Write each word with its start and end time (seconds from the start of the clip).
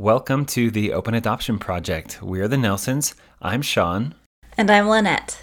Welcome 0.00 0.46
to 0.46 0.70
the 0.70 0.94
Open 0.94 1.12
Adoption 1.12 1.58
Project. 1.58 2.22
We're 2.22 2.48
the 2.48 2.56
Nelsons. 2.56 3.14
I'm 3.42 3.60
Sean. 3.60 4.14
And 4.56 4.70
I'm 4.70 4.88
Lynette. 4.88 5.42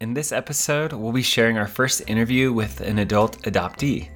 In 0.00 0.14
this 0.14 0.32
episode, 0.32 0.92
we'll 0.92 1.12
be 1.12 1.22
sharing 1.22 1.56
our 1.56 1.68
first 1.68 2.02
interview 2.08 2.52
with 2.52 2.80
an 2.80 2.98
adult 2.98 3.40
adoptee. 3.42 4.08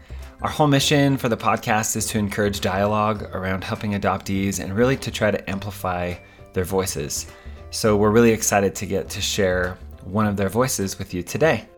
Our 0.42 0.50
whole 0.50 0.66
mission 0.66 1.16
for 1.16 1.28
the 1.28 1.36
podcast 1.36 1.94
is 1.94 2.06
to 2.06 2.18
encourage 2.18 2.60
dialogue 2.60 3.22
around 3.32 3.62
helping 3.62 3.92
adoptees 3.92 4.58
and 4.58 4.74
really 4.74 4.96
to 4.96 5.12
try 5.12 5.30
to 5.30 5.48
amplify 5.48 6.14
their 6.52 6.64
voices. 6.64 7.28
So 7.70 7.96
we're 7.96 8.10
really 8.10 8.32
excited 8.32 8.74
to 8.74 8.84
get 8.84 9.08
to 9.10 9.20
share 9.20 9.78
one 10.02 10.26
of 10.26 10.36
their 10.36 10.48
voices 10.48 10.98
with 10.98 11.14
you 11.14 11.22
today. 11.22 11.68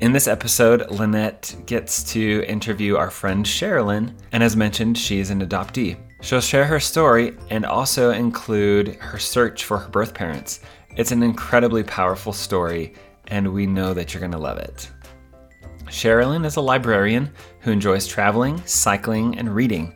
In 0.00 0.12
this 0.12 0.26
episode, 0.26 0.90
Lynette 0.90 1.54
gets 1.66 2.02
to 2.14 2.44
interview 2.48 2.96
our 2.96 3.10
friend 3.10 3.46
Sherilyn, 3.46 4.12
and 4.32 4.42
as 4.42 4.56
mentioned, 4.56 4.98
she's 4.98 5.30
an 5.30 5.46
adoptee. 5.46 5.98
She'll 6.26 6.40
share 6.40 6.64
her 6.64 6.80
story 6.80 7.36
and 7.50 7.64
also 7.64 8.10
include 8.10 8.96
her 8.96 9.16
search 9.16 9.62
for 9.62 9.78
her 9.78 9.88
birth 9.88 10.12
parents. 10.12 10.58
It's 10.96 11.12
an 11.12 11.22
incredibly 11.22 11.84
powerful 11.84 12.32
story, 12.32 12.94
and 13.28 13.54
we 13.54 13.64
know 13.64 13.94
that 13.94 14.12
you're 14.12 14.20
going 14.20 14.32
to 14.32 14.38
love 14.38 14.58
it. 14.58 14.90
Sherilyn 15.84 16.44
is 16.44 16.56
a 16.56 16.60
librarian 16.60 17.30
who 17.60 17.70
enjoys 17.70 18.08
traveling, 18.08 18.60
cycling, 18.66 19.38
and 19.38 19.54
reading. 19.54 19.94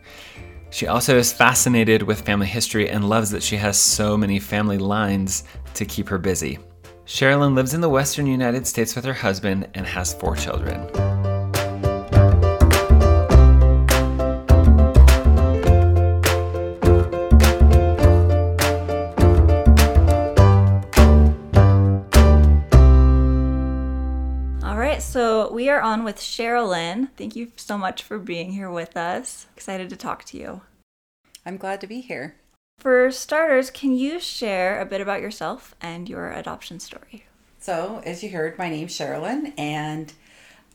She 0.71 0.87
also 0.87 1.19
is 1.19 1.33
fascinated 1.33 2.05
with 2.05 2.21
family 2.21 2.47
history 2.47 2.89
and 2.91 3.09
loves 3.09 3.33
that 3.33 3.43
she 3.43 3.57
has 3.57 3.77
so 3.77 4.17
many 4.17 4.39
family 4.39 4.79
lines 4.79 5.43
to 5.75 5.85
keep 5.85 6.09
her 6.09 6.19
busy. 6.19 6.61
Sherilyn 7.07 7.57
lives 7.57 7.75
in 7.75 7.81
the 7.81 7.89
western 7.89 8.29
United 8.29 8.69
States 8.69 8.95
with 8.95 9.05
her 9.05 9.13
husband 9.13 9.67
and 9.75 9.85
has 9.85 10.15
four 10.15 10.37
children. 10.37 11.10
We 25.61 25.69
are 25.69 25.83
on 25.83 26.05
with 26.05 26.17
Sherilyn. 26.17 27.11
Thank 27.19 27.37
you 27.37 27.53
so 27.55 27.77
much 27.77 28.03
for 28.03 28.19
being 28.19 28.53
here 28.53 28.71
with 28.71 28.97
us. 28.97 29.47
Excited 29.55 29.91
to 29.91 29.97
talk 29.97 30.25
to 30.25 30.39
you. 30.39 30.63
I'm 31.45 31.59
glad 31.59 31.83
to 31.83 31.87
be 31.87 32.01
here. 32.01 32.37
For 32.79 33.11
starters, 33.11 33.71
can 33.71 33.93
you 33.93 34.21
share 34.21 34.81
a 34.81 34.87
bit 34.87 35.03
about 35.03 35.21
yourself 35.21 35.75
and 35.79 36.09
your 36.09 36.33
adoption 36.33 36.81
story? 36.81 37.27
So, 37.59 38.01
as 38.07 38.23
you 38.23 38.31
heard, 38.31 38.57
my 38.57 38.71
name's 38.71 38.97
Sherilyn, 38.97 39.53
and 39.59 40.11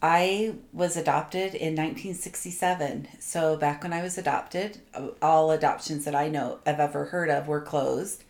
I 0.04 0.54
was 0.72 0.96
adopted 0.96 1.56
in 1.56 1.74
1967. 1.74 3.08
So, 3.18 3.58
back 3.58 3.82
when 3.82 3.92
I 3.92 4.04
was 4.04 4.20
adopted, 4.20 4.82
uh, 4.94 5.08
all 5.20 5.50
adoptions 5.50 6.06
that 6.06 6.14
I 6.14 6.28
know 6.30 6.60
I've 6.64 6.80
ever 6.80 7.06
heard 7.06 7.32
of 7.32 7.48
were 7.48 7.62
closed. 7.62 8.24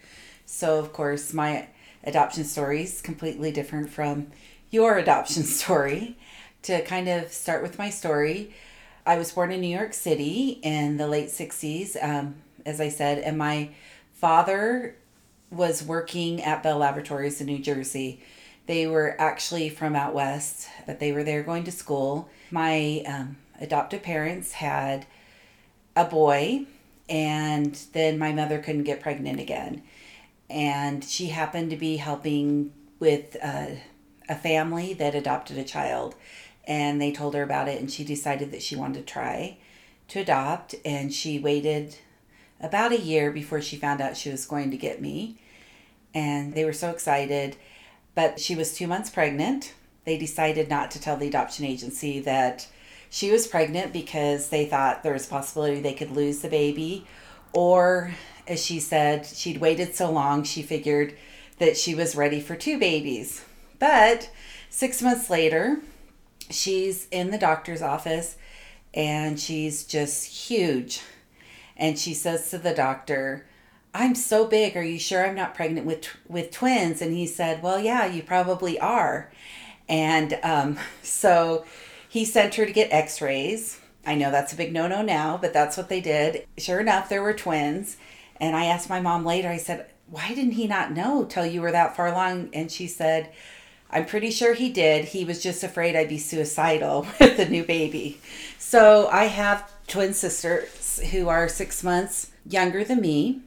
So, 0.45 0.79
of 0.79 0.93
course, 0.93 1.33
my 1.33 1.67
adoption 2.05 2.45
story 2.45 2.83
is 2.83 3.01
completely 3.01 3.51
different 3.51 3.89
from 3.89 4.27
your 4.71 4.97
adoption 4.99 5.43
story. 5.43 6.17
To 6.65 6.81
kind 6.81 7.07
of 7.07 7.31
start 7.31 7.61
with 7.61 7.77
my 7.77 7.91
story, 7.91 8.51
I 9.05 9.19
was 9.19 9.31
born 9.31 9.51
in 9.51 9.61
New 9.61 9.77
York 9.77 9.93
City 9.93 10.59
in 10.63 10.97
the 10.97 11.05
late 11.05 11.29
60s, 11.29 11.95
um, 12.03 12.37
as 12.65 12.81
I 12.81 12.89
said, 12.89 13.19
and 13.19 13.37
my 13.37 13.69
father 14.13 14.95
was 15.51 15.83
working 15.83 16.41
at 16.41 16.63
Bell 16.63 16.79
Laboratories 16.79 17.39
in 17.39 17.45
New 17.45 17.59
Jersey. 17.59 18.19
They 18.65 18.87
were 18.87 19.15
actually 19.21 19.69
from 19.69 19.95
out 19.95 20.15
west, 20.15 20.67
but 20.87 20.99
they 20.99 21.11
were 21.11 21.23
there 21.23 21.43
going 21.43 21.65
to 21.65 21.71
school. 21.71 22.29
My 22.49 23.03
um, 23.05 23.37
adoptive 23.61 24.01
parents 24.01 24.53
had 24.53 25.05
a 25.95 26.05
boy, 26.05 26.65
and 27.07 27.79
then 27.93 28.17
my 28.17 28.33
mother 28.33 28.57
couldn't 28.57 28.85
get 28.85 29.01
pregnant 29.01 29.39
again. 29.39 29.83
And 30.49 31.03
she 31.03 31.27
happened 31.27 31.69
to 31.69 31.77
be 31.77 31.97
helping 31.97 32.73
with 32.99 33.37
uh, 33.43 33.67
a 34.27 34.35
family 34.35 34.93
that 34.93 35.15
adopted 35.15 35.57
a 35.57 35.63
child, 35.63 36.15
and 36.67 37.01
they 37.01 37.11
told 37.11 37.35
her 37.35 37.43
about 37.43 37.67
it, 37.67 37.79
and 37.79 37.91
she 37.91 38.03
decided 38.03 38.51
that 38.51 38.63
she 38.63 38.75
wanted 38.75 39.05
to 39.05 39.13
try 39.13 39.57
to 40.09 40.19
adopt, 40.19 40.75
and 40.83 41.13
she 41.13 41.39
waited 41.39 41.97
about 42.59 42.91
a 42.91 42.99
year 42.99 43.31
before 43.31 43.61
she 43.61 43.75
found 43.75 44.01
out 44.01 44.17
she 44.17 44.29
was 44.29 44.45
going 44.45 44.71
to 44.71 44.77
get 44.77 45.01
me. 45.01 45.37
And 46.13 46.53
they 46.53 46.63
were 46.63 46.73
so 46.73 46.89
excited 46.89 47.57
but 48.15 48.39
she 48.39 48.55
was 48.55 48.73
two 48.73 48.87
months 48.87 49.09
pregnant. 49.09 49.73
They 50.05 50.17
decided 50.17 50.69
not 50.69 50.89
to 50.91 51.01
tell 51.01 51.17
the 51.17 51.27
adoption 51.27 51.65
agency 51.65 52.21
that 52.21 52.67
she 53.09 53.29
was 53.29 53.45
pregnant 53.45 53.93
because 53.93 54.49
they 54.49 54.65
thought 54.65 55.03
there 55.03 55.13
was 55.13 55.27
a 55.27 55.29
possibility 55.29 55.79
they 55.81 55.93
could 55.93 56.11
lose 56.11 56.39
the 56.39 56.47
baby. 56.47 57.05
Or, 57.53 58.15
as 58.47 58.65
she 58.65 58.79
said, 58.79 59.25
she'd 59.25 59.59
waited 59.59 59.95
so 59.95 60.09
long, 60.09 60.43
she 60.43 60.61
figured 60.61 61.15
that 61.59 61.77
she 61.77 61.93
was 61.93 62.15
ready 62.15 62.39
for 62.39 62.55
two 62.55 62.79
babies. 62.79 63.43
But 63.79 64.29
six 64.69 65.01
months 65.01 65.29
later, 65.29 65.79
she's 66.49 67.07
in 67.11 67.31
the 67.31 67.37
doctor's 67.37 67.81
office 67.81 68.37
and 68.93 69.39
she's 69.39 69.83
just 69.83 70.49
huge. 70.49 71.01
And 71.77 71.99
she 71.99 72.13
says 72.13 72.49
to 72.51 72.57
the 72.57 72.73
doctor, 72.73 73.45
I'm 73.93 74.15
so 74.15 74.45
big. 74.45 74.75
Are 74.75 74.83
you 74.83 74.99
sure 74.99 75.25
I'm 75.25 75.35
not 75.35 75.55
pregnant 75.55 75.85
with 75.85 76.07
with 76.27 76.51
twins? 76.51 77.01
And 77.01 77.13
he 77.13 77.25
said, 77.25 77.63
Well, 77.63 77.79
yeah, 77.79 78.05
you 78.05 78.23
probably 78.23 78.79
are. 78.79 79.31
And 79.87 80.37
um, 80.43 80.77
so 81.01 81.65
he 82.07 82.25
sent 82.25 82.55
her 82.55 82.65
to 82.65 82.73
get 82.73 82.91
X-rays. 82.91 83.79
I 84.05 84.15
know 84.15 84.31
that's 84.31 84.53
a 84.53 84.57
big 84.57 84.71
no-no 84.71 85.01
now, 85.01 85.37
but 85.41 85.53
that's 85.53 85.77
what 85.77 85.89
they 85.89 85.99
did. 85.99 86.45
Sure 86.57 86.79
enough, 86.79 87.09
there 87.09 87.23
were 87.23 87.33
twins. 87.33 87.97
And 88.39 88.55
I 88.55 88.65
asked 88.65 88.89
my 88.89 88.99
mom 88.99 89.25
later. 89.25 89.49
I 89.49 89.57
said, 89.57 89.87
"Why 90.07 90.33
didn't 90.33 90.51
he 90.51 90.67
not 90.67 90.91
know 90.91 91.23
till 91.23 91.45
you 91.45 91.61
were 91.61 91.71
that 91.71 91.95
far 91.95 92.07
along?" 92.07 92.49
And 92.53 92.69
she 92.71 92.87
said, 92.87 93.31
"I'm 93.95 94.05
pretty 94.05 94.29
sure 94.31 94.53
he 94.53 94.69
did. 94.69 95.05
He 95.05 95.25
was 95.25 95.41
just 95.41 95.63
afraid 95.63 95.95
I'd 95.95 96.09
be 96.09 96.19
suicidal 96.19 97.07
with 97.19 97.37
the 97.37 97.45
new 97.45 97.63
baby." 97.63 98.19
So 98.59 99.07
I 99.09 99.25
have 99.25 99.71
twin 99.87 100.13
sisters 100.13 100.99
who 101.11 101.29
are 101.29 101.47
six 101.49 101.83
months 101.83 102.31
younger 102.45 102.83
than 102.83 103.01
me 103.01 103.41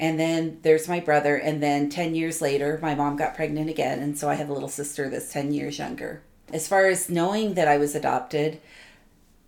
and 0.00 0.18
then 0.18 0.58
there's 0.62 0.88
my 0.88 1.00
brother. 1.00 1.36
And 1.36 1.62
then 1.62 1.88
10 1.88 2.14
years 2.14 2.40
later, 2.40 2.78
my 2.80 2.94
mom 2.94 3.16
got 3.16 3.34
pregnant 3.34 3.68
again. 3.68 3.98
And 3.98 4.16
so 4.16 4.28
I 4.28 4.34
have 4.34 4.48
a 4.48 4.52
little 4.52 4.68
sister 4.68 5.08
that's 5.08 5.32
10 5.32 5.52
years 5.52 5.78
younger. 5.78 6.22
As 6.52 6.68
far 6.68 6.86
as 6.86 7.10
knowing 7.10 7.54
that 7.54 7.68
I 7.68 7.78
was 7.78 7.94
adopted, 7.94 8.60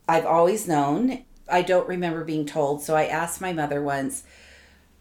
I've 0.09 0.27
always 0.27 0.67
known. 0.67 1.25
I 1.49 1.63
don't 1.63 1.89
remember 1.89 2.25
being 2.25 2.47
told. 2.47 2.83
So 2.83 2.97
I 2.97 3.05
asked 3.05 3.41
my 3.41 3.53
mother 3.53 3.81
once, 3.83 4.25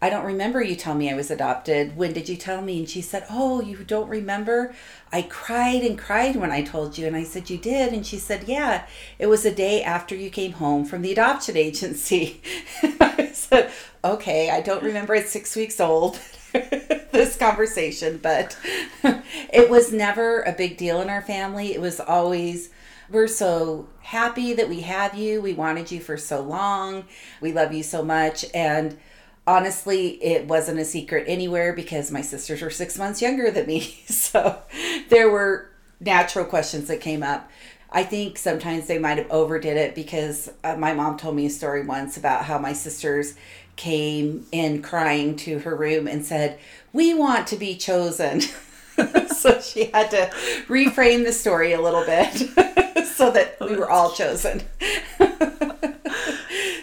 I 0.02 0.10
don't 0.10 0.26
remember 0.26 0.64
you 0.64 0.78
telling 0.78 1.00
me 1.00 1.12
I 1.12 1.16
was 1.16 1.30
adopted. 1.30 1.98
When 1.98 2.14
did 2.14 2.30
you 2.30 2.38
tell 2.38 2.62
me? 2.62 2.80
And 2.80 2.90
she 2.90 3.02
said, 3.02 3.26
Oh, 3.30 3.60
you 3.60 3.84
don't 3.84 4.08
remember? 4.08 4.74
I 5.12 5.24
cried 5.24 5.84
and 5.84 6.00
cried 6.00 6.38
when 6.38 6.52
I 6.52 6.62
told 6.62 6.98
you. 6.98 7.06
And 7.06 7.18
I 7.18 7.24
said, 7.24 7.50
You 7.50 7.58
did? 7.58 7.92
And 7.92 8.06
she 8.06 8.18
said, 8.18 8.46
Yeah, 8.48 8.86
it 9.18 9.28
was 9.28 9.44
a 9.44 9.54
day 9.54 9.84
after 9.84 10.16
you 10.16 10.30
came 10.30 10.54
home 10.54 10.86
from 10.86 11.02
the 11.02 11.12
adoption 11.12 11.58
agency. 11.58 12.42
I 13.02 13.32
said, 13.34 13.72
Okay, 14.04 14.50
I 14.50 14.62
don't 14.62 14.84
remember 14.84 15.16
at 15.16 15.28
six 15.28 15.54
weeks 15.58 15.82
old 15.82 16.18
this 16.54 17.36
conversation, 17.36 18.20
but 18.24 18.58
it 19.04 19.70
was 19.70 19.92
never 19.92 20.42
a 20.44 20.54
big 20.54 20.78
deal 20.78 21.02
in 21.02 21.10
our 21.10 21.22
family. 21.22 21.74
It 21.74 21.82
was 21.82 22.00
always, 22.00 22.70
we're 23.10 23.28
so 23.28 23.90
happy 24.00 24.54
that 24.54 24.70
we 24.70 24.80
have 24.82 25.16
you. 25.16 25.42
We 25.42 25.54
wanted 25.54 25.92
you 25.92 26.00
for 26.00 26.16
so 26.16 26.40
long. 26.42 27.04
We 27.42 27.52
love 27.52 27.74
you 27.74 27.84
so 27.84 28.02
much. 28.02 28.46
And 28.54 28.98
honestly, 29.50 30.24
it 30.24 30.46
wasn't 30.46 30.80
a 30.80 30.86
secret 30.86 31.26
anywhere 31.28 31.74
because 31.74 32.12
my 32.12 32.22
sisters 32.22 32.62
were 32.62 32.70
six 32.70 33.00
months 33.00 33.20
younger 33.20 33.50
than 33.50 33.66
me. 33.66 33.96
So 34.30 34.62
there 35.10 35.30
were 35.32 35.70
natural 36.00 36.46
questions 36.46 36.88
that 36.88 37.02
came 37.02 37.24
up. 37.24 37.50
I 37.92 38.04
think 38.04 38.38
sometimes 38.38 38.86
they 38.86 39.00
might 39.00 39.18
have 39.18 39.32
overdid 39.32 39.76
it 39.76 39.96
because 39.96 40.52
uh, 40.64 40.76
my 40.76 40.94
mom 40.94 41.18
told 41.18 41.36
me 41.36 41.48
a 41.48 41.50
story 41.50 41.84
once 41.84 42.16
about 42.16 42.46
how 42.46 42.60
my 42.60 42.74
sisters 42.74 43.34
came 43.76 44.46
in 44.52 44.84
crying 44.84 45.36
to 45.38 45.60
her 45.60 45.76
room 45.76 46.08
and 46.08 46.24
said, 46.24 46.60
We 46.94 47.16
want 47.16 47.48
to 47.48 47.56
be 47.56 47.76
chosen. 47.76 48.42
so 49.36 49.60
she 49.62 49.86
had 49.86 50.12
to 50.12 50.30
reframe 50.68 51.24
the 51.26 51.34
story 51.34 51.74
a 51.74 51.82
little 51.82 52.06
bit 52.06 52.36
so 53.08 53.32
that 53.32 53.58
we 53.60 53.76
were 53.76 53.90
all 53.90 54.12
chosen. 54.12 54.62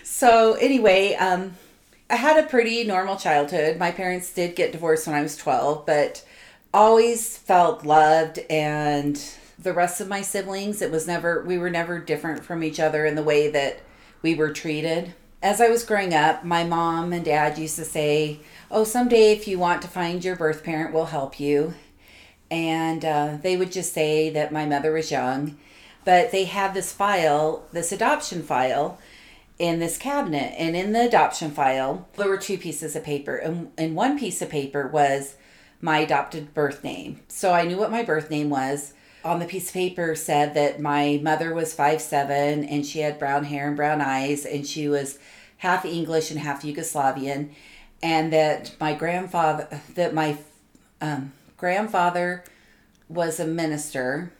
so, 0.02 0.55
anyway, 0.55 1.14
um, 1.14 1.55
I 2.08 2.17
had 2.17 2.43
a 2.43 2.49
pretty 2.49 2.85
normal 2.85 3.17
childhood. 3.17 3.79
My 3.79 3.91
parents 3.91 4.32
did 4.32 4.55
get 4.55 4.73
divorced 4.73 5.06
when 5.06 5.17
I 5.17 5.23
was 5.23 5.37
12, 5.37 5.85
but 5.87 6.25
always 6.73 7.37
felt 7.37 7.85
loved 7.85 8.38
and 8.50 9.20
the 9.58 9.73
rest 9.73 10.00
of 10.00 10.08
my 10.08 10.20
siblings, 10.20 10.82
it 10.82 10.91
was 10.91 11.06
never 11.06 11.43
we 11.43 11.58
were 11.58 11.70
never 11.70 11.99
different 11.99 12.44
from 12.44 12.62
each 12.62 12.79
other 12.79 13.06
in 13.06 13.14
the 13.14 13.23
way 13.23 13.50
that 13.50 13.81
we 14.23 14.35
were 14.35 14.53
treated. 14.53 15.14
As 15.43 15.61
I 15.61 15.69
was 15.69 15.85
growing 15.85 16.14
up, 16.14 16.44
my 16.44 16.64
mom 16.64 17.12
and 17.12 17.25
dad 17.25 17.58
used 17.58 17.76
to 17.76 17.85
say, 17.85 18.41
"Oh, 18.70 18.85
someday 18.85 19.32
if 19.32 19.49
you 19.49 19.58
want 19.58 19.82
to 19.82 19.88
find 19.88 20.25
your 20.25 20.37
birth 20.37 20.62
parent, 20.62 20.93
we'll 20.93 21.06
help 21.06 21.41
you." 21.41 21.75
And 22.50 23.05
uh, 23.05 23.38
they 23.43 23.56
would 23.56 23.73
just 23.73 23.93
say 23.93 24.31
that 24.31 24.53
my 24.53 24.67
mother 24.67 24.93
was 24.93 25.11
young, 25.11 25.56
but 26.05 26.31
they 26.32 26.44
had 26.44 26.75
this 26.75 26.93
file, 26.93 27.64
this 27.73 27.93
adoption 27.93 28.43
file, 28.43 28.99
in 29.58 29.79
this 29.79 29.97
cabinet. 29.97 30.55
And 30.58 30.76
in 30.76 30.93
the 30.93 31.06
adoption 31.06 31.50
file, 31.50 32.08
there 32.14 32.29
were 32.29 32.37
two 32.37 32.58
pieces 32.58 32.97
of 32.97 33.05
paper. 33.05 33.37
And, 33.37 33.70
and 33.79 33.94
one 33.94 34.19
piece 34.19 34.43
of 34.43 34.50
paper 34.50 34.87
was 34.87 35.37
my 35.81 35.99
adopted 35.99 36.55
birth 36.55 36.82
name. 36.85 37.20
So 37.29 37.53
I 37.53 37.64
knew 37.64 37.76
what 37.76 37.91
my 37.91 38.03
birth 38.03 38.31
name 38.31 38.50
was. 38.50 38.93
On 39.25 39.41
the 39.41 39.47
piece 39.47 39.69
of 39.69 39.75
paper 39.75 40.14
said 40.14 40.55
that 40.55 40.81
my 40.81 41.19
mother 41.23 41.53
was 41.53 41.75
five 41.75 42.00
seven 42.00 42.64
and 42.64 42.87
she 42.87 43.00
had 43.00 43.19
brown 43.19 43.44
hair 43.44 43.67
and 43.67 43.76
brown 43.76 44.00
eyes 44.00 44.47
and 44.47 44.64
she 44.64 44.88
was 44.88 45.19
half 45.58 45.85
English 45.85 46.31
and 46.31 46.38
half 46.38 46.62
Yugoslavian 46.62 47.50
and 48.03 48.32
that 48.32 48.76
my 48.79 48.94
grandfather 48.94 49.81
that 49.94 50.14
my 50.14 50.38
um, 51.00 51.32
grandfather 51.56 52.44
was 53.08 53.41
a 53.41 53.47
minister 53.47 54.32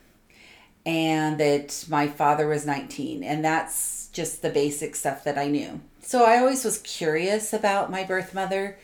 and 0.87 1.39
that 1.39 1.85
my 1.91 2.07
father 2.07 2.47
was 2.47 2.65
19 2.65 3.25
and 3.25 3.45
that's 3.45 4.09
just 4.13 4.41
the 4.41 4.49
basic 4.49 4.97
stuff 4.97 5.25
that 5.25 5.37
I 5.37 5.49
knew. 5.49 5.81
So 6.01 6.25
I 6.25 6.39
always 6.39 6.65
was 6.65 6.79
curious 6.79 7.53
about 7.53 7.91
my 7.91 8.05
birth 8.05 8.33
mother. 8.33 8.79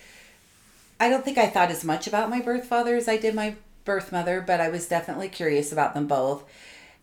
I 0.99 1.09
don't 1.09 1.25
think 1.25 1.39
I 1.39 1.47
thought 1.47 1.71
as 1.71 1.85
much 1.85 2.07
about 2.09 2.29
my 2.29 2.41
birth 2.41 2.67
father 2.67 2.97
as 2.97 3.09
I 3.09 3.17
did 3.17 3.35
my 3.35 3.55
birth 3.85 4.13
mother, 4.13 4.41
but 4.45 4.61
I 4.61 4.69
was 4.69 4.89
definitely 4.89 5.29
curious 5.29 5.73
about 5.73 5.95
them 5.95 6.09
both. 6.09 6.45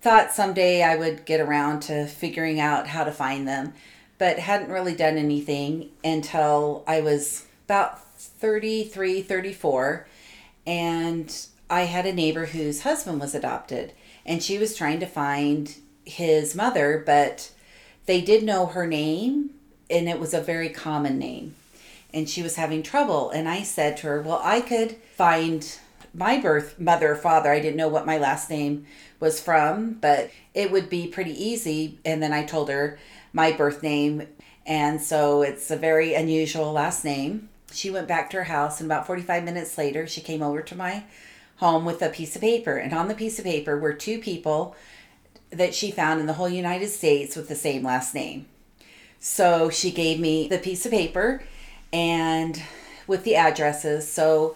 Thought 0.02 0.32
someday 0.32 0.84
I 0.84 0.96
would 0.98 1.26
get 1.26 1.40
around 1.40 1.82
to 1.84 2.06
figuring 2.06 2.60
out 2.60 2.88
how 2.88 3.04
to 3.06 3.12
find 3.12 3.48
them, 3.48 3.74
but 4.18 4.40
hadn't 4.40 4.70
really 4.70 4.96
done 4.96 5.18
anything 5.18 5.90
until 6.04 6.84
I 6.86 7.02
was 7.02 7.46
about 7.66 8.06
33, 8.18 9.22
34. 9.22 10.08
And 10.68 11.48
I 11.70 11.82
had 11.82 12.06
a 12.06 12.14
neighbor 12.14 12.48
whose 12.48 12.82
husband 12.82 13.20
was 13.20 13.36
adopted, 13.36 13.94
and 14.30 14.44
she 14.44 14.60
was 14.60 14.78
trying 14.78 15.00
to 15.00 15.08
find 15.08 15.76
his 16.06 16.56
mother, 16.56 17.02
but 17.04 17.52
they 18.06 18.22
did 18.22 18.44
know 18.44 18.68
her 18.68 18.86
name, 18.86 19.50
and 19.90 20.08
it 20.08 20.20
was 20.20 20.36
a 20.36 20.40
very 20.40 20.70
common 20.70 21.18
name. 21.18 21.56
And 22.14 22.30
she 22.30 22.44
was 22.44 22.56
having 22.56 22.84
trouble. 22.84 23.32
And 23.32 23.50
I 23.50 23.64
said 23.64 23.98
to 23.98 24.08
her, 24.08 24.22
Well, 24.22 24.40
I 24.44 24.62
could 24.62 24.98
find 25.16 25.80
my 26.14 26.40
birth 26.40 26.80
mother 26.80 27.16
father. 27.16 27.52
I 27.52 27.60
didn't 27.60 27.78
know 27.78 27.88
what 27.88 28.06
my 28.06 28.20
last 28.20 28.52
name 28.52 28.86
was 29.20 29.42
from, 29.42 29.94
but 29.94 30.30
it 30.54 30.72
would 30.72 30.90
be 30.90 31.08
pretty 31.08 31.34
easy. 31.34 31.98
And 32.06 32.22
then 32.22 32.32
I 32.32 32.44
told 32.44 32.70
her 32.70 33.00
my 33.34 33.52
birth 33.52 33.82
name. 33.82 34.28
And 34.66 35.02
so 35.02 35.42
it's 35.42 35.72
a 35.72 35.76
very 35.76 36.14
unusual 36.14 36.72
last 36.72 37.04
name. 37.04 37.50
She 37.72 37.90
went 37.90 38.08
back 38.08 38.30
to 38.32 38.38
her 38.38 38.44
house, 38.44 38.80
and 38.80 38.92
about 38.92 39.08
45 39.08 39.44
minutes 39.44 39.78
later, 39.78 40.06
she 40.06 40.22
came 40.22 40.44
over 40.44 40.62
to 40.62 40.76
my 40.76 41.04
home 41.60 41.86
with 41.86 42.02
a 42.02 42.10
piece 42.10 42.36
of 42.36 42.42
paper. 42.42 42.78
And 42.78 42.94
on 42.94 43.08
the 43.08 43.16
piece 43.16 43.38
of 43.40 43.46
paper 43.46 43.78
were 43.78 43.94
two 43.94 44.20
people 44.20 44.76
that 45.52 45.74
she 45.74 45.92
found 45.92 46.20
in 46.20 46.26
the 46.26 46.34
whole 46.34 46.50
United 46.50 46.90
States 46.90 47.36
with 47.36 47.48
the 47.48 47.56
same 47.56 47.84
last 47.84 48.14
name. 48.14 48.48
So 49.20 49.70
she 49.70 49.92
gave 49.92 50.20
me 50.20 50.48
the 50.48 50.58
piece 50.58 50.86
of 50.86 50.92
paper 50.92 51.44
and 51.92 52.62
with 53.08 53.24
the 53.24 53.36
addresses. 53.36 54.10
So 54.10 54.56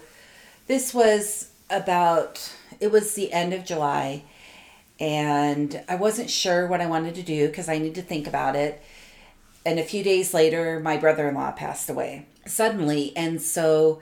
this 0.68 0.94
was 0.94 1.52
about, 1.70 2.54
it 2.80 2.92
was 2.92 3.16
the 3.16 3.34
end 3.34 3.54
of 3.54 3.66
July, 3.66 4.24
and 5.00 5.84
I 5.90 5.96
wasn't 5.96 6.30
sure 6.30 6.68
what 6.68 6.80
I 6.80 6.86
wanted 6.86 7.16
to 7.16 7.24
do 7.24 7.48
because 7.48 7.68
I 7.68 7.80
needed 7.80 7.96
to 7.96 8.02
think 8.02 8.28
about 8.28 8.56
it. 8.56 8.82
And 9.66 9.80
a 9.80 9.84
few 9.84 10.04
days 10.04 10.34
later, 10.34 10.80
my 10.80 10.98
brother 10.98 11.28
in 11.28 11.36
law 11.36 11.52
passed 11.52 11.90
away 11.90 12.28
suddenly. 12.46 13.12
And 13.16 13.42
so 13.42 14.02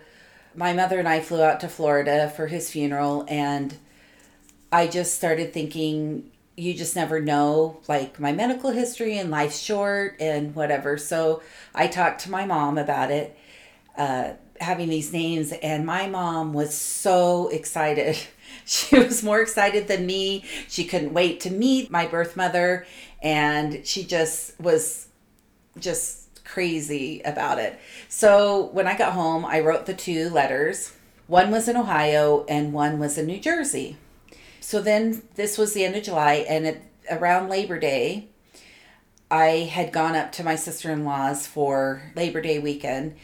my 0.56 0.74
mother 0.74 1.00
and 1.00 1.08
I 1.08 1.20
flew 1.20 1.42
out 1.42 1.60
to 1.62 1.68
Florida 1.68 2.32
for 2.36 2.48
his 2.48 2.70
funeral, 2.70 3.26
and 3.28 3.76
I 4.72 4.88
just 4.88 5.16
started 5.16 5.54
thinking, 5.54 6.32
you 6.56 6.74
just 6.74 6.96
never 6.96 7.20
know, 7.20 7.80
like 7.88 8.20
my 8.20 8.32
medical 8.32 8.72
history 8.72 9.18
and 9.18 9.32
life's 9.32 9.60
short 9.60 10.18
and 10.20 10.56
whatever. 10.56 10.98
So 10.98 11.42
I 11.74 11.88
talked 11.88 12.22
to 12.22 12.32
my 12.32 12.46
mom 12.46 12.78
about 12.78 13.12
it. 13.12 13.38
Uh, 13.98 14.34
having 14.62 14.90
these 14.90 15.12
names 15.12 15.52
and 15.64 15.86
my 15.86 16.08
mom 16.08 16.54
was 16.54 16.74
so 16.74 17.50
excited 17.50 18.16
she 18.66 18.98
was 18.98 19.24
more 19.24 19.42
excited 19.42 19.88
than 19.88 20.06
me 20.06 20.46
she 20.68 20.86
couldn't 20.86 21.14
wait 21.14 21.40
to 21.40 21.50
meet 21.50 21.90
my 21.90 22.06
birth 22.06 22.38
mother 22.38 22.86
and 23.24 23.86
she 23.86 24.04
just 24.04 24.58
was 24.62 25.08
just 25.80 26.21
crazy 26.52 27.22
about 27.24 27.60
it 27.60 27.80
so 28.10 28.70
when 28.74 28.88
i 28.88 28.98
got 28.98 29.14
home 29.14 29.46
i 29.46 29.60
wrote 29.60 29.86
the 29.86 29.94
two 29.94 30.30
letters 30.30 30.94
one 31.28 31.50
was 31.50 31.68
in 31.68 31.78
ohio 31.78 32.46
and 32.50 32.74
one 32.74 33.00
was 33.00 33.18
in 33.18 33.26
new 33.26 33.40
jersey 33.40 33.96
so 34.60 34.82
then 34.82 35.22
this 35.36 35.58
was 35.58 35.74
the 35.74 35.86
end 35.86 35.96
of 35.96 36.04
july 36.04 36.46
and 36.50 36.80
around 37.10 37.50
labor 37.50 37.80
day 37.80 38.28
i 39.30 39.70
had 39.72 39.94
gone 39.94 40.16
up 40.16 40.32
to 40.32 40.44
my 40.44 40.56
sister-in-law's 40.56 41.48
for 41.48 42.12
labor 42.16 42.42
day 42.42 42.60
weekend 42.60 43.16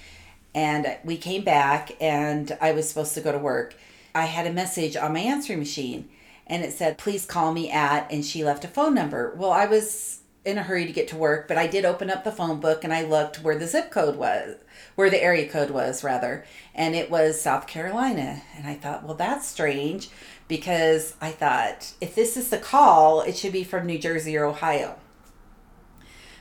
and 0.57 0.97
we 1.03 1.17
came 1.17 1.43
back 1.43 1.91
and 2.01 2.57
I 2.59 2.71
was 2.71 2.89
supposed 2.89 3.13
to 3.13 3.21
go 3.21 3.31
to 3.31 3.37
work. 3.37 3.75
I 4.15 4.25
had 4.25 4.47
a 4.47 4.51
message 4.51 4.95
on 4.95 5.13
my 5.13 5.19
answering 5.19 5.59
machine 5.59 6.09
and 6.47 6.63
it 6.63 6.73
said, 6.73 6.97
please 6.97 7.27
call 7.27 7.53
me 7.53 7.69
at, 7.69 8.11
and 8.11 8.25
she 8.25 8.43
left 8.43 8.65
a 8.65 8.67
phone 8.67 8.95
number. 8.95 9.35
Well, 9.35 9.51
I 9.51 9.67
was 9.67 10.16
in 10.47 10.57
a 10.57 10.63
hurry 10.63 10.85
to 10.85 10.93
get 10.93 11.09
to 11.09 11.17
work, 11.17 11.45
but 11.45 11.57
I 11.57 11.67
did 11.67 11.83
open 11.83 12.09
up 12.09 12.23
the 12.23 12.31
phone 12.31 12.61
book 12.61 12.85
and 12.85 12.93
I 12.93 13.03
looked 13.03 13.43
where 13.43 13.59
the 13.59 13.67
zip 13.67 13.91
code 13.91 14.15
was, 14.15 14.55
where 14.95 15.09
the 15.09 15.21
area 15.21 15.45
code 15.47 15.71
was, 15.71 16.05
rather, 16.05 16.45
and 16.73 16.95
it 16.95 17.11
was 17.11 17.39
South 17.39 17.67
Carolina. 17.67 18.41
And 18.55 18.65
I 18.65 18.75
thought, 18.75 19.03
well, 19.03 19.13
that's 19.13 19.45
strange 19.45 20.09
because 20.47 21.15
I 21.19 21.31
thought, 21.31 21.91
if 21.99 22.15
this 22.15 22.37
is 22.37 22.49
the 22.49 22.57
call, 22.57 23.21
it 23.21 23.35
should 23.35 23.51
be 23.51 23.65
from 23.65 23.85
New 23.85 23.99
Jersey 23.99 24.37
or 24.37 24.45
Ohio. 24.45 24.95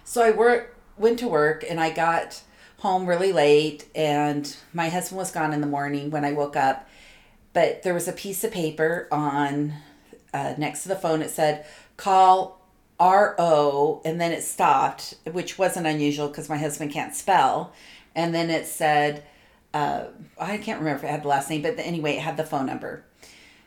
So 0.05 0.23
I 0.23 0.31
work, 0.31 0.77
went 0.97 1.19
to 1.19 1.29
work 1.29 1.65
and 1.69 1.81
I 1.81 1.91
got 1.91 2.43
home 2.79 3.07
really 3.07 3.33
late 3.33 3.89
and 3.93 4.57
my 4.73 4.89
husband 4.89 5.19
was 5.19 5.33
gone 5.33 5.53
in 5.53 5.61
the 5.61 5.67
morning 5.67 6.11
when 6.13 6.25
I 6.25 6.31
woke 6.31 6.55
up. 6.55 6.89
But 7.53 7.83
there 7.83 7.95
was 7.95 8.07
a 8.07 8.13
piece 8.13 8.45
of 8.45 8.53
paper 8.53 9.09
on 9.11 9.75
uh, 10.33 10.55
next 10.57 10.85
to 10.85 10.89
the 10.89 10.95
phone. 10.95 11.23
It 11.23 11.31
said, 11.31 11.67
call 11.97 12.63
RO, 12.99 14.01
and 14.05 14.21
then 14.21 14.33
it 14.33 14.43
stopped, 14.43 15.15
which 15.31 15.59
wasn't 15.59 15.87
unusual 15.87 16.29
because 16.29 16.49
my 16.49 16.57
husband 16.57 16.93
can't 16.93 17.15
spell. 17.15 17.73
And 18.15 18.35
then 18.35 18.51
it 18.51 18.67
said, 18.67 19.25
uh, 19.75 20.07
I 20.41 20.57
can't 20.59 20.79
remember 20.79 20.99
if 20.99 21.05
it 21.05 21.11
had 21.11 21.23
the 21.23 21.29
last 21.29 21.51
name, 21.51 21.63
but 21.63 21.79
anyway, 21.79 22.17
it 22.17 22.23
had 22.23 22.37
the 22.37 22.45
phone 22.45 22.67
number. 22.67 23.05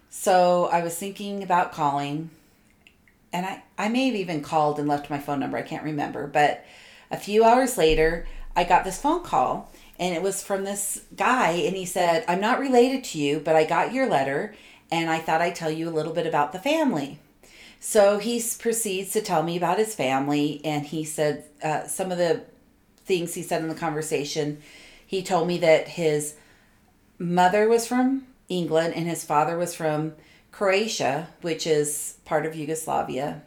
So 0.10 0.66
I 0.72 0.82
was 0.82 0.96
thinking 0.96 1.44
about 1.44 1.72
calling, 1.72 2.32
and 3.32 3.46
I, 3.46 3.64
I 3.78 3.90
may 3.90 4.08
have 4.08 4.16
even 4.16 4.42
called 4.42 4.80
and 4.80 4.88
left 4.88 5.10
my 5.10 5.20
phone 5.20 5.40
number. 5.40 5.58
I 5.58 5.62
can't 5.62 5.84
remember. 5.84 6.26
But 6.26 6.66
a 7.12 7.18
few 7.18 7.44
hours 7.44 7.78
later, 7.78 8.26
I 8.56 8.64
got 8.64 8.84
this 8.84 9.00
phone 9.00 9.24
call 9.24 9.72
and 10.00 10.16
it 10.16 10.22
was 10.22 10.44
from 10.44 10.64
this 10.64 11.04
guy 11.16 11.52
and 11.52 11.76
he 11.76 11.86
said, 11.86 12.26
I'm 12.28 12.42
not 12.42 12.60
related 12.60 13.04
to 13.06 13.20
you, 13.20 13.40
but 13.40 13.56
I 13.56 13.66
got 13.66 13.94
your 13.94 14.10
letter 14.10 14.56
and 14.92 15.10
I 15.10 15.20
thought 15.20 15.42
I'd 15.42 15.56
tell 15.56 15.70
you 15.70 15.88
a 15.88 15.92
little 15.92 16.14
bit 16.14 16.26
about 16.26 16.52
the 16.52 16.60
family. 16.60 17.20
So 17.80 18.20
he 18.20 18.44
proceeds 18.60 19.14
to 19.14 19.22
tell 19.22 19.44
me 19.44 19.58
about 19.58 19.78
his 19.78 19.96
family 19.96 20.62
and 20.64 20.86
he 20.86 21.04
said 21.04 21.46
uh, 21.64 21.88
some 21.88 22.12
of 22.12 22.18
the 22.18 22.44
things 23.06 23.34
he 23.34 23.42
said 23.42 23.62
in 23.62 23.70
the 23.70 23.76
conversation. 23.76 24.62
He 25.06 25.24
told 25.24 25.48
me 25.48 25.58
that 25.60 25.88
his 25.88 26.36
mother 27.18 27.68
was 27.68 27.88
from 27.88 28.28
England 28.50 28.94
and 28.96 29.08
his 29.08 29.24
father 29.24 29.58
was 29.58 29.74
from 29.74 30.14
Croatia, 30.52 31.30
which 31.42 31.66
is 31.66 32.18
part 32.26 32.46
of 32.46 32.56
Yugoslavia, 32.56 33.44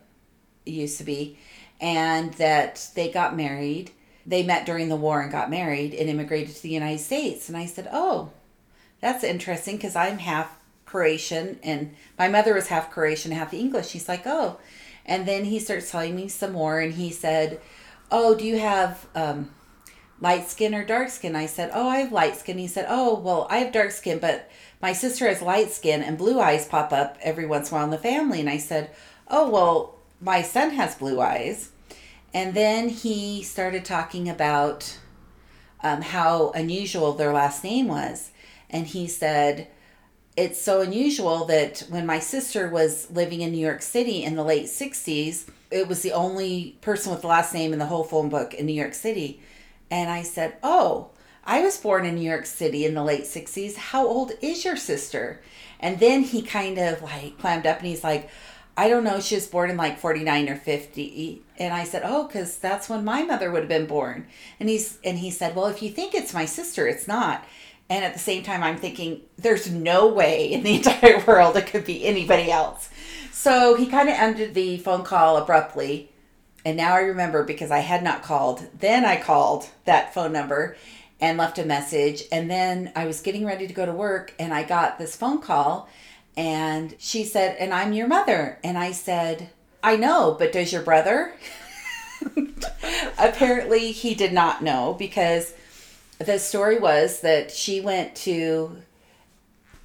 used 0.64 0.98
to 0.98 1.04
be, 1.04 1.38
and 1.80 2.32
that 2.34 2.88
they 2.94 3.10
got 3.10 3.36
married 3.36 3.90
they 4.26 4.42
met 4.42 4.66
during 4.66 4.88
the 4.88 4.96
war 4.96 5.20
and 5.20 5.32
got 5.32 5.50
married 5.50 5.94
and 5.94 6.08
immigrated 6.08 6.54
to 6.54 6.62
the 6.62 6.68
United 6.68 7.00
States. 7.00 7.48
And 7.48 7.56
I 7.56 7.66
said, 7.66 7.88
Oh, 7.92 8.30
that's 9.00 9.24
interesting 9.24 9.76
because 9.76 9.96
I'm 9.96 10.18
half 10.18 10.58
Croatian 10.92 11.58
and 11.62 11.94
my 12.18 12.28
mother 12.28 12.52
was 12.52 12.66
half 12.66 12.90
Croatian, 12.90 13.32
half 13.32 13.54
English. 13.54 13.92
He's 13.92 14.10
like, 14.10 14.26
Oh. 14.26 14.58
And 15.06 15.26
then 15.26 15.46
he 15.46 15.58
starts 15.58 15.90
telling 15.90 16.14
me 16.14 16.28
some 16.28 16.52
more 16.52 16.80
and 16.80 16.92
he 16.92 17.10
said, 17.10 17.62
Oh, 18.10 18.34
do 18.34 18.44
you 18.44 18.58
have 18.58 19.06
um, 19.14 19.50
light 20.20 20.50
skin 20.50 20.74
or 20.74 20.84
dark 20.84 21.08
skin? 21.08 21.34
I 21.34 21.46
said, 21.46 21.70
Oh, 21.72 21.88
I 21.88 22.00
have 22.00 22.12
light 22.12 22.36
skin. 22.36 22.58
He 22.58 22.66
said, 22.66 22.84
Oh, 22.90 23.18
well, 23.18 23.46
I 23.48 23.58
have 23.58 23.72
dark 23.72 23.90
skin, 23.90 24.18
but 24.18 24.50
my 24.82 24.92
sister 24.92 25.26
has 25.28 25.40
light 25.40 25.70
skin 25.70 26.02
and 26.02 26.18
blue 26.18 26.38
eyes 26.38 26.68
pop 26.68 26.92
up 26.92 27.16
every 27.22 27.46
once 27.46 27.70
in 27.70 27.74
a 27.74 27.78
while 27.78 27.84
in 27.86 27.90
the 27.90 27.96
family. 27.96 28.40
And 28.40 28.50
I 28.50 28.58
said, 28.58 28.90
Oh, 29.28 29.48
well, 29.48 29.98
my 30.20 30.42
son 30.42 30.72
has 30.72 30.94
blue 30.94 31.22
eyes. 31.22 31.70
And 32.34 32.52
then 32.52 32.90
he 32.90 33.42
started 33.42 33.86
talking 33.86 34.28
about 34.28 34.98
um, 35.82 36.02
how 36.02 36.50
unusual 36.50 37.14
their 37.14 37.32
last 37.32 37.64
name 37.64 37.88
was. 37.88 38.30
And 38.68 38.86
he 38.86 39.06
said, 39.08 39.68
It's 40.34 40.60
so 40.60 40.80
unusual 40.80 41.44
that 41.46 41.80
when 41.90 42.06
my 42.06 42.18
sister 42.18 42.68
was 42.68 43.10
living 43.10 43.42
in 43.42 43.52
New 43.52 43.58
York 43.58 43.82
City 43.82 44.24
in 44.24 44.34
the 44.34 44.42
late 44.44 44.66
60s, 44.66 45.46
it 45.70 45.88
was 45.88 46.00
the 46.00 46.12
only 46.12 46.78
person 46.80 47.12
with 47.12 47.20
the 47.20 47.26
last 47.26 47.52
name 47.52 47.72
in 47.74 47.78
the 47.78 47.86
whole 47.86 48.04
phone 48.04 48.30
book 48.30 48.54
in 48.54 48.64
New 48.64 48.72
York 48.72 48.94
City. 48.94 49.42
And 49.90 50.10
I 50.10 50.22
said, 50.22 50.56
Oh, 50.62 51.10
I 51.44 51.60
was 51.60 51.76
born 51.76 52.06
in 52.06 52.14
New 52.14 52.28
York 52.28 52.46
City 52.46 52.86
in 52.86 52.94
the 52.94 53.04
late 53.04 53.24
60s. 53.24 53.76
How 53.76 54.06
old 54.06 54.32
is 54.40 54.64
your 54.64 54.76
sister? 54.76 55.42
And 55.80 56.00
then 56.00 56.22
he 56.22 56.40
kind 56.40 56.78
of 56.78 57.02
like 57.02 57.38
clammed 57.38 57.66
up 57.66 57.78
and 57.78 57.86
he's 57.86 58.04
like, 58.04 58.30
I 58.74 58.88
don't 58.88 59.04
know, 59.04 59.20
she 59.20 59.34
was 59.34 59.46
born 59.46 59.68
in 59.68 59.76
like 59.76 59.98
49 59.98 60.48
or 60.48 60.56
50. 60.56 61.42
And 61.58 61.74
I 61.74 61.84
said, 61.84 62.02
Oh, 62.06 62.26
because 62.26 62.56
that's 62.56 62.88
when 62.88 63.04
my 63.04 63.22
mother 63.22 63.50
would 63.50 63.60
have 63.60 63.68
been 63.68 63.86
born. 63.86 64.26
And 64.58 64.70
he's 64.70 64.98
and 65.04 65.18
he 65.18 65.30
said, 65.30 65.54
Well, 65.54 65.66
if 65.66 65.82
you 65.82 65.90
think 65.90 66.14
it's 66.14 66.32
my 66.32 66.46
sister, 66.46 66.86
it's 66.86 67.06
not. 67.06 67.44
And 67.92 68.06
at 68.06 68.14
the 68.14 68.18
same 68.18 68.42
time, 68.42 68.62
I'm 68.62 68.78
thinking, 68.78 69.20
there's 69.36 69.70
no 69.70 70.08
way 70.08 70.50
in 70.50 70.62
the 70.62 70.76
entire 70.76 71.22
world 71.26 71.58
it 71.58 71.66
could 71.66 71.84
be 71.84 72.06
anybody 72.06 72.50
else. 72.50 72.88
So 73.32 73.74
he 73.74 73.84
kind 73.84 74.08
of 74.08 74.14
ended 74.14 74.54
the 74.54 74.78
phone 74.78 75.04
call 75.04 75.36
abruptly. 75.36 76.08
And 76.64 76.78
now 76.78 76.94
I 76.94 77.00
remember 77.00 77.44
because 77.44 77.70
I 77.70 77.80
had 77.80 78.02
not 78.02 78.22
called. 78.22 78.66
Then 78.78 79.04
I 79.04 79.20
called 79.20 79.68
that 79.84 80.14
phone 80.14 80.32
number 80.32 80.74
and 81.20 81.36
left 81.36 81.58
a 81.58 81.66
message. 81.66 82.22
And 82.32 82.50
then 82.50 82.92
I 82.96 83.04
was 83.04 83.20
getting 83.20 83.44
ready 83.44 83.66
to 83.66 83.74
go 83.74 83.84
to 83.84 83.92
work 83.92 84.32
and 84.38 84.54
I 84.54 84.62
got 84.62 84.98
this 84.98 85.14
phone 85.14 85.42
call 85.42 85.86
and 86.34 86.94
she 86.98 87.24
said, 87.24 87.58
And 87.58 87.74
I'm 87.74 87.92
your 87.92 88.08
mother. 88.08 88.58
And 88.64 88.78
I 88.78 88.92
said, 88.92 89.50
I 89.82 89.96
know, 89.96 90.34
but 90.38 90.52
does 90.52 90.72
your 90.72 90.82
brother? 90.82 91.34
Apparently, 93.18 93.92
he 93.92 94.14
did 94.14 94.32
not 94.32 94.62
know 94.62 94.96
because 94.98 95.52
the 96.22 96.38
story 96.38 96.78
was 96.78 97.20
that 97.20 97.50
she 97.50 97.80
went 97.80 98.14
to 98.14 98.78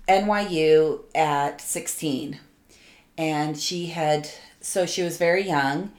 NYU 0.08 1.03
at 1.15 1.62
16 1.62 2.39
and 3.17 3.60
she 3.60 3.88
had, 3.88 4.29
so 4.62 4.86
she 4.86 5.03
was 5.03 5.17
very 5.17 5.44
young 5.44 5.91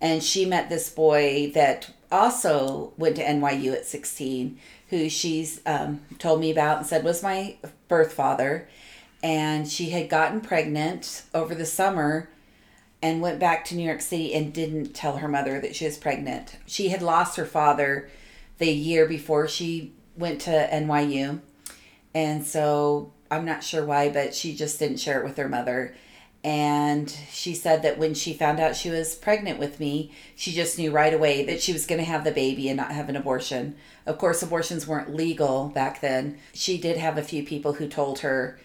and 0.00 0.22
she 0.22 0.44
met 0.44 0.68
this 0.68 0.90
boy 0.90 1.50
that 1.54 1.90
also 2.10 2.92
went 2.96 3.16
to 3.16 3.24
NYU 3.24 3.72
at 3.72 3.86
16 3.86 4.58
who 4.88 5.08
she's 5.08 5.60
um, 5.64 6.02
told 6.18 6.40
me 6.40 6.50
about 6.50 6.78
and 6.78 6.86
said 6.86 7.04
was 7.04 7.22
my 7.22 7.56
birth 7.88 8.12
father 8.12 8.68
and 9.22 9.68
she 9.68 9.90
had 9.90 10.08
gotten 10.08 10.40
pregnant 10.40 11.22
over 11.32 11.54
the 11.54 11.64
summer 11.64 12.28
and 13.00 13.20
went 13.20 13.40
back 13.40 13.64
to 13.64 13.74
New 13.74 13.84
York 13.84 14.00
City 14.00 14.32
and 14.34 14.52
didn't 14.52 14.94
tell 14.94 15.18
her 15.18 15.28
mother 15.28 15.60
that 15.60 15.74
she 15.74 15.84
was 15.84 15.96
pregnant. 15.96 16.56
She 16.66 16.88
had 16.88 17.02
lost 17.02 17.36
her 17.36 17.44
father 17.44 18.08
the 18.62 18.72
year 18.72 19.06
before 19.06 19.48
she 19.48 19.92
went 20.16 20.40
to 20.42 20.50
NYU. 20.50 21.40
And 22.14 22.46
so 22.46 23.12
I'm 23.28 23.44
not 23.44 23.64
sure 23.64 23.84
why, 23.84 24.08
but 24.08 24.34
she 24.34 24.54
just 24.54 24.78
didn't 24.78 24.98
share 24.98 25.20
it 25.20 25.24
with 25.24 25.36
her 25.36 25.48
mother. 25.48 25.94
And 26.44 27.10
she 27.30 27.54
said 27.54 27.82
that 27.82 27.98
when 27.98 28.14
she 28.14 28.32
found 28.34 28.60
out 28.60 28.76
she 28.76 28.88
was 28.88 29.16
pregnant 29.16 29.58
with 29.58 29.80
me, 29.80 30.12
she 30.36 30.52
just 30.52 30.78
knew 30.78 30.92
right 30.92 31.12
away 31.12 31.44
that 31.46 31.60
she 31.60 31.72
was 31.72 31.86
going 31.86 32.00
to 32.00 32.04
have 32.04 32.22
the 32.22 32.30
baby 32.30 32.68
and 32.68 32.76
not 32.76 32.92
have 32.92 33.08
an 33.08 33.16
abortion. 33.16 33.74
Of 34.06 34.18
course, 34.18 34.42
abortions 34.42 34.86
weren't 34.86 35.14
legal 35.14 35.68
back 35.68 36.00
then. 36.00 36.38
She 36.52 36.78
did 36.78 36.96
have 36.98 37.18
a 37.18 37.22
few 37.22 37.44
people 37.44 37.74
who 37.74 37.88
told 37.88 38.20
her 38.20 38.60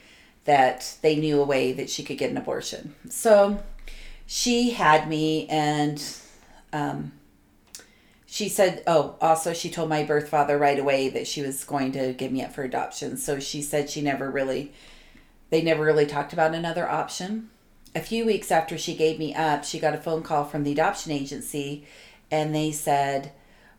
that 0.46 0.98
they 1.02 1.16
knew 1.16 1.42
a 1.42 1.46
way 1.46 1.74
that 1.74 1.90
she 1.90 2.04
could 2.04 2.20
get 2.20 2.30
an 2.30 2.38
abortion. 2.38 2.96
So 3.10 3.64
she 4.28 4.72
had 4.72 5.10
me, 5.10 5.48
and 5.48 6.04
um, 6.72 7.12
she 8.30 8.50
said, 8.50 8.84
oh, 8.86 9.16
also, 9.22 9.54
she 9.54 9.70
told 9.70 9.88
my 9.88 10.04
birth 10.04 10.28
father 10.28 10.58
right 10.58 10.78
away 10.78 11.08
that 11.10 11.28
she 11.28 11.42
was 11.42 11.64
going 11.64 11.94
to 11.94 12.12
give 12.14 12.32
me 12.32 12.44
up 12.44 12.54
for 12.54 12.64
adoption. 12.64 13.16
So 13.16 13.40
she 13.40 13.62
said 13.62 13.90
she 13.90 14.02
never 14.02 14.30
really, 14.30 14.74
they 15.50 15.62
never 15.62 15.84
really 15.84 16.06
talked 16.06 16.34
about 16.34 16.54
another 16.54 16.88
option. 16.88 17.50
A 17.96 18.02
few 18.02 18.26
weeks 18.26 18.52
after 18.52 18.78
she 18.78 18.96
gave 18.96 19.18
me 19.18 19.34
up, 19.34 19.64
she 19.64 19.80
got 19.80 19.96
a 19.96 19.98
phone 19.98 20.24
call 20.24 20.44
from 20.44 20.64
the 20.64 20.74
adoption 20.74 21.14
agency, 21.14 21.88
and 22.30 22.54
they 22.54 22.72
said, 22.72 23.32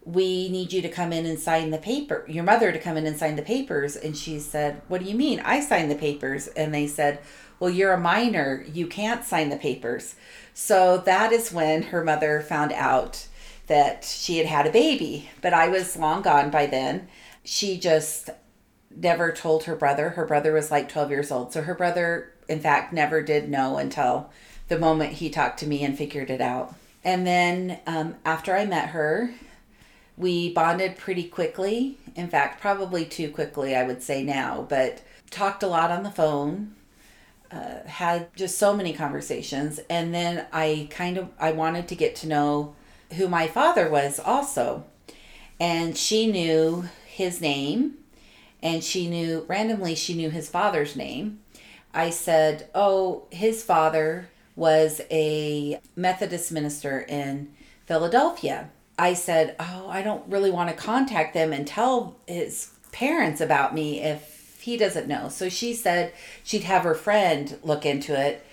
we 0.03 0.49
need 0.49 0.73
you 0.73 0.81
to 0.81 0.89
come 0.89 1.13
in 1.13 1.27
and 1.27 1.39
sign 1.39 1.69
the 1.71 1.77
paper 1.77 2.25
your 2.27 2.45
mother 2.45 2.73
to 2.73 2.79
come 2.79 2.97
in 2.97 3.07
and 3.07 3.19
sign 3.19 3.37
the 3.37 3.43
papers 3.43 3.95
and 3.95 4.17
she 4.17 4.39
said 4.39 4.81
what 4.89 5.03
do 5.03 5.07
you 5.07 5.15
mean 5.15 5.39
i 5.41 5.61
signed 5.61 5.91
the 5.91 5.97
papers 5.97 6.47
and 6.49 6.73
they 6.73 6.87
said 6.87 7.19
well 7.61 7.69
you're 7.69 7.93
a 7.93 8.01
minor 8.01 8.65
you 8.73 8.87
can't 8.87 9.25
sign 9.25 9.51
the 9.51 9.57
papers 9.57 10.15
so 10.55 10.97
that 10.97 11.31
is 11.31 11.53
when 11.53 11.83
her 11.83 12.03
mother 12.03 12.41
found 12.41 12.73
out 12.73 13.27
that 13.69 14.05
she 14.05 14.39
had 14.39 14.47
had 14.47 14.67
a 14.67 14.73
baby 14.73 15.31
but 15.41 15.53
i 15.53 15.69
was 15.69 15.97
long 15.97 16.23
gone 16.23 16.51
by 16.51 16.67
then 16.67 17.09
she 17.45 17.79
just 17.79 18.31
never 18.95 19.33
told 19.33 19.65
her 19.65 19.77
brother 19.77 20.11
her 20.11 20.27
brother 20.27 20.53
was 20.53 20.71
like 20.71 20.89
12 20.89 21.11
years 21.11 21.31
old 21.31 21.53
so 21.53 21.63
her 21.63 21.75
brother 21.75 22.33
in 22.49 22.61
fact 22.61 22.93
never 22.93 23.23
did 23.23 23.49
know 23.49 23.77
until 23.77 24.31
the 24.69 24.79
moment 24.79 25.15
he 25.15 25.31
talked 25.31 25.59
to 25.59 25.67
me 25.67 25.85
and 25.85 25.97
figured 25.97 26.31
it 26.31 26.41
out 26.41 26.75
and 27.05 27.27
then 27.27 27.79
um, 27.87 28.15
after 28.25 28.55
i 28.55 28.65
met 28.65 28.91
her 28.91 29.31
we 30.19 30.53
bonded 30.53 30.99
pretty 30.99 31.25
quickly. 31.25 31.97
In 32.17 32.29
fact, 32.29 32.61
probably 32.61 33.05
too 33.05 33.31
quickly, 33.31 33.75
I 33.77 33.85
would 33.85 34.03
say 34.03 34.23
now, 34.23 34.67
but 34.69 35.01
talked 35.31 35.63
a 35.63 35.69
lot 35.69 35.91
on 35.91 36.03
the 36.03 36.11
phone. 36.11 36.75
Uh, 37.51 37.83
had 37.87 38.35
just 38.37 38.59
so 38.59 38.77
many 38.77 38.93
conversations 38.93 39.81
and 39.89 40.13
then 40.13 40.45
i 40.53 40.87
kind 40.91 41.17
of 41.17 41.31
i 41.41 41.51
wanted 41.51 41.89
to 41.89 41.95
get 41.95 42.15
to 42.15 42.29
know 42.29 42.75
who 43.15 43.29
my 43.29 43.47
father 43.47 43.89
was 43.89 44.19
also 44.19 44.85
and 45.61 45.97
she 45.97 46.27
knew 46.31 46.85
his 47.07 47.41
name 47.41 47.95
and 48.63 48.83
she 48.83 49.09
knew 49.09 49.45
randomly 49.49 49.95
she 49.95 50.15
knew 50.15 50.31
his 50.31 50.49
father's 50.49 50.97
name 50.97 51.41
i 51.95 52.11
said 52.11 52.69
oh 52.75 53.27
his 53.31 53.63
father 53.63 54.29
was 54.57 55.01
a 55.11 55.81
methodist 55.97 56.53
minister 56.53 57.01
in 57.01 57.49
philadelphia 57.87 58.71
I 58.99 59.15
said, 59.15 59.55
Oh, 59.61 59.87
I 59.89 60.03
don't 60.03 60.29
really 60.29 60.51
want 60.51 60.71
to 60.71 60.77
contact 60.77 61.33
them 61.33 61.53
and 61.53 61.67
tell 61.67 62.17
his 62.27 62.73
parents 62.91 63.41
about 63.41 63.73
me 63.73 64.01
if 64.01 64.59
he 64.61 64.77
doesn't 64.77 65.07
know. 65.07 65.29
So 65.29 65.49
she 65.49 65.73
said 65.73 66.13
she'd 66.43 66.65
have 66.65 66.83
her 66.83 66.97
friend 66.97 67.57
look 67.63 67.87
into 67.87 68.21
it, 68.21 68.45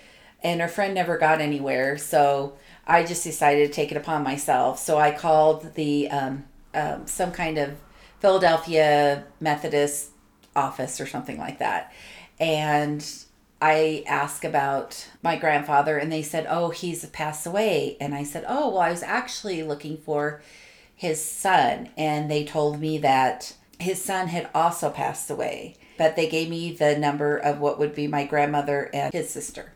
and 0.43 0.61
her 0.61 0.67
friend 0.67 0.93
never 0.93 1.17
got 1.17 1.41
anywhere. 1.41 1.97
So 1.97 2.53
I 2.87 3.03
just 3.03 3.23
decided 3.23 3.67
to 3.67 3.73
take 3.73 3.91
it 3.91 3.97
upon 3.97 4.23
myself. 4.23 4.79
So 4.79 4.97
I 4.97 5.11
called 5.11 5.73
the 5.75 6.09
um, 6.09 6.45
um, 6.73 7.07
some 7.07 7.31
kind 7.31 7.57
of 7.57 7.77
Philadelphia 8.19 9.25
Methodist 9.39 10.11
office 10.55 11.01
or 11.01 11.05
something 11.05 11.37
like 11.37 11.59
that. 11.59 11.91
And 12.39 13.05
I 13.61 14.03
asked 14.07 14.43
about 14.43 15.07
my 15.23 15.37
grandfather, 15.37 15.97
and 15.97 16.11
they 16.11 16.21
said, 16.21 16.45
Oh, 16.49 16.69
he's 16.69 17.05
passed 17.07 17.47
away. 17.47 17.97
And 17.99 18.13
I 18.13 18.23
said, 18.23 18.45
Oh, 18.47 18.69
well, 18.69 18.79
I 18.79 18.91
was 18.91 19.03
actually 19.03 19.63
looking 19.63 19.97
for 19.97 20.41
his 20.95 21.23
son. 21.23 21.89
And 21.97 22.29
they 22.29 22.43
told 22.43 22.79
me 22.79 22.97
that 22.99 23.55
his 23.79 24.03
son 24.03 24.27
had 24.27 24.49
also 24.53 24.89
passed 24.89 25.29
away, 25.29 25.77
but 25.97 26.15
they 26.15 26.29
gave 26.29 26.49
me 26.49 26.71
the 26.71 26.97
number 26.97 27.37
of 27.37 27.59
what 27.59 27.79
would 27.79 27.95
be 27.95 28.07
my 28.07 28.25
grandmother 28.25 28.89
and 28.93 29.13
his 29.13 29.29
sister. 29.29 29.73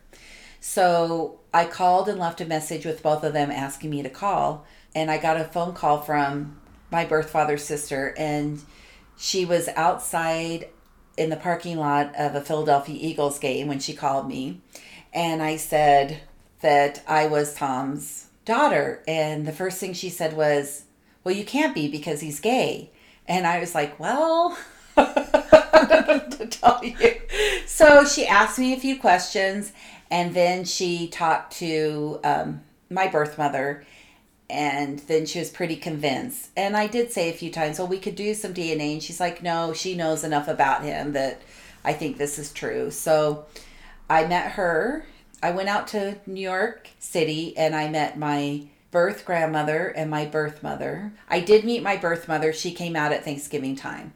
So 0.60 1.40
I 1.54 1.66
called 1.66 2.10
and 2.10 2.20
left 2.20 2.42
a 2.42 2.46
message 2.46 2.86
with 2.86 3.04
both 3.04 3.24
of 3.24 3.34
them 3.34 3.52
asking 3.52 3.90
me 3.90 4.04
to 4.04 4.10
call. 4.10 4.66
And 4.94 5.10
I 5.10 5.18
got 5.18 5.40
a 5.40 5.46
phone 5.46 5.74
call 5.74 6.02
from 6.02 6.60
my 6.92 7.06
birth 7.06 7.30
father's 7.30 7.64
sister, 7.64 8.16
and 8.18 8.62
she 9.16 9.46
was 9.46 9.68
outside 9.76 10.70
in 11.18 11.30
the 11.30 11.36
parking 11.36 11.78
lot 11.78 12.16
of 12.18 12.34
a 12.34 12.42
Philadelphia 12.42 12.98
Eagles 13.00 13.38
game 13.40 13.68
when 13.68 13.80
she 13.80 13.94
called 13.94 14.28
me. 14.28 14.62
And 15.14 15.44
I 15.44 15.58
said 15.58 16.22
that 16.62 17.04
I 17.08 17.28
was 17.28 17.54
Tom's 17.54 18.28
daughter. 18.46 19.04
And 19.08 19.46
the 19.46 19.52
first 19.52 19.80
thing 19.80 19.94
she 19.94 20.10
said 20.10 20.36
was, 20.36 20.84
Well, 21.24 21.36
you 21.36 21.46
can't 21.46 21.76
be 21.76 21.88
because 21.88 22.22
he's 22.22 22.40
gay. 22.40 22.90
And 23.28 23.46
I 23.46 23.60
was 23.60 23.76
like, 23.76 24.00
Well, 24.00 24.58
to 24.96 26.48
tell 26.50 26.84
you. 26.84 26.96
So 27.66 28.06
she 28.06 28.26
asked 28.26 28.60
me 28.60 28.74
a 28.74 28.80
few 28.80 29.00
questions. 29.00 29.72
And 30.12 30.34
then 30.34 30.66
she 30.66 31.08
talked 31.08 31.54
to 31.58 32.20
um, 32.24 32.62
my 32.90 33.08
birth 33.08 33.38
mother 33.38 33.86
and 34.50 35.00
then 35.00 35.26
she 35.26 35.40
was 35.40 35.52
pretty 35.52 35.76
convinced. 35.76 36.50
And 36.58 36.76
I 36.76 36.88
did 36.88 37.12
say 37.12 37.30
a 37.30 37.34
few 37.34 37.52
times, 37.52 37.78
well, 37.78 37.88
we 37.88 38.00
could 38.00 38.16
do 38.16 38.34
some 38.34 38.54
DNA. 38.54 38.94
And 38.94 39.04
she's 39.04 39.20
like, 39.20 39.44
no, 39.44 39.74
she 39.74 39.96
knows 39.96 40.24
enough 40.24 40.48
about 40.48 40.84
him 40.84 41.14
that 41.14 41.42
I 41.86 41.94
think 41.94 42.18
this 42.18 42.40
is 42.40 42.52
true. 42.52 42.90
So 42.90 43.46
I 44.10 44.26
met 44.26 44.54
her. 44.54 45.06
I 45.44 45.52
went 45.52 45.70
out 45.70 45.88
to 45.90 46.18
New 46.26 46.42
York 46.42 46.90
City 46.98 47.56
and 47.58 47.76
I 47.76 47.90
met 47.90 48.18
my 48.18 48.64
birth 48.92 49.24
grandmother 49.24 49.88
and 49.88 50.10
my 50.10 50.26
birth 50.26 50.64
mother. 50.64 51.14
I 51.30 51.42
did 51.42 51.64
meet 51.64 51.84
my 51.84 51.96
birth 51.96 52.28
mother. 52.28 52.52
She 52.52 52.72
came 52.72 52.96
out 52.96 53.12
at 53.12 53.24
Thanksgiving 53.24 53.76
time. 53.76 54.14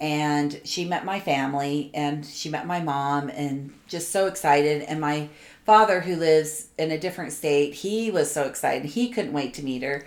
And 0.00 0.60
she 0.64 0.84
met 0.84 1.04
my 1.04 1.20
family 1.20 1.90
and 1.94 2.24
she 2.24 2.50
met 2.50 2.66
my 2.66 2.80
mom 2.80 3.28
and 3.30 3.72
just 3.88 4.10
so 4.10 4.26
excited. 4.26 4.82
And 4.82 5.00
my 5.00 5.28
father 5.64 6.00
who 6.00 6.16
lives 6.16 6.68
in 6.78 6.90
a 6.90 6.98
different 6.98 7.32
state 7.32 7.74
he 7.74 8.10
was 8.10 8.30
so 8.30 8.44
excited. 8.44 8.90
He 8.90 9.08
couldn't 9.08 9.32
wait 9.32 9.54
to 9.54 9.64
meet 9.64 9.82
her. 9.82 10.06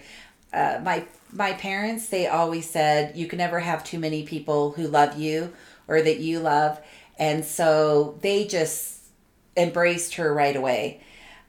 Uh, 0.53 0.79
my 0.83 1.05
my 1.31 1.53
parents 1.53 2.07
they 2.09 2.27
always 2.27 2.67
said 2.69 3.15
you 3.15 3.27
can 3.27 3.37
never 3.37 3.59
have 3.59 3.83
too 3.83 3.99
many 3.99 4.23
people 4.23 4.71
who 4.71 4.87
love 4.87 5.17
you 5.17 5.53
or 5.87 6.01
that 6.01 6.19
you 6.19 6.39
love. 6.39 6.79
And 7.17 7.43
so 7.43 8.17
they 8.21 8.45
just 8.45 9.01
embraced 9.57 10.15
her 10.15 10.33
right 10.33 10.55
away. 10.55 11.01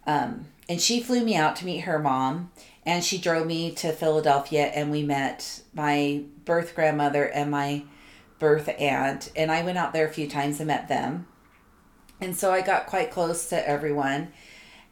Um, 0.07 0.47
and 0.69 0.81
she 0.81 1.01
flew 1.01 1.23
me 1.23 1.37
out 1.37 1.57
to 1.57 1.65
meet 1.65 1.81
her 1.81 1.99
mom 1.99 2.51
and 2.85 3.05
she 3.05 3.19
drove 3.19 3.47
me 3.47 3.73
to 3.73 3.93
philadelphia 3.93 4.67
and 4.67 4.91
we 4.91 5.03
met 5.03 5.63
my 5.75 6.23
birth 6.45 6.75
grandmother 6.75 7.25
and 7.25 7.51
my 7.51 7.83
birth 8.41 8.69
aunt 8.79 9.31
and 9.37 9.53
i 9.53 9.63
went 9.63 9.79
out 9.79 9.93
there 9.93 10.07
a 10.07 10.13
few 10.13 10.29
times 10.29 10.59
and 10.59 10.67
met 10.67 10.89
them 10.89 11.27
and 12.21 12.37
so 12.37 12.53
I 12.53 12.61
got 12.61 12.87
quite 12.87 13.11
close 13.11 13.49
to 13.49 13.69
everyone. 13.69 14.33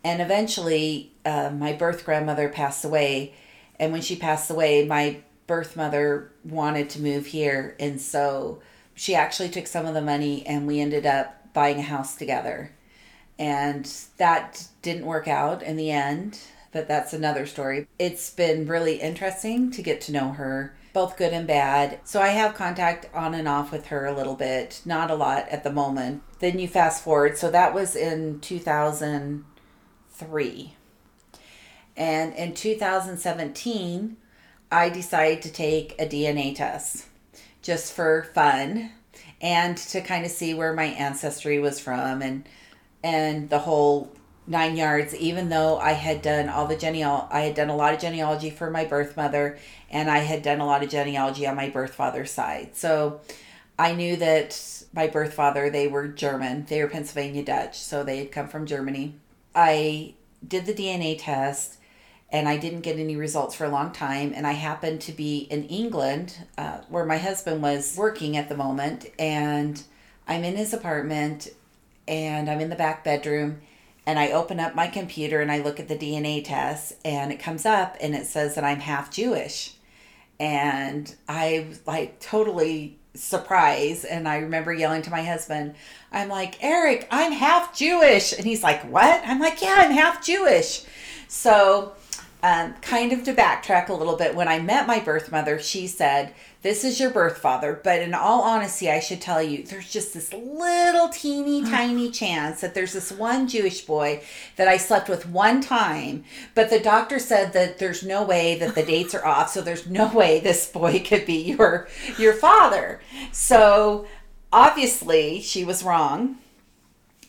And 0.03 0.23
eventually, 0.23 1.13
uh, 1.25 1.51
my 1.51 1.73
birth 1.73 2.05
grandmother 2.05 2.49
passed 2.49 2.85
away. 2.85 3.35
And 3.79 3.93
when 3.93 4.01
she 4.01 4.17
passed 4.17 4.51
away, 4.51 4.87
my 4.87 5.21
birth 5.47 5.77
mother 5.77 6.33
wanted 6.45 6.91
to 6.91 7.03
move 7.03 7.27
here. 7.27 7.77
And 7.79 8.01
so 8.01 8.63
she 8.95 9.15
actually 9.15 9.51
took 9.51 9.67
some 9.67 9.87
of 9.87 9.95
the 9.95 10.01
money 10.01 10.47
and 10.47 10.67
we 10.67 10.81
ended 10.81 11.07
up 11.07 11.53
buying 11.53 11.79
a 11.79 11.83
house 11.83 12.17
together. 12.17 12.73
And 13.39 13.91
that 14.17 14.67
didn't 14.83 15.07
work 15.07 15.29
out 15.29 15.63
in 15.63 15.77
the 15.77 15.91
end, 15.91 16.41
but 16.73 16.89
that's 16.89 17.13
another 17.13 17.47
story. 17.47 17.87
It's 17.99 18.31
been 18.31 18.67
really 18.67 18.97
interesting 19.01 19.71
to 19.73 19.83
get 19.83 20.01
to 20.03 20.13
know 20.13 20.31
her, 20.31 20.77
both 20.99 21.17
good 21.17 21.33
and 21.33 21.47
bad. 21.47 22.01
So 22.03 22.21
I 22.21 22.31
have 22.31 22.57
contact 22.57 23.07
on 23.15 23.33
and 23.33 23.47
off 23.47 23.71
with 23.71 23.87
her 23.87 24.05
a 24.05 24.13
little 24.13 24.35
bit, 24.35 24.83
not 24.85 25.13
a 25.13 25.15
lot 25.15 25.49
at 25.49 25.63
the 25.63 25.71
moment. 25.71 26.25
Then 26.41 26.59
you 26.59 26.67
fast 26.67 27.05
forward. 27.05 27.39
So 27.39 27.53
that 27.53 27.73
was 27.73 27.95
in 27.95 28.41
2003. 28.41 30.75
And 31.97 32.35
in 32.35 32.53
2017, 32.53 34.17
I 34.73 34.89
decided 34.89 35.41
to 35.43 35.53
take 35.53 35.95
a 36.01 36.05
DNA 36.05 36.57
test 36.57 37.07
just 37.63 37.93
for 37.93 38.25
fun 38.35 38.91
and 39.41 39.77
to 39.77 40.01
kind 40.01 40.25
of 40.25 40.33
see 40.33 40.53
where 40.53 40.73
my 40.73 40.87
ancestry 40.87 41.61
was 41.61 41.79
from 41.79 42.23
and 42.23 42.49
and 43.05 43.51
the 43.51 43.61
whole 43.61 44.11
nine 44.49 44.77
yards 44.77 45.15
even 45.15 45.49
though 45.49 45.79
i 45.79 45.93
had 45.93 46.23
done 46.23 46.49
all 46.49 46.67
the 46.67 46.77
genealogy 46.77 47.29
i 47.31 47.41
had 47.41 47.55
done 47.55 47.69
a 47.69 47.77
lot 47.77 47.95
of 47.95 48.01
genealogy 48.01 48.51
for 48.51 48.71
my 48.71 48.85
birth 48.85 49.17
mother 49.17 49.59
and 49.91 50.11
i 50.11 50.19
had 50.19 50.43
done 50.43 50.61
a 50.61 50.67
lot 50.67 50.83
of 50.83 50.89
genealogy 50.89 51.47
on 51.47 51.55
my 51.55 51.69
birth 51.69 51.95
father's 51.95 52.31
side 52.31 52.75
so 52.75 53.21
i 53.79 53.95
knew 53.95 54.17
that 54.17 54.85
my 54.93 55.07
birth 55.07 55.35
father 55.35 55.71
they 55.71 55.87
were 55.87 56.09
german 56.09 56.65
they 56.67 56.83
were 56.83 56.89
pennsylvania 56.89 57.45
dutch 57.45 57.79
so 57.79 58.03
they 58.03 58.19
had 58.19 58.33
come 58.33 58.49
from 58.49 58.67
germany 58.67 59.15
i 59.55 60.15
did 60.47 60.67
the 60.67 60.75
dna 60.75 61.17
test 61.19 61.79
and 62.31 62.49
I 62.49 62.59
didn't 62.59 62.83
get 62.83 62.99
any 62.99 63.17
results 63.17 63.55
for 63.55 63.65
a 63.65 63.71
long 63.71 63.91
time. 63.93 64.33
And 64.35 64.47
I 64.47 64.53
happened 64.53 65.01
to 65.03 65.13
be 65.13 65.39
in 65.51 65.65
England, 65.65 66.37
uh, 66.59 66.79
where 66.89 67.07
my 67.07 67.17
husband 67.17 67.63
was 67.63 67.97
working 67.97 68.37
at 68.37 68.49
the 68.49 68.57
moment, 68.57 69.07
and 69.19 69.83
I'm 70.27 70.45
in 70.45 70.57
his 70.57 70.75
apartment, 70.75 71.49
and 72.07 72.51
I'm 72.51 72.61
in 72.61 72.69
the 72.69 72.77
back 72.77 73.03
bedroom, 73.03 73.63
and 74.09 74.19
I 74.19 74.33
open 74.33 74.59
up 74.59 74.75
my 74.75 74.87
computer 74.87 75.43
and 75.43 75.53
I 75.53 75.59
look 75.59 75.79
at 75.79 75.87
the 75.87 75.95
DNA 75.95 76.43
test, 76.43 76.95
and 77.05 77.31
it 77.31 77.39
comes 77.39 77.67
up 77.67 77.95
and 78.01 78.15
it 78.15 78.25
says 78.25 78.55
that 78.55 78.65
I'm 78.65 78.81
half 78.81 79.11
Jewish, 79.13 79.75
and 80.41 81.15
I 81.29 81.67
like 81.87 82.19
totally 82.19 82.99
surprised, 83.13 84.07
and 84.07 84.27
I 84.27 84.39
remember 84.39 84.73
yelling 84.73 85.03
to 85.03 85.11
my 85.11 85.23
husband. 85.23 85.75
I'm 86.11 86.31
like, 86.31 86.65
Eric, 86.65 87.07
I'm 87.11 87.33
half 87.33 87.77
Jewish. 87.77 88.33
And 88.33 88.47
he's 88.47 88.63
like, 88.63 88.81
What? 88.91 89.21
I'm 89.27 89.41
like, 89.41 89.61
Yeah, 89.61 89.77
I'm 89.77 89.91
half 89.91 90.25
Jewish. 90.25 90.85
So 91.29 91.93
um, 92.43 92.73
kind 92.81 93.13
of 93.13 93.25
to 93.25 93.35
backtrack 93.35 93.91
a 93.91 93.93
little 93.95 94.17
bit, 94.17 94.35
when 94.35 94.49
I 94.49 94.59
met 94.59 94.87
my 94.87 95.01
birth 95.01 95.31
mother, 95.31 95.59
she 95.59 95.87
said, 95.87 96.33
This 96.61 96.83
is 96.83 96.99
your 96.99 97.11
birth 97.11 97.39
father. 97.39 97.81
But 97.83 98.03
in 98.03 98.15
all 98.15 98.43
honesty, 98.43 98.91
I 98.91 98.99
should 98.99 99.21
tell 99.21 99.41
you, 99.41 99.63
there's 99.63 99.91
just 99.91 100.13
this 100.13 100.33
little 100.33 101.09
teeny 101.09 101.63
tiny 101.71 102.11
chance 102.11 102.61
that 102.61 102.75
there's 102.75 102.93
this 102.93 103.13
one 103.13 103.47
Jewish 103.47 103.83
boy 103.83 104.23
that 104.57 104.67
I 104.67 104.77
slept 104.77 105.09
with 105.09 105.29
one 105.29 105.61
time. 105.61 106.25
But 106.55 106.71
the 106.71 106.81
doctor 106.81 107.19
said 107.19 107.53
that 107.53 107.79
there's 107.79 108.03
no 108.03 108.25
way 108.25 108.59
that 108.59 108.75
the 108.75 108.83
dates 108.95 109.15
are 109.15 109.25
off, 109.25 109.51
so 109.51 109.61
there's 109.61 109.87
no 109.87 110.09
way 110.13 110.41
this 110.41 110.67
boy 110.67 111.01
could 111.07 111.27
be 111.27 111.43
your 111.43 111.89
your 112.19 112.33
father. 112.33 113.01
So 113.31 114.07
obviously 114.53 115.41
she 115.41 115.65
was 115.65 115.85
wrong. 115.85 116.39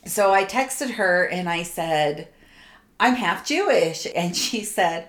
So 0.05 0.33
I 0.33 0.45
texted 0.45 0.91
her 0.91 1.25
and 1.25 1.48
I 1.48 1.63
said, 1.63 2.29
I'm 3.00 3.15
half 3.15 3.45
Jewish. 3.45 4.07
And 4.15 4.36
she 4.36 4.63
said, 4.63 5.07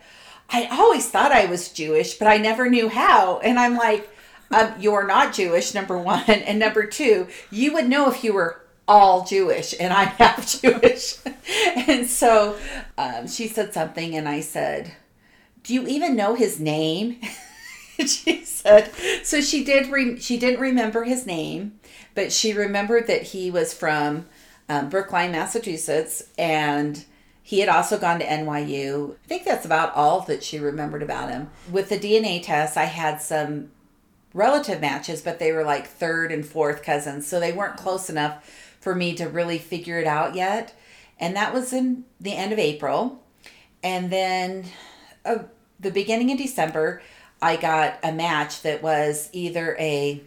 I 0.52 0.66
always 0.66 1.08
thought 1.08 1.32
I 1.32 1.46
was 1.46 1.70
Jewish, 1.70 2.14
but 2.14 2.28
I 2.28 2.36
never 2.36 2.68
knew 2.68 2.88
how. 2.88 3.38
And 3.38 3.58
I'm 3.58 3.76
like, 3.76 4.08
um, 4.50 4.74
you're 4.80 5.06
not 5.06 5.32
Jewish, 5.32 5.74
number 5.74 5.96
one. 5.96 6.24
And 6.28 6.58
number 6.58 6.86
two, 6.86 7.28
you 7.50 7.72
would 7.72 7.88
know 7.88 8.10
if 8.10 8.24
you 8.24 8.32
were 8.32 8.60
all 8.88 9.24
Jewish, 9.24 9.74
and 9.78 9.92
I'm 9.92 10.08
half 10.18 10.60
Jewish. 10.60 11.14
and 11.88 12.06
so 12.06 12.58
um, 12.98 13.28
she 13.28 13.46
said 13.46 13.72
something, 13.72 14.16
and 14.16 14.28
I 14.28 14.40
said, 14.40 14.92
Do 15.62 15.72
you 15.72 15.86
even 15.86 16.16
know 16.16 16.34
his 16.34 16.58
name? 16.58 17.20
she 17.98 18.44
said, 18.44 18.92
So 19.22 19.40
she 19.40 19.62
did, 19.62 19.92
re- 19.92 20.18
she 20.18 20.36
didn't 20.36 20.60
remember 20.60 21.04
his 21.04 21.26
name, 21.26 21.78
but 22.16 22.32
she 22.32 22.52
remembered 22.52 23.06
that 23.06 23.22
he 23.22 23.52
was 23.52 23.72
from 23.72 24.26
um, 24.68 24.88
Brookline, 24.88 25.30
Massachusetts, 25.30 26.24
and 26.36 27.04
he 27.50 27.58
had 27.58 27.68
also 27.68 27.98
gone 27.98 28.20
to 28.20 28.24
NYU. 28.24 29.16
I 29.24 29.26
think 29.26 29.44
that's 29.44 29.64
about 29.66 29.92
all 29.96 30.20
that 30.20 30.44
she 30.44 30.60
remembered 30.60 31.02
about 31.02 31.30
him. 31.30 31.50
With 31.68 31.88
the 31.88 31.98
DNA 31.98 32.40
test, 32.40 32.76
I 32.76 32.84
had 32.84 33.20
some 33.20 33.72
relative 34.32 34.80
matches, 34.80 35.20
but 35.20 35.40
they 35.40 35.50
were 35.50 35.64
like 35.64 35.88
third 35.88 36.30
and 36.30 36.46
fourth 36.46 36.84
cousins, 36.84 37.26
so 37.26 37.40
they 37.40 37.50
weren't 37.50 37.76
close 37.76 38.08
enough 38.08 38.48
for 38.80 38.94
me 38.94 39.16
to 39.16 39.28
really 39.28 39.58
figure 39.58 39.98
it 39.98 40.06
out 40.06 40.36
yet. 40.36 40.78
And 41.18 41.34
that 41.34 41.52
was 41.52 41.72
in 41.72 42.04
the 42.20 42.36
end 42.36 42.52
of 42.52 42.60
April. 42.60 43.20
And 43.82 44.12
then 44.12 44.66
uh, 45.24 45.38
the 45.80 45.90
beginning 45.90 46.30
of 46.30 46.38
December, 46.38 47.02
I 47.42 47.56
got 47.56 47.98
a 48.04 48.12
match 48.12 48.62
that 48.62 48.80
was 48.80 49.28
either 49.32 49.76
a 49.80 50.22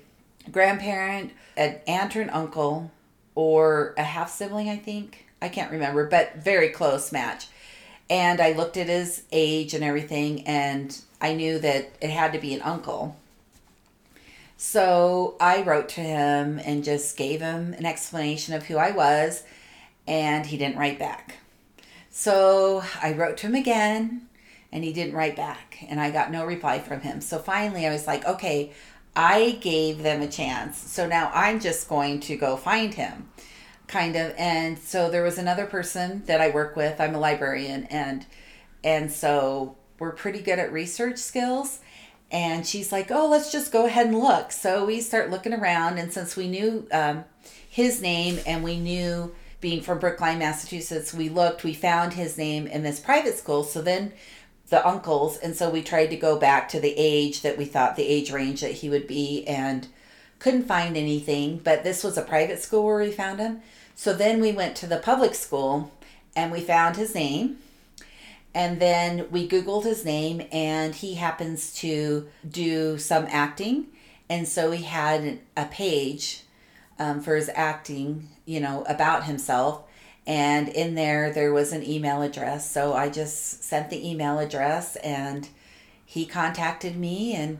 grandparent, 0.51 1.31
an 1.55 1.79
aunt 1.87 2.17
or 2.17 2.21
an 2.21 2.31
uncle, 2.31 2.91
or 3.33 3.93
a 3.97 4.03
half 4.03 4.29
sibling, 4.29 4.67
I 4.67 4.75
think. 4.75 5.22
I 5.43 5.49
can't 5.49 5.71
remember, 5.71 6.07
but 6.07 6.37
very 6.37 6.69
close 6.69 7.11
match. 7.11 7.47
And 8.09 8.39
I 8.39 8.53
looked 8.53 8.77
at 8.77 8.87
his 8.87 9.23
age 9.29 9.73
and 9.73 9.83
everything, 9.83 10.47
and 10.47 10.97
I 11.19 11.33
knew 11.33 11.59
that 11.59 11.91
it 11.99 12.09
had 12.09 12.31
to 12.31 12.39
be 12.39 12.53
an 12.53 12.61
uncle. 12.61 13.17
So 14.55 15.35
I 15.41 15.61
wrote 15.61 15.89
to 15.89 16.01
him 16.01 16.61
and 16.63 16.81
just 16.81 17.17
gave 17.17 17.41
him 17.41 17.73
an 17.73 17.85
explanation 17.85 18.53
of 18.53 18.67
who 18.67 18.77
I 18.77 18.91
was, 18.91 19.43
and 20.07 20.45
he 20.45 20.55
didn't 20.55 20.77
write 20.77 20.97
back. 20.97 21.35
So 22.09 22.81
I 23.01 23.11
wrote 23.11 23.35
to 23.37 23.47
him 23.47 23.55
again, 23.55 24.29
and 24.71 24.85
he 24.85 24.93
didn't 24.93 25.13
write 25.13 25.35
back, 25.35 25.83
and 25.89 25.99
I 25.99 26.09
got 26.09 26.31
no 26.31 26.45
reply 26.45 26.79
from 26.79 27.01
him. 27.01 27.19
So 27.19 27.37
finally, 27.37 27.85
I 27.85 27.91
was 27.91 28.07
like, 28.07 28.25
okay, 28.25 28.71
I 29.13 29.59
gave 29.61 30.03
them 30.03 30.21
a 30.21 30.27
chance. 30.29 30.77
So 30.77 31.05
now 31.05 31.31
I'm 31.33 31.59
just 31.59 31.89
going 31.89 32.21
to 32.21 32.37
go 32.37 32.55
find 32.55 32.93
him 32.93 33.27
kind 33.93 34.15
of 34.15 34.33
and 34.39 34.79
so 34.79 35.11
there 35.11 35.21
was 35.21 35.37
another 35.37 35.67
person 35.67 36.23
that 36.25 36.41
I 36.41 36.49
work 36.49 36.75
with 36.75 36.99
I'm 36.99 37.13
a 37.13 37.19
librarian 37.19 37.83
and 37.85 38.25
and 38.83 39.11
so 39.11 39.77
we're 39.99 40.11
pretty 40.11 40.41
good 40.41 40.57
at 40.57 40.73
research 40.73 41.19
skills 41.19 41.79
and 42.31 42.65
she's 42.65 42.91
like 42.91 43.11
oh 43.11 43.29
let's 43.29 43.51
just 43.51 43.71
go 43.71 43.85
ahead 43.85 44.07
and 44.07 44.19
look. 44.19 44.51
So 44.51 44.83
we 44.83 44.99
start 44.99 45.29
looking 45.29 45.53
around 45.53 45.99
and 45.99 46.11
since 46.11 46.35
we 46.35 46.47
knew 46.47 46.87
um, 46.91 47.23
his 47.69 48.01
name 48.01 48.39
and 48.47 48.63
we 48.63 48.79
knew 48.79 49.35
being 49.61 49.81
from 49.81 49.99
brookline 49.99 50.39
massachusetts 50.39 51.13
we 51.13 51.29
looked 51.29 51.63
we 51.63 51.73
found 51.73 52.13
his 52.13 52.35
name 52.35 52.65
in 52.65 52.81
this 52.81 52.99
private 52.99 53.37
school 53.37 53.63
so 53.63 53.81
then 53.81 54.11
the 54.69 54.85
uncles 54.87 55.37
and 55.37 55.55
so 55.55 55.69
we 55.69 55.83
tried 55.83 56.07
to 56.07 56.15
go 56.15 56.37
back 56.39 56.67
to 56.67 56.79
the 56.79 56.95
age 56.97 57.43
that 57.43 57.59
we 57.59 57.65
thought 57.65 57.95
the 57.95 58.07
age 58.07 58.31
range 58.31 58.61
that 58.61 58.71
he 58.71 58.89
would 58.89 59.07
be 59.07 59.45
and 59.45 59.87
couldn't 60.39 60.65
find 60.65 60.97
anything 60.97 61.59
but 61.63 61.83
this 61.83 62.03
was 62.03 62.17
a 62.17 62.23
private 62.23 62.59
school 62.59 62.83
where 62.83 62.97
we 62.97 63.11
found 63.11 63.39
him 63.39 63.61
so 63.95 64.13
then 64.13 64.41
we 64.41 64.51
went 64.51 64.75
to 64.77 64.87
the 64.87 64.97
public 64.97 65.35
school 65.35 65.91
and 66.35 66.51
we 66.51 66.61
found 66.61 66.95
his 66.95 67.13
name. 67.15 67.57
And 68.55 68.79
then 68.79 69.31
we 69.31 69.47
Googled 69.47 69.83
his 69.83 70.05
name, 70.05 70.43
and 70.51 70.93
he 70.93 71.15
happens 71.15 71.73
to 71.75 72.27
do 72.47 72.99
some 72.99 73.25
acting. 73.29 73.87
And 74.29 74.47
so 74.47 74.69
he 74.69 74.83
had 74.83 75.39
a 75.57 75.65
page 75.65 76.43
um, 76.99 77.19
for 77.19 77.35
his 77.35 77.49
acting, 77.55 78.29
you 78.45 78.59
know, 78.59 78.83
about 78.87 79.23
himself. 79.23 79.83
And 80.27 80.69
in 80.69 80.93
there, 80.93 81.33
there 81.33 81.51
was 81.51 81.73
an 81.73 81.83
email 81.83 82.21
address. 82.21 82.69
So 82.69 82.93
I 82.93 83.09
just 83.09 83.63
sent 83.63 83.89
the 83.89 84.07
email 84.07 84.37
address, 84.37 84.97
and 84.97 85.49
he 86.05 86.27
contacted 86.27 86.95
me, 86.95 87.33
and 87.33 87.57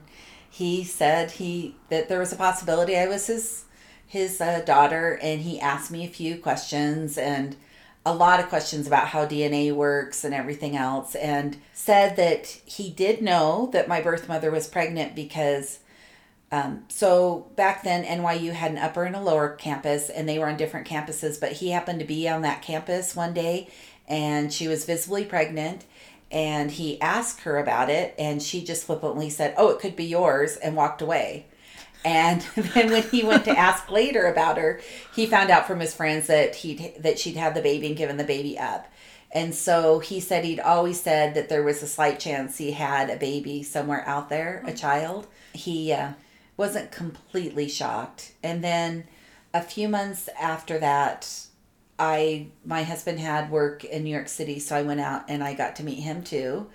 he 0.48 0.84
said 0.84 1.32
he 1.32 1.76
that 1.89 2.08
there 2.08 2.19
was 2.19 2.32
a 2.32 2.38
possibility 2.38 2.96
I 2.96 3.08
was 3.08 3.26
his 3.26 3.65
his 4.13 4.39
uh, 4.39 4.62
daughter 4.63 5.17
and 5.23 5.41
he 5.41 5.60
asked 5.60 5.89
me 5.89 6.06
a 6.06 6.08
few 6.08 6.38
questions 6.38 7.17
and 7.17 7.56
a 8.06 8.13
lot 8.13 8.39
of 8.39 8.47
questions 8.47 8.86
about 8.86 9.08
how 9.08 9.26
DNA 9.26 9.73
works 9.73 10.23
and 10.23 10.36
everything 10.36 10.76
else, 10.76 11.15
and 11.15 11.58
said 11.73 12.15
that 12.17 12.45
he 12.45 12.91
did 12.91 13.23
know 13.23 13.69
that 13.73 13.88
my 13.88 14.02
birth 14.02 14.28
mother 14.28 14.52
was 14.52 14.67
pregnant 14.67 15.15
because. 15.15 15.80
Um, 16.52 16.84
so 16.88 17.47
back 17.56 17.82
then, 17.82 18.04
NYU 18.04 18.52
had 18.52 18.69
an 18.69 18.78
upper 18.78 19.06
and 19.06 19.15
a 19.15 19.21
lower 19.21 19.56
campus, 19.56 20.12
and 20.12 20.30
they 20.30 20.38
were 20.38 20.47
on 20.47 20.58
different 20.58 20.88
campuses. 20.88 21.39
But 21.39 21.54
he 21.54 21.71
happened 21.71 21.99
to 21.99 22.06
be 22.06 22.30
on 22.30 22.43
that 22.43 22.62
campus 22.62 23.15
one 23.15 23.34
day, 23.34 23.69
and 24.08 24.54
she 24.54 24.67
was 24.67 24.86
visibly 24.86 25.26
pregnant. 25.26 25.86
And 26.30 26.69
he 26.69 27.02
asked 27.02 27.41
her 27.41 27.58
about 27.58 27.89
it, 27.89 28.13
and 28.19 28.43
she 28.43 28.63
just 28.63 28.86
flippantly 28.86 29.32
said, 29.32 29.56
"Oh, 29.58 29.69
it 29.69 29.80
could 29.80 29.95
be 29.95 30.06
yours," 30.06 30.58
and 30.58 30.76
walked 30.76 31.02
away. 31.02 31.47
And 32.05 32.41
then 32.55 32.91
when 32.91 33.03
he 33.03 33.23
went 33.23 33.45
to 33.45 33.57
ask 33.57 33.89
later 33.89 34.25
about 34.27 34.57
her, 34.57 34.81
he 35.15 35.25
found 35.25 35.49
out 35.49 35.67
from 35.67 35.79
his 35.79 35.93
friends 35.93 36.27
that 36.27 36.55
he 36.55 36.93
that 36.99 37.19
she'd 37.19 37.37
had 37.37 37.55
the 37.55 37.61
baby 37.61 37.87
and 37.87 37.97
given 37.97 38.17
the 38.17 38.23
baby 38.23 38.57
up. 38.57 38.87
And 39.31 39.55
so 39.55 39.97
he 39.97 40.19
said 40.19 40.45
he'd 40.45 40.59
always 40.59 41.01
said 41.01 41.33
that 41.33 41.49
there 41.49 41.63
was 41.63 41.81
a 41.81 41.87
slight 41.87 42.19
chance 42.19 42.57
he 42.57 42.71
had 42.71 43.09
a 43.09 43.17
baby 43.17 43.63
somewhere 43.63 44.07
out 44.07 44.29
there, 44.29 44.63
a 44.67 44.73
child. 44.73 45.25
He 45.53 45.91
uh, 45.91 46.11
wasn't 46.55 46.91
completely 46.91 47.67
shocked. 47.67 48.33
And 48.43 48.63
then 48.63 49.05
a 49.51 49.61
few 49.61 49.89
months 49.89 50.29
after 50.39 50.77
that, 50.79 51.47
I 51.97 52.47
my 52.65 52.83
husband 52.83 53.19
had 53.19 53.51
work 53.51 53.83
in 53.83 54.03
New 54.03 54.11
York 54.11 54.27
City, 54.27 54.59
so 54.59 54.75
I 54.75 54.81
went 54.83 54.99
out 54.99 55.25
and 55.27 55.43
I 55.43 55.53
got 55.53 55.75
to 55.77 55.83
meet 55.83 55.99
him 55.99 56.23
too. 56.23 56.67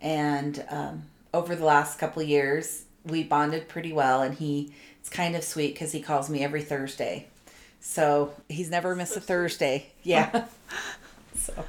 And 0.00 0.64
um, 0.68 1.04
over 1.34 1.54
the 1.54 1.64
last 1.64 1.98
couple 1.98 2.22
of 2.22 2.28
years, 2.28 2.84
we 3.06 3.22
bonded 3.22 3.68
pretty 3.68 3.92
well, 3.92 4.22
and 4.22 4.34
he 4.34 4.72
it's 5.00 5.08
kind 5.08 5.36
of 5.36 5.44
sweet 5.44 5.74
because 5.74 5.92
he 5.92 6.00
calls 6.00 6.28
me 6.28 6.42
every 6.42 6.62
Thursday. 6.62 7.26
So 7.80 8.34
he's 8.48 8.70
never 8.70 8.96
missed 8.96 9.16
a 9.16 9.20
Thursday. 9.20 9.92
Yeah. 10.02 10.46
so 11.36 11.64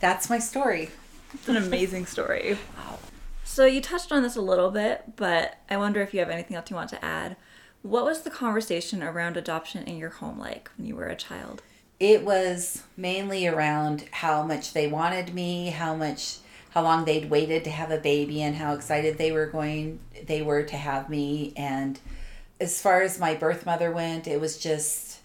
that's 0.00 0.28
my 0.28 0.40
story. 0.40 0.90
It's 1.34 1.48
an 1.48 1.56
amazing 1.56 2.06
story. 2.06 2.58
So 3.44 3.64
you 3.66 3.80
touched 3.80 4.12
on 4.12 4.22
this 4.22 4.34
a 4.34 4.40
little 4.40 4.70
bit, 4.70 5.16
but 5.16 5.58
I 5.70 5.76
wonder 5.76 6.00
if 6.00 6.12
you 6.12 6.20
have 6.20 6.30
anything 6.30 6.56
else 6.56 6.70
you 6.70 6.76
want 6.76 6.90
to 6.90 7.04
add. 7.04 7.36
What 7.82 8.04
was 8.04 8.22
the 8.22 8.30
conversation 8.30 9.02
around 9.02 9.36
adoption 9.36 9.84
in 9.84 9.96
your 9.96 10.10
home 10.10 10.38
like 10.38 10.70
when 10.76 10.86
you 10.86 10.96
were 10.96 11.06
a 11.06 11.16
child? 11.16 11.62
It 12.00 12.24
was 12.24 12.82
mainly 12.96 13.46
around 13.46 14.06
how 14.10 14.42
much 14.42 14.72
they 14.72 14.88
wanted 14.88 15.34
me, 15.34 15.68
how 15.68 15.94
much 15.94 16.38
how 16.72 16.82
long 16.82 17.04
they'd 17.04 17.30
waited 17.30 17.64
to 17.64 17.70
have 17.70 17.90
a 17.90 17.98
baby 17.98 18.42
and 18.42 18.56
how 18.56 18.74
excited 18.74 19.18
they 19.18 19.32
were 19.32 19.46
going 19.46 20.00
they 20.26 20.42
were 20.42 20.62
to 20.62 20.76
have 20.76 21.08
me 21.08 21.52
and 21.56 22.00
as 22.62 22.80
far 22.80 23.02
as 23.02 23.18
my 23.18 23.34
birth 23.34 23.66
mother 23.66 23.90
went, 23.90 24.28
it 24.28 24.40
was 24.40 24.56
just 24.56 25.18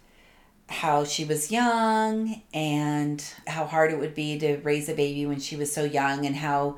how 0.70 1.06
she 1.06 1.24
was 1.24 1.52
young 1.52 2.42
and 2.54 3.24
how 3.46 3.66
hard 3.66 3.92
it 3.92 4.00
would 4.00 4.16
be 4.16 4.38
to 4.40 4.58
raise 4.58 4.90
a 4.90 4.94
baby 4.94 5.26
when 5.26 5.40
she 5.40 5.56
was 5.56 5.72
so 5.72 5.84
young 5.84 6.26
and 6.26 6.36
how 6.36 6.78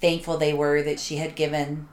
thankful 0.00 0.38
they 0.38 0.54
were 0.54 0.80
that 0.80 1.00
she 1.00 1.16
had 1.16 1.34
given 1.34 1.88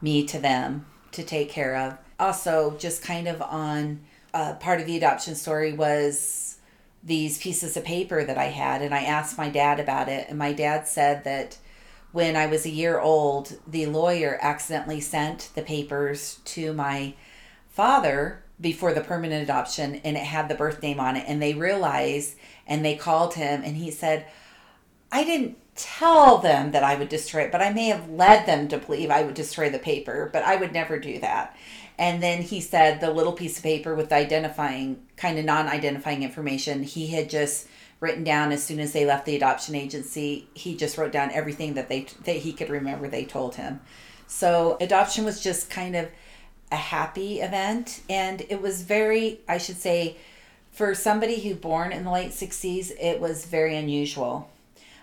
me 0.00 0.24
to 0.24 0.38
them 0.38 0.86
to 1.10 1.22
take 1.22 1.50
care 1.50 1.76
of. 1.76 1.98
Also, 2.18 2.76
just 2.78 3.02
kind 3.02 3.26
of 3.26 3.42
on 3.42 4.00
uh, 4.32 4.54
part 4.54 4.80
of 4.80 4.86
the 4.86 4.96
adoption 4.96 5.34
story 5.34 5.72
was 5.72 6.41
these 7.02 7.38
pieces 7.38 7.76
of 7.76 7.84
paper 7.84 8.24
that 8.24 8.38
I 8.38 8.46
had, 8.46 8.82
and 8.82 8.94
I 8.94 9.02
asked 9.02 9.36
my 9.36 9.48
dad 9.48 9.80
about 9.80 10.08
it, 10.08 10.28
and 10.28 10.38
my 10.38 10.52
dad 10.52 10.86
said 10.86 11.24
that 11.24 11.58
when 12.12 12.36
I 12.36 12.46
was 12.46 12.66
a 12.66 12.70
year 12.70 13.00
old, 13.00 13.58
the 13.66 13.86
lawyer 13.86 14.38
accidentally 14.40 15.00
sent 15.00 15.50
the 15.54 15.62
papers 15.62 16.40
to 16.44 16.72
my 16.72 17.14
father 17.70 18.42
before 18.62 18.94
the 18.94 19.00
permanent 19.00 19.42
adoption 19.42 19.96
and 20.04 20.16
it 20.16 20.22
had 20.22 20.48
the 20.48 20.54
birth 20.54 20.82
name 20.82 21.00
on 21.00 21.16
it 21.16 21.24
and 21.26 21.42
they 21.42 21.52
realized 21.52 22.36
and 22.66 22.84
they 22.84 22.94
called 22.94 23.34
him 23.34 23.62
and 23.64 23.76
he 23.76 23.90
said 23.90 24.24
i 25.10 25.24
didn't 25.24 25.58
tell 25.74 26.38
them 26.38 26.70
that 26.70 26.84
i 26.84 26.94
would 26.94 27.08
destroy 27.08 27.42
it 27.42 27.50
but 27.50 27.60
i 27.60 27.72
may 27.72 27.88
have 27.88 28.08
led 28.08 28.46
them 28.46 28.68
to 28.68 28.78
believe 28.78 29.10
i 29.10 29.22
would 29.22 29.34
destroy 29.34 29.68
the 29.68 29.78
paper 29.78 30.30
but 30.32 30.44
i 30.44 30.54
would 30.54 30.72
never 30.72 30.98
do 30.98 31.18
that 31.18 31.56
and 32.02 32.20
then 32.20 32.42
he 32.42 32.60
said 32.60 33.00
the 33.00 33.12
little 33.12 33.32
piece 33.32 33.58
of 33.58 33.62
paper 33.62 33.94
with 33.94 34.12
identifying 34.12 35.00
kind 35.16 35.38
of 35.38 35.44
non-identifying 35.44 36.24
information 36.24 36.82
he 36.82 37.06
had 37.06 37.30
just 37.30 37.68
written 38.00 38.24
down 38.24 38.50
as 38.50 38.60
soon 38.60 38.80
as 38.80 38.92
they 38.92 39.06
left 39.06 39.24
the 39.24 39.36
adoption 39.36 39.76
agency 39.76 40.48
he 40.52 40.76
just 40.76 40.98
wrote 40.98 41.12
down 41.12 41.30
everything 41.30 41.74
that 41.74 41.88
they 41.88 42.00
that 42.24 42.38
he 42.38 42.52
could 42.52 42.68
remember 42.68 43.06
they 43.06 43.24
told 43.24 43.54
him. 43.54 43.80
So 44.26 44.76
adoption 44.80 45.24
was 45.24 45.40
just 45.40 45.70
kind 45.70 45.94
of 45.94 46.10
a 46.72 46.76
happy 46.76 47.40
event. 47.40 48.00
And 48.10 48.40
it 48.48 48.60
was 48.60 48.82
very 48.82 49.38
i 49.48 49.56
should 49.58 49.76
say 49.76 50.16
for 50.72 50.96
somebody 50.96 51.40
who 51.40 51.54
born 51.54 51.92
in 51.92 52.02
the 52.02 52.10
late 52.10 52.32
60s 52.32 52.90
it 53.00 53.20
was 53.20 53.46
very 53.46 53.76
unusual. 53.76 54.50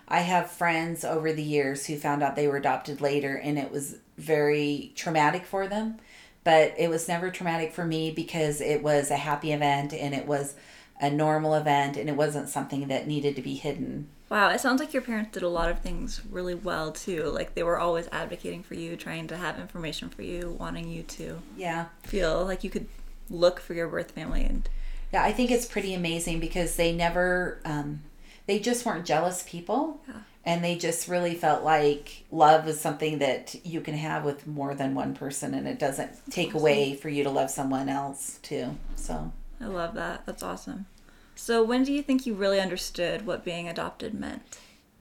I 0.06 0.20
have 0.20 0.50
friends 0.50 1.02
over 1.02 1.32
the 1.32 1.42
years 1.42 1.86
who 1.86 1.96
found 1.96 2.22
out 2.22 2.36
they 2.36 2.48
were 2.48 2.58
adopted 2.58 3.00
later 3.00 3.36
and 3.36 3.58
it 3.58 3.72
was 3.72 3.96
very 4.18 4.92
traumatic 4.96 5.46
for 5.46 5.66
them 5.66 5.98
but 6.44 6.74
it 6.78 6.88
was 6.88 7.08
never 7.08 7.30
traumatic 7.30 7.72
for 7.72 7.84
me 7.84 8.10
because 8.10 8.60
it 8.60 8.82
was 8.82 9.10
a 9.10 9.16
happy 9.16 9.52
event 9.52 9.92
and 9.92 10.14
it 10.14 10.26
was 10.26 10.54
a 11.00 11.10
normal 11.10 11.54
event 11.54 11.96
and 11.96 12.08
it 12.08 12.16
wasn't 12.16 12.48
something 12.48 12.88
that 12.88 13.06
needed 13.06 13.36
to 13.36 13.42
be 13.42 13.54
hidden 13.54 14.08
Wow, 14.30 14.50
it 14.50 14.60
sounds 14.60 14.78
like 14.78 14.92
your 14.92 15.02
parents 15.02 15.32
did 15.32 15.42
a 15.42 15.48
lot 15.48 15.70
of 15.70 15.80
things 15.80 16.20
really 16.30 16.54
well 16.54 16.92
too. 16.92 17.24
Like 17.24 17.54
they 17.56 17.64
were 17.64 17.80
always 17.80 18.08
advocating 18.12 18.62
for 18.62 18.74
you, 18.74 18.94
trying 18.94 19.26
to 19.26 19.36
have 19.36 19.58
information 19.58 20.08
for 20.08 20.22
you, 20.22 20.56
wanting 20.56 20.88
you 20.88 21.02
to 21.02 21.40
yeah 21.56 21.86
feel 22.04 22.44
like 22.44 22.62
you 22.62 22.70
could 22.70 22.86
look 23.28 23.58
for 23.58 23.74
your 23.74 23.88
birth 23.88 24.10
family 24.12 24.44
and 24.44 24.68
yeah 25.12 25.22
i 25.22 25.32
think 25.32 25.50
it's 25.50 25.66
pretty 25.66 25.94
amazing 25.94 26.40
because 26.40 26.76
they 26.76 26.92
never 26.92 27.60
um, 27.64 28.02
they 28.46 28.58
just 28.58 28.84
weren't 28.84 29.04
jealous 29.06 29.44
people 29.48 30.00
Yeah. 30.08 30.14
And 30.44 30.64
they 30.64 30.76
just 30.76 31.08
really 31.08 31.34
felt 31.34 31.62
like 31.62 32.24
love 32.30 32.66
is 32.66 32.80
something 32.80 33.18
that 33.18 33.54
you 33.64 33.80
can 33.80 33.94
have 33.94 34.24
with 34.24 34.46
more 34.46 34.74
than 34.74 34.94
one 34.94 35.14
person 35.14 35.54
and 35.54 35.68
it 35.68 35.78
doesn't 35.78 36.10
take 36.30 36.54
away 36.54 36.94
for 36.94 37.08
you 37.08 37.22
to 37.22 37.30
love 37.30 37.50
someone 37.50 37.88
else 37.88 38.38
too 38.42 38.76
so 38.96 39.32
I 39.60 39.66
love 39.66 39.94
that. 39.94 40.24
That's 40.24 40.42
awesome. 40.42 40.86
So 41.34 41.62
when 41.62 41.84
do 41.84 41.92
you 41.92 42.02
think 42.02 42.26
you 42.26 42.34
really 42.34 42.60
understood 42.60 43.26
what 43.26 43.44
being 43.44 43.68
adopted 43.68 44.14
meant? 44.14 44.42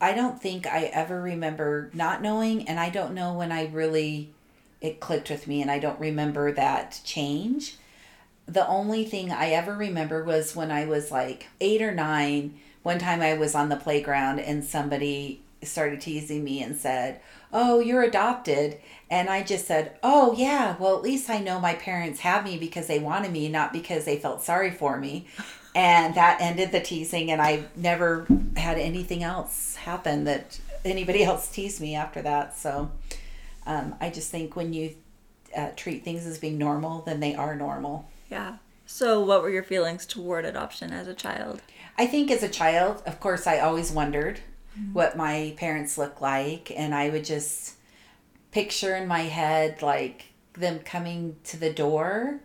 I 0.02 0.13
don't 0.13 0.41
think 0.41 0.67
I 0.67 0.86
ever 0.86 1.21
remember 1.21 1.89
not 1.93 2.21
knowing, 2.21 2.67
and 2.67 2.80
I 2.80 2.89
don't 2.89 3.13
know 3.13 3.34
when 3.34 3.52
I 3.52 3.67
really 3.67 4.34
it 4.82 4.99
clicked 4.99 5.30
with 5.30 5.47
me, 5.47 5.62
and 5.62 5.69
I 5.69 5.80
don't 5.80 5.99
remember 5.99 6.52
that 6.54 7.02
change. 7.04 7.78
The 8.45 8.67
only 8.67 9.06
thing 9.06 9.32
I 9.32 9.49
ever 9.49 9.75
remember 9.75 10.23
was 10.23 10.56
when 10.56 10.71
I 10.71 10.86
was 10.86 11.12
like 11.12 11.47
eight 11.60 11.82
or 11.82 11.93
nine. 11.93 12.60
One 12.89 12.97
time 12.97 13.21
I 13.21 13.36
was 13.36 13.54
on 13.54 13.69
the 13.69 13.75
playground 13.75 14.39
and 14.39 14.65
somebody 14.65 15.43
started 15.62 16.02
teasing 16.02 16.43
me 16.43 16.63
and 16.63 16.75
said, 16.75 17.21
Oh, 17.54 17.80
you're 17.80 18.02
adopted. 18.02 18.80
And 19.12 19.30
I 19.30 19.43
just 19.43 19.67
said, 19.67 19.95
Oh, 20.02 20.34
yeah, 20.36 20.75
well, 20.80 20.95
at 20.95 21.04
least 21.04 21.30
I 21.30 21.38
know 21.38 21.60
my 21.60 21.75
parents 21.75 22.21
have 22.21 22.43
me 22.43 22.58
because 22.58 22.88
they 22.88 22.97
wanted 22.97 23.32
me, 23.32 23.47
not 23.47 23.73
because 23.73 24.06
they 24.06 24.17
felt 24.17 24.41
sorry 24.41 24.71
for 24.71 24.97
me. 24.97 25.28
And 25.75 26.15
that 26.15 26.41
ended 26.41 26.71
the 26.71 26.80
teasing, 26.80 27.30
and 27.30 27.39
I 27.39 27.65
never 27.75 28.25
had 28.58 28.80
anything 28.80 29.21
else 29.21 29.75
happen 29.75 30.23
that 30.23 30.60
anybody 30.84 31.23
else 31.30 31.47
teased 31.47 31.80
me 31.80 31.93
after 31.93 32.23
that. 32.23 32.58
So 32.58 32.89
um, 33.67 33.93
I 34.02 34.10
just 34.10 34.32
think 34.32 34.56
when 34.56 34.73
you 34.73 34.95
uh, 35.56 35.69
treat 35.75 36.04
things 36.04 36.25
as 36.25 36.39
being 36.39 36.58
normal, 36.58 37.04
then 37.04 37.19
they 37.19 37.36
are 37.36 37.56
normal. 37.56 38.10
Yeah. 38.32 38.56
So 38.88 39.21
what 39.21 39.43
were 39.43 39.52
your 39.52 39.62
feelings 39.62 40.08
toward 40.08 40.43
adoption 40.43 40.91
as 40.91 41.08
a 41.08 41.13
child? 41.13 41.62
I 41.99 42.07
think 42.07 42.31
as 42.31 42.43
a 42.43 42.49
child, 42.49 43.03
of 43.05 43.19
course, 43.19 43.45
I 43.45 43.59
always 43.59 43.91
wondered 43.91 44.39
mm-hmm. 44.73 44.93
what 44.93 45.17
my 45.17 45.53
parents 45.57 45.97
looked 45.97 46.21
like, 46.21 46.71
and 46.71 46.95
I 46.95 47.09
would 47.09 47.25
just 47.25 47.73
picture 48.51 48.95
in 48.95 49.05
my 49.05 49.23
head 49.23 49.81
like 49.81 50.27
them 50.53 50.79
coming 50.79 51.35
to 51.43 51.57
the 51.57 51.73
door 51.73 52.39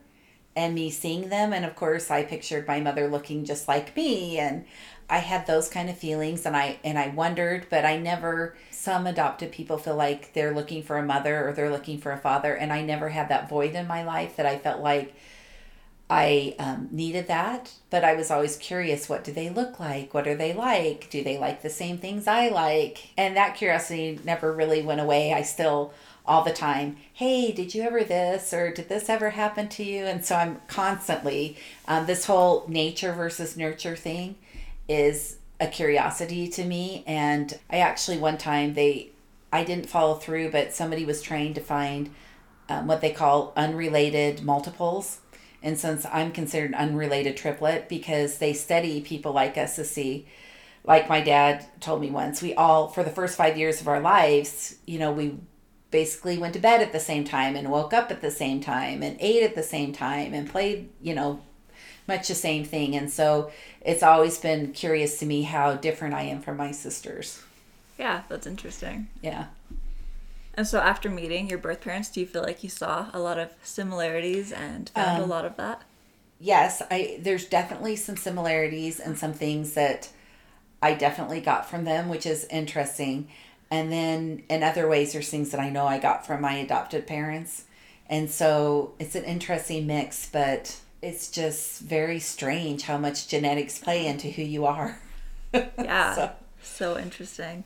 and 0.56 0.74
me 0.74 0.90
seeing 0.90 1.28
them. 1.28 1.52
And 1.52 1.64
of 1.64 1.76
course, 1.76 2.10
I 2.10 2.24
pictured 2.24 2.66
my 2.66 2.80
mother 2.80 3.06
looking 3.06 3.44
just 3.44 3.68
like 3.68 3.94
me, 3.94 4.38
and 4.38 4.64
I 5.08 5.18
had 5.18 5.46
those 5.46 5.68
kind 5.68 5.88
of 5.88 5.96
feelings, 5.96 6.44
and 6.46 6.56
I 6.56 6.80
and 6.82 6.98
I 6.98 7.10
wondered, 7.10 7.68
but 7.70 7.84
I 7.84 7.96
never. 7.96 8.56
Some 8.72 9.06
adopted 9.06 9.52
people 9.52 9.78
feel 9.78 9.94
like 9.94 10.32
they're 10.32 10.52
looking 10.52 10.82
for 10.82 10.98
a 10.98 11.06
mother 11.06 11.48
or 11.48 11.52
they're 11.52 11.70
looking 11.70 11.98
for 11.98 12.10
a 12.10 12.18
father, 12.18 12.56
and 12.56 12.72
I 12.72 12.82
never 12.82 13.10
had 13.10 13.28
that 13.28 13.48
void 13.48 13.76
in 13.76 13.86
my 13.86 14.02
life 14.02 14.34
that 14.34 14.46
I 14.46 14.58
felt 14.58 14.80
like 14.80 15.14
I 16.10 16.54
um, 16.58 16.88
needed 16.90 17.28
that, 17.28 17.72
but 17.88 18.04
I 18.04 18.14
was 18.14 18.30
always 18.30 18.56
curious 18.58 19.08
what 19.08 19.24
do 19.24 19.32
they 19.32 19.48
look 19.48 19.80
like? 19.80 20.12
What 20.12 20.28
are 20.28 20.34
they 20.34 20.52
like? 20.52 21.08
Do 21.08 21.24
they 21.24 21.38
like 21.38 21.62
the 21.62 21.70
same 21.70 21.96
things 21.96 22.26
I 22.26 22.48
like? 22.48 23.08
And 23.16 23.36
that 23.36 23.56
curiosity 23.56 24.20
never 24.22 24.52
really 24.52 24.82
went 24.82 25.00
away. 25.00 25.32
I 25.32 25.42
still, 25.42 25.94
all 26.26 26.44
the 26.44 26.52
time, 26.52 26.98
hey, 27.14 27.52
did 27.52 27.74
you 27.74 27.82
ever 27.82 28.04
this? 28.04 28.52
Or 28.52 28.70
did 28.70 28.90
this 28.90 29.08
ever 29.08 29.30
happen 29.30 29.68
to 29.70 29.82
you? 29.82 30.04
And 30.04 30.24
so 30.24 30.36
I'm 30.36 30.60
constantly, 30.68 31.56
um, 31.88 32.04
this 32.04 32.26
whole 32.26 32.66
nature 32.68 33.12
versus 33.14 33.56
nurture 33.56 33.96
thing 33.96 34.36
is 34.86 35.38
a 35.58 35.68
curiosity 35.68 36.48
to 36.48 36.64
me. 36.64 37.02
And 37.06 37.58
I 37.70 37.78
actually, 37.78 38.18
one 38.18 38.36
time, 38.36 38.74
they, 38.74 39.10
I 39.50 39.64
didn't 39.64 39.88
follow 39.88 40.16
through, 40.16 40.50
but 40.50 40.74
somebody 40.74 41.06
was 41.06 41.22
trying 41.22 41.54
to 41.54 41.60
find 41.62 42.10
um, 42.68 42.86
what 42.86 43.00
they 43.00 43.10
call 43.10 43.52
unrelated 43.56 44.42
multiples. 44.42 45.20
And 45.64 45.79
since 45.79 46.05
I'm 46.12 46.31
considered 46.31 46.70
an 46.70 46.77
unrelated 46.77 47.38
triplet 47.38 47.88
because 47.88 48.37
they 48.38 48.53
study 48.53 49.00
people 49.00 49.33
like 49.33 49.57
us 49.57 49.74
to 49.77 49.85
see, 49.85 50.29
like 50.85 51.09
my 51.09 51.22
dad 51.22 51.66
told 51.81 52.03
me 52.03 52.11
once, 52.11 52.42
we 52.42 52.55
all, 52.55 52.88
for 52.88 53.03
the 53.03 53.11
first 53.11 53.37
five 53.37 53.57
years 53.57 53.81
of 53.81 53.88
our 53.88 54.00
lives, 54.00 54.77
you 54.87 54.98
know, 54.98 55.11
we 55.11 55.38
basically 55.90 56.37
went 56.37 56.53
to 56.53 56.61
bed 56.61 56.83
at 56.83 56.92
the 56.92 57.00
same 57.00 57.24
time 57.24 57.57
and 57.57 57.70
woke 57.70 57.94
up 57.94 58.11
at 58.11 58.20
the 58.20 58.31
same 58.31 58.61
time 58.61 59.03
and 59.03 59.16
ate 59.20 59.42
at 59.42 59.55
the 59.55 59.62
same 59.62 59.92
time 59.92 60.35
and 60.35 60.50
played, 60.50 60.90
you 61.00 61.14
know, 61.14 61.40
much 62.07 62.29
the 62.29 62.35
same 62.35 62.64
thing. 62.64 62.94
And 62.94 63.11
so 63.11 63.50
it's 63.81 64.03
always 64.03 64.37
been 64.38 64.72
curious 64.72 65.18
to 65.20 65.27
me 65.27 65.42
how 65.42 65.77
different 65.77 66.12
I 66.12 66.24
am 66.24 66.42
from 66.42 66.59
my 66.59 66.72
sisters. 66.72 67.42
Yeah, 67.98 68.22
that's 68.29 68.46
interesting. 68.46 69.09
Yeah. 69.22 69.46
And 70.56 70.66
so 70.66 70.78
after 70.80 71.10
meeting 71.10 71.48
your 71.48 71.58
birth 71.58 71.80
parents, 71.80 72.08
do 72.10 72.20
you 72.20 72.26
feel 72.26 72.42
like 72.42 72.62
you 72.64 72.68
saw 72.70 73.10
a 73.12 73.18
lot 73.20 73.38
of 73.38 73.52
similarities 73.62 74.52
and 74.52 74.88
found 74.88 75.18
a 75.18 75.24
Um, 75.24 75.28
lot 75.28 75.44
of 75.44 75.56
that? 75.56 75.82
yes 76.40 76.82
i 76.90 77.18
there's 77.20 77.44
definitely 77.46 77.96
some 77.96 78.16
similarities 78.16 79.00
and 79.00 79.16
some 79.18 79.32
things 79.32 79.74
that 79.74 80.08
I 80.82 80.94
definitely 80.94 81.40
got 81.40 81.68
from 81.70 81.84
them, 81.84 82.08
which 82.10 82.26
is 82.26 82.44
interesting. 82.50 83.28
And 83.70 83.92
then 83.92 84.44
in 84.50 84.62
other 84.62 84.88
ways, 84.88 85.12
there's 85.12 85.30
things 85.30 85.50
that 85.52 85.60
I 85.60 85.70
know 85.70 85.86
I 85.86 85.98
got 85.98 86.26
from 86.26 86.42
my 86.42 86.54
adopted 86.54 87.06
parents. 87.06 87.64
And 88.08 88.30
so 88.30 88.94
it's 88.98 89.14
an 89.16 89.24
interesting 89.24 89.86
mix, 89.86 90.28
but 90.30 90.78
it's 91.02 91.30
just 91.30 91.80
very 91.82 92.20
strange 92.20 92.82
how 92.82 92.98
much 92.98 93.28
genetics 93.28 93.78
play 93.78 94.06
into 94.06 94.28
who 94.28 94.42
you 94.42 94.66
are. 94.66 95.00
Yeah. 95.78 96.14
So- 96.14 96.32
so 96.62 96.98
interesting. 96.98 97.64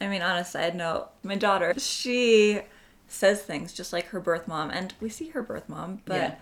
I 0.00 0.08
mean, 0.08 0.22
on 0.22 0.36
a 0.38 0.44
side 0.44 0.74
note, 0.74 1.08
my 1.22 1.34
daughter, 1.36 1.74
she 1.78 2.60
says 3.08 3.42
things 3.42 3.72
just 3.72 3.92
like 3.92 4.06
her 4.06 4.20
birth 4.20 4.48
mom, 4.48 4.70
and 4.70 4.94
we 5.00 5.08
see 5.08 5.28
her 5.30 5.42
birth 5.42 5.68
mom, 5.68 6.00
but 6.04 6.14
Yeah. 6.16 6.34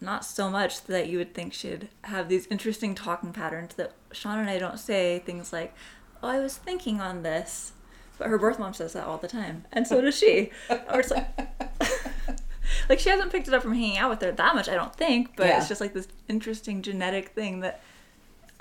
not 0.00 0.24
so 0.24 0.50
much 0.50 0.84
that 0.84 1.08
you 1.08 1.18
would 1.18 1.32
think 1.34 1.52
she'd 1.52 1.88
have 2.02 2.28
these 2.28 2.46
interesting 2.48 2.94
talking 2.94 3.32
patterns 3.32 3.74
that 3.76 3.92
Sean 4.12 4.38
and 4.38 4.50
I 4.50 4.58
don't 4.58 4.78
say 4.80 5.20
things 5.24 5.52
like, 5.52 5.74
"Oh, 6.22 6.28
I 6.28 6.40
was 6.40 6.56
thinking 6.56 7.00
on 7.00 7.22
this," 7.22 7.72
but 8.18 8.28
her 8.28 8.38
birth 8.38 8.58
mom 8.58 8.74
says 8.74 8.94
that 8.94 9.06
all 9.06 9.18
the 9.18 9.28
time, 9.28 9.64
and 9.72 9.86
so 9.86 10.00
does 10.00 10.16
she. 10.18 10.50
or 10.70 11.00
it's 11.00 11.10
like. 11.10 11.28
Like 12.88 12.98
she 12.98 13.08
hasn't 13.08 13.30
picked 13.32 13.48
it 13.48 13.54
up 13.54 13.62
from 13.62 13.72
hanging 13.74 13.96
out 13.98 14.10
with 14.10 14.20
her 14.22 14.32
that 14.32 14.54
much, 14.54 14.68
I 14.68 14.74
don't 14.74 14.94
think, 14.94 15.36
but 15.36 15.46
Yeah. 15.46 15.58
it's 15.58 15.68
just 15.68 15.80
like 15.80 15.94
this 15.94 16.08
interesting 16.28 16.82
genetic 16.82 17.28
thing 17.30 17.60
that 17.60 17.80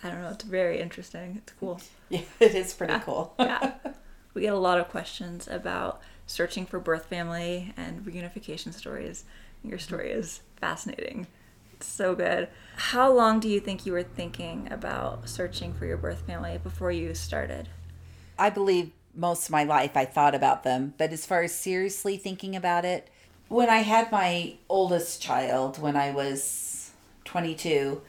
I 0.01 0.09
don't 0.09 0.21
know. 0.21 0.29
It's 0.29 0.43
very 0.43 0.79
interesting. 0.79 1.35
It's 1.37 1.53
cool. 1.59 1.81
Yeah, 2.09 2.21
it 2.39 2.53
is 2.55 2.73
pretty 2.73 2.97
cool. 2.99 3.33
yeah. 3.39 3.73
We 4.34 4.41
get 4.41 4.54
a 4.54 4.58
lot 4.58 4.80
of 4.80 4.89
questions 4.89 5.48
about 5.48 6.02
searching 6.26 6.65
for 6.65 6.80
birth 6.80 7.06
family 7.06 7.74
and 7.78 8.06
reunification 8.06 8.74
stories. 8.74 9.26
Your 9.63 9.78
mm-hmm. 9.78 9.84
story 9.84 10.12
is 10.12 10.41
fascinating. 10.60 11.28
It's 11.74 11.88
so 11.88 12.15
good. 12.15 12.48
How 12.76 13.12
long 13.12 13.39
do 13.39 13.50
you 13.50 13.60
think 13.60 13.86
you 13.86 13.91
were 13.91 14.04
thinking 14.04 14.67
about 14.72 15.30
searching 15.30 15.74
for 15.74 15.86
your 15.86 15.98
birth 15.98 16.26
family 16.26 16.58
before 16.58 16.91
you 16.91 17.13
started? 17.13 17.69
I 18.38 18.50
believe 18.50 18.91
most 19.15 19.46
of 19.46 19.52
my 19.52 19.63
life 19.63 19.96
I 19.96 20.06
thought 20.06 20.34
about 20.34 20.63
them, 20.63 20.93
but 20.98 21.12
as 21.12 21.26
far 21.26 21.43
as 21.43 21.54
seriously 21.54 22.17
thinking 22.17 22.56
about 22.56 22.86
it, 22.86 23.10
when 23.48 23.69
I 23.69 23.80
had 23.80 24.12
my 24.12 24.56
oldest 24.69 25.22
child 25.22 25.80
when 25.80 25.96
I 25.96 26.12
was 26.12 26.91
22, 27.26 28.02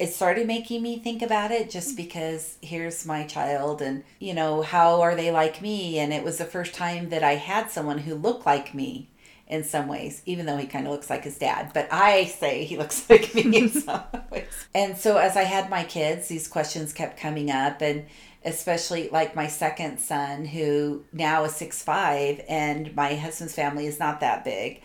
it 0.00 0.14
started 0.14 0.46
making 0.46 0.82
me 0.82 0.98
think 0.98 1.20
about 1.20 1.50
it 1.50 1.68
just 1.68 1.90
hmm. 1.90 1.96
because 1.96 2.56
here's 2.62 3.04
my 3.04 3.24
child 3.24 3.82
and 3.82 4.02
you 4.18 4.32
know 4.32 4.62
how 4.62 5.02
are 5.02 5.14
they 5.14 5.30
like 5.30 5.60
me? 5.60 5.98
And 5.98 6.12
it 6.12 6.24
was 6.24 6.38
the 6.38 6.46
first 6.46 6.74
time 6.74 7.10
that 7.10 7.22
I 7.22 7.34
had 7.34 7.70
someone 7.70 7.98
who 7.98 8.14
looked 8.14 8.46
like 8.46 8.74
me 8.74 9.10
in 9.46 9.62
some 9.62 9.88
ways 9.88 10.22
even 10.24 10.46
though 10.46 10.56
he 10.56 10.66
kind 10.66 10.86
of 10.86 10.92
looks 10.92 11.10
like 11.10 11.24
his 11.24 11.36
dad 11.36 11.72
but 11.74 11.86
I 11.92 12.24
say 12.24 12.64
he 12.64 12.76
looks 12.82 13.08
like 13.10 13.34
me 13.34 13.42
in 13.42 13.68
some 13.68 14.02
ways. 14.30 14.66
And 14.74 14.96
so 14.96 15.18
as 15.18 15.36
I 15.36 15.42
had 15.42 15.68
my 15.68 15.84
kids 15.84 16.28
these 16.28 16.48
questions 16.48 16.94
kept 16.94 17.20
coming 17.20 17.50
up 17.50 17.82
and 17.82 18.06
especially 18.42 19.10
like 19.10 19.36
my 19.36 19.48
second 19.48 19.98
son 19.98 20.46
who 20.46 21.04
now 21.12 21.44
is 21.44 21.54
six 21.54 21.82
five 21.82 22.40
and 22.48 22.96
my 22.96 23.16
husband's 23.16 23.54
family 23.54 23.86
is 23.86 24.00
not 24.00 24.20
that 24.20 24.44
big 24.44 24.80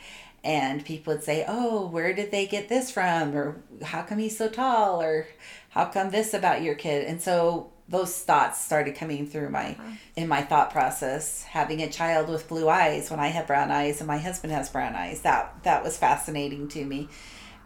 and 0.45 0.85
people 0.85 1.13
would 1.13 1.23
say 1.23 1.43
oh 1.47 1.87
where 1.87 2.13
did 2.13 2.31
they 2.31 2.45
get 2.45 2.69
this 2.69 2.91
from? 2.91 3.35
Or 3.35 3.61
how 3.83 4.03
come 4.03 4.19
he's 4.19 4.37
so 4.37 4.47
tall? 4.47 5.01
Or 5.01 5.27
how 5.69 5.85
come 5.85 6.11
this 6.11 6.33
about 6.33 6.61
your 6.61 6.75
kid? 6.75 7.05
And 7.05 7.21
so 7.21 7.71
those 7.89 8.17
thoughts 8.19 8.61
started 8.61 8.95
coming 8.95 9.27
through 9.27 9.49
my 9.49 9.71
uh-huh. 9.71 9.91
in 10.15 10.27
my 10.27 10.41
thought 10.41 10.71
process. 10.71 11.43
Having 11.43 11.81
a 11.81 11.89
child 11.89 12.29
with 12.29 12.47
blue 12.47 12.69
eyes 12.69 13.09
when 13.09 13.19
i 13.19 13.27
have 13.27 13.47
brown 13.47 13.71
eyes 13.71 13.99
and 13.99 14.07
my 14.07 14.19
husband 14.19 14.53
has 14.53 14.69
brown 14.69 14.95
eyes 14.95 15.21
that 15.21 15.63
that 15.63 15.83
was 15.83 15.97
fascinating 15.97 16.67
to 16.69 16.85
me. 16.85 17.09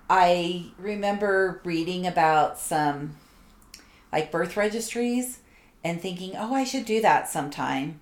I 0.09 0.71
remember 0.79 1.61
reading 1.63 2.07
about 2.07 2.57
some 2.57 3.17
like 4.11 4.31
birth 4.31 4.57
registries 4.57 5.39
and 5.83 6.01
thinking 6.01 6.33
oh 6.35 6.53
i 6.53 6.63
should 6.63 6.85
do 6.85 7.01
that 7.01 7.29
sometime 7.29 7.99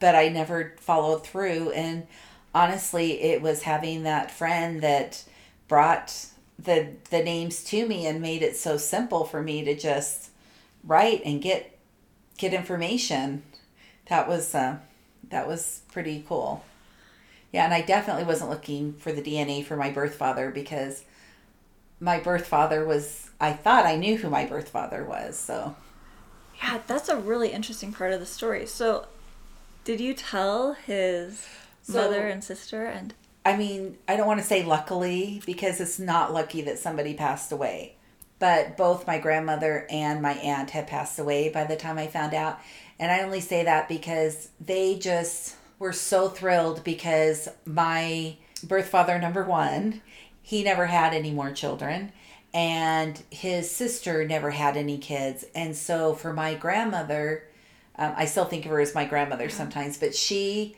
but 0.00 0.14
i 0.14 0.28
never 0.28 0.74
followed 0.78 1.24
through. 1.24 1.70
And 1.72 2.06
honestly 2.54 3.22
it 3.22 3.42
was 3.42 3.62
having 3.62 4.02
that 4.02 4.30
friend 4.30 4.82
that 4.82 5.24
brought 5.68 6.26
the 6.58 6.88
the 7.10 7.22
names 7.22 7.64
to 7.64 7.86
me 7.86 8.06
and 8.06 8.20
made 8.20 8.42
it 8.42 8.56
so 8.56 8.76
simple 8.76 9.24
for 9.24 9.42
me 9.42 9.64
to 9.64 9.76
just 9.76 10.30
write 10.84 11.22
and 11.24 11.40
get 11.42 11.78
get 12.36 12.52
information. 12.54 13.42
That 14.08 14.28
was 14.28 14.54
uh, 14.54 14.78
that 15.30 15.46
was 15.46 15.82
pretty 15.92 16.24
cool. 16.26 16.64
Yeah 17.52 17.64
and 17.64 17.74
i 17.74 17.80
definitely 17.80 18.24
wasn't 18.24 18.50
looking 18.50 18.92
for 18.94 19.10
the 19.12 19.22
dna 19.22 19.64
for 19.64 19.76
my 19.76 19.90
birth 19.90 20.14
father 20.14 20.50
because 20.50 21.04
my 21.98 22.20
birth 22.20 22.46
father 22.46 22.84
was 22.84 23.30
i 23.40 23.52
thought 23.52 23.84
i 23.84 23.96
knew 23.96 24.16
who 24.16 24.30
my 24.30 24.44
birth 24.46 24.68
father 24.68 25.04
was 25.04 25.36
so. 25.36 25.74
Yeah, 26.62 26.80
that's 26.86 27.08
a 27.08 27.16
really 27.16 27.48
interesting 27.50 27.92
part 27.92 28.12
of 28.12 28.20
the 28.20 28.26
story. 28.26 28.66
So, 28.66 29.06
did 29.84 29.98
you 30.00 30.12
tell 30.12 30.74
his 30.74 31.46
So- 31.92 32.02
mother 32.02 32.26
and 32.26 32.42
sister 32.42 32.86
and 32.86 33.14
I 33.44 33.56
mean, 33.56 33.96
I 34.06 34.16
don't 34.16 34.26
want 34.26 34.40
to 34.40 34.46
say 34.46 34.64
luckily 34.64 35.42
because 35.46 35.80
it's 35.80 35.98
not 35.98 36.32
lucky 36.34 36.62
that 36.62 36.78
somebody 36.78 37.14
passed 37.14 37.52
away. 37.52 37.96
But 38.38 38.76
both 38.76 39.06
my 39.06 39.18
grandmother 39.18 39.86
and 39.90 40.22
my 40.22 40.32
aunt 40.32 40.70
had 40.70 40.86
passed 40.86 41.18
away 41.18 41.48
by 41.50 41.64
the 41.64 41.76
time 41.76 41.98
I 41.98 42.06
found 42.06 42.34
out. 42.34 42.58
And 42.98 43.10
I 43.10 43.22
only 43.22 43.40
say 43.40 43.64
that 43.64 43.88
because 43.88 44.48
they 44.60 44.98
just 44.98 45.56
were 45.78 45.92
so 45.92 46.28
thrilled 46.28 46.84
because 46.84 47.48
my 47.64 48.36
birth 48.62 48.88
father, 48.88 49.18
number 49.18 49.44
one, 49.44 50.02
he 50.42 50.62
never 50.62 50.86
had 50.86 51.14
any 51.14 51.30
more 51.30 51.50
children. 51.50 52.12
And 52.52 53.22
his 53.30 53.70
sister 53.70 54.26
never 54.26 54.50
had 54.50 54.76
any 54.76 54.98
kids. 54.98 55.44
And 55.54 55.76
so 55.76 56.14
for 56.14 56.32
my 56.32 56.54
grandmother, 56.54 57.44
um, 57.96 58.14
I 58.16 58.24
still 58.24 58.44
think 58.44 58.64
of 58.64 58.70
her 58.70 58.80
as 58.80 58.94
my 58.94 59.04
grandmother 59.04 59.48
sometimes, 59.48 59.98
but 59.98 60.14
she 60.14 60.76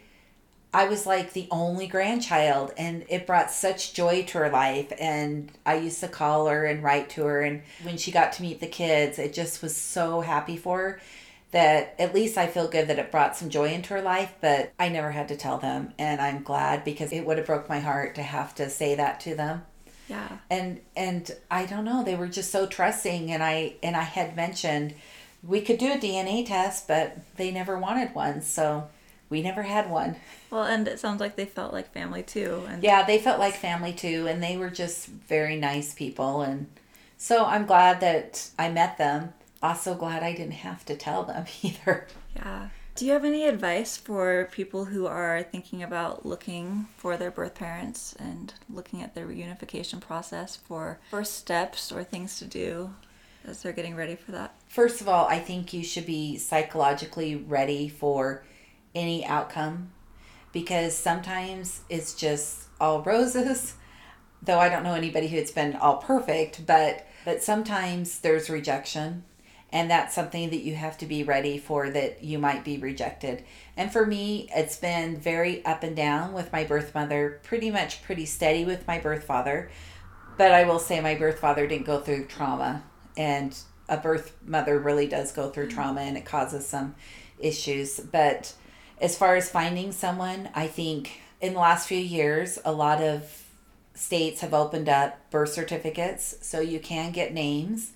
I 0.75 0.89
was 0.89 1.07
like 1.07 1.33
the 1.33 1.49
only 1.51 1.87
grandchild, 1.87 2.73
and 2.79 3.05
it 3.09 3.27
brought 3.27 3.51
such 3.51 3.93
joy 3.93 4.23
to 4.25 4.39
her 4.39 4.51
life. 4.51 4.93
And 4.99 5.53
I 5.67 5.77
used 5.77 6.01
to 6.01 6.09
call 6.09 6.47
her 6.49 6.65
and 6.65 6.83
write 6.83 7.11
to 7.11 7.25
her. 7.25 7.43
And 7.43 7.63
when 7.83 7.99
she 7.99 8.11
got 8.11 8.33
to 8.35 8.43
meet 8.43 8.61
the 8.61 8.67
kids, 8.67 9.19
it 9.19 9.35
just 9.35 9.63
was 9.63 9.77
so 9.77 10.21
happy 10.23 10.57
for 10.57 10.79
her 10.79 11.01
that 11.51 11.95
at 11.99 12.15
least 12.15 12.39
I 12.39 12.47
feel 12.47 12.69
good 12.69 12.89
that 12.89 12.99
it 12.99 13.11
brought 13.11 13.37
some 13.37 13.51
joy 13.51 13.69
into 13.69 13.93
her 13.95 14.03
life. 14.03 14.35
But 14.41 14.73
I 14.79 14.89
never 14.89 15.11
had 15.11 15.29
to 15.29 15.37
tell 15.37 15.59
them, 15.59 15.93
and 15.99 16.21
I'm 16.21 16.43
glad 16.43 16.85
because 16.85 17.13
it 17.13 17.27
would 17.27 17.39
have 17.39 17.47
broke 17.47 17.69
my 17.69 17.81
heart 17.81 18.15
to 18.15 18.23
have 18.23 18.55
to 18.55 18.71
say 18.71 18.95
that 18.95 19.21
to 19.21 19.35
them 19.35 19.65
yeah. 20.13 20.39
and 20.51 20.81
and 20.97 21.31
I 21.51 21.67
don't 21.67 21.85
know 21.85 22.03
they 22.03 22.17
were 22.17 22.29
just 22.29 22.51
so 22.51 22.67
trusting 22.67 23.31
and 23.33 23.43
I 23.43 23.75
and 23.83 23.97
I 23.97 24.03
had 24.03 24.37
mentioned 24.37 24.95
we 25.43 25.61
could 25.61 25.79
do 25.79 25.93
a 25.93 25.97
DNA 25.97 26.47
test 26.47 26.87
but 26.87 27.17
they 27.37 27.51
never 27.51 27.79
wanted 27.79 28.15
one 28.15 28.43
so 28.43 28.89
we 29.33 29.43
never 29.43 29.63
had 29.63 29.91
one 29.91 30.15
Well, 30.51 30.65
and 30.65 30.87
it 30.87 31.01
sounds 31.01 31.21
like 31.21 31.35
they 31.35 31.47
felt 31.47 31.73
like 31.73 31.93
family 31.93 32.23
too. 32.23 32.63
And 32.69 32.85
yeah 32.85 33.03
they 33.03 33.19
felt 33.19 33.41
like 33.41 33.55
family 33.55 33.93
too 33.93 34.29
and 34.29 34.41
they 34.41 34.57
were 34.57 34.71
just 34.71 35.07
very 35.09 35.57
nice 35.57 35.95
people 35.95 36.43
and 36.43 36.67
so 37.17 37.45
I'm 37.45 37.67
glad 37.67 38.01
that 38.01 38.51
I 38.59 38.69
met 38.69 38.99
them 38.99 39.33
also 39.63 39.95
glad 39.95 40.23
I 40.23 40.33
didn't 40.35 40.53
have 40.53 40.85
to 40.85 40.95
tell 40.95 41.25
them 41.25 41.47
either 41.63 42.07
Yeah. 42.37 42.69
Do 42.95 43.07
you 43.07 43.13
have 43.13 43.25
any 43.25 43.47
advice 43.47 43.97
for 43.97 44.51
people 44.53 44.85
who 44.85 45.07
are 45.07 45.43
thinking 45.43 45.83
about 45.83 46.27
looking 46.27 46.89
for 46.99 47.17
their 47.17 47.31
birth 47.31 47.55
parents 47.55 48.15
and 48.19 48.53
looking 48.69 49.01
at 49.01 49.15
the 49.15 49.23
reunification 49.23 49.99
process 49.99 50.57
for 50.57 51.01
first 51.11 51.37
steps 51.37 51.91
or 51.91 52.05
things 52.05 52.39
to 52.41 52.45
do 52.45 52.93
as 53.47 53.63
they're 53.63 53.73
getting 53.73 53.97
ready 53.97 54.15
for 54.15 54.33
that? 54.33 54.55
First 54.69 55.01
of 55.01 55.09
all, 55.09 55.27
I 55.27 55.39
think 55.39 55.73
you 55.73 55.83
should 55.83 56.05
be 56.05 56.37
psychologically 56.37 57.37
ready 57.37 57.89
for 57.89 58.45
any 58.95 59.25
outcome 59.25 59.93
because 60.53 60.97
sometimes 60.97 61.83
it's 61.89 62.15
just 62.15 62.69
all 62.81 63.03
roses. 63.03 63.75
Though 64.43 64.59
I 64.59 64.69
don't 64.69 64.83
know 64.83 64.95
anybody 64.95 65.29
who 65.29 65.37
it's 65.37 65.53
been 65.53 65.77
all 65.77 65.99
perfect, 65.99 66.67
but 66.67 67.07
but 67.25 67.43
sometimes 67.43 68.19
there's 68.19 68.51
rejection 68.51 69.25
and 69.73 69.91
that's 69.91 70.15
something 70.15 70.51
that 70.51 70.63
you 70.63 70.75
have 70.75 70.99
to 70.99 71.07
be 71.07 71.23
ready 71.23 71.57
for 71.57 71.89
that 71.89 72.23
you 72.23 72.39
might 72.39 72.63
be 72.63 72.77
rejected. 72.77 73.43
And 73.77 73.91
for 73.91 74.05
me, 74.05 74.51
it's 74.55 74.77
been 74.77 75.17
very 75.17 75.65
up 75.65 75.83
and 75.83 75.97
down 75.97 76.35
with 76.35 76.53
my 76.53 76.65
birth 76.65 76.95
mother, 76.95 77.41
pretty 77.43 77.71
much 77.71 78.03
pretty 78.03 78.27
steady 78.27 78.67
with 78.67 78.87
my 78.87 78.99
birth 78.99 79.25
father. 79.25 79.71
But 80.37 80.53
I 80.53 80.65
will 80.65 80.79
say 80.79 81.01
my 81.01 81.15
birth 81.15 81.39
father 81.39 81.67
didn't 81.67 81.87
go 81.87 82.01
through 82.01 82.27
trauma 82.27 82.83
and 83.17 83.57
a 83.89 83.97
birth 83.97 84.37
mother 84.45 84.79
really 84.79 85.07
does 85.07 85.33
go 85.33 85.49
through 85.51 85.69
mm. 85.69 85.75
trauma 85.75 86.03
and 86.03 86.19
it 86.19 86.27
causes 86.27 86.67
some 86.67 86.95
issues. 87.39 87.99
But 87.99 88.53
as 89.03 89.19
far 89.19 89.35
as 89.35 89.51
finding 89.51 89.91
someone, 89.91 90.49
I 90.55 90.69
think 90.69 91.21
in 91.41 91.55
the 91.55 91.59
last 91.59 91.89
few 91.89 91.99
years, 91.99 92.59
a 92.65 92.73
lot 92.73 93.03
of 93.03 93.49
states 93.95 94.41
have 94.41 94.55
opened 94.55 94.89
up 94.89 95.29
birth 95.31 95.53
certificates 95.53 96.37
so 96.41 96.61
you 96.61 96.79
can 96.79 97.11
get 97.11 97.35
names. 97.35 97.93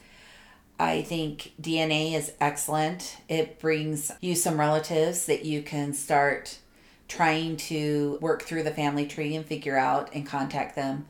I 0.80 1.02
think 1.02 1.52
DNA 1.62 2.12
is 2.12 2.32
excellent. 2.40 3.18
It 3.28 3.60
brings 3.60 4.10
you 4.20 4.34
some 4.34 4.58
relatives 4.58 5.26
that 5.26 5.44
you 5.44 5.62
can 5.62 5.94
start 5.94 6.58
trying 7.08 7.56
to 7.56 8.18
work 8.20 8.42
through 8.42 8.64
the 8.64 8.72
family 8.72 9.06
tree 9.06 9.36
and 9.36 9.46
figure 9.46 9.78
out 9.78 10.12
and 10.12 10.26
contact 10.26 10.74
them. 10.74 11.06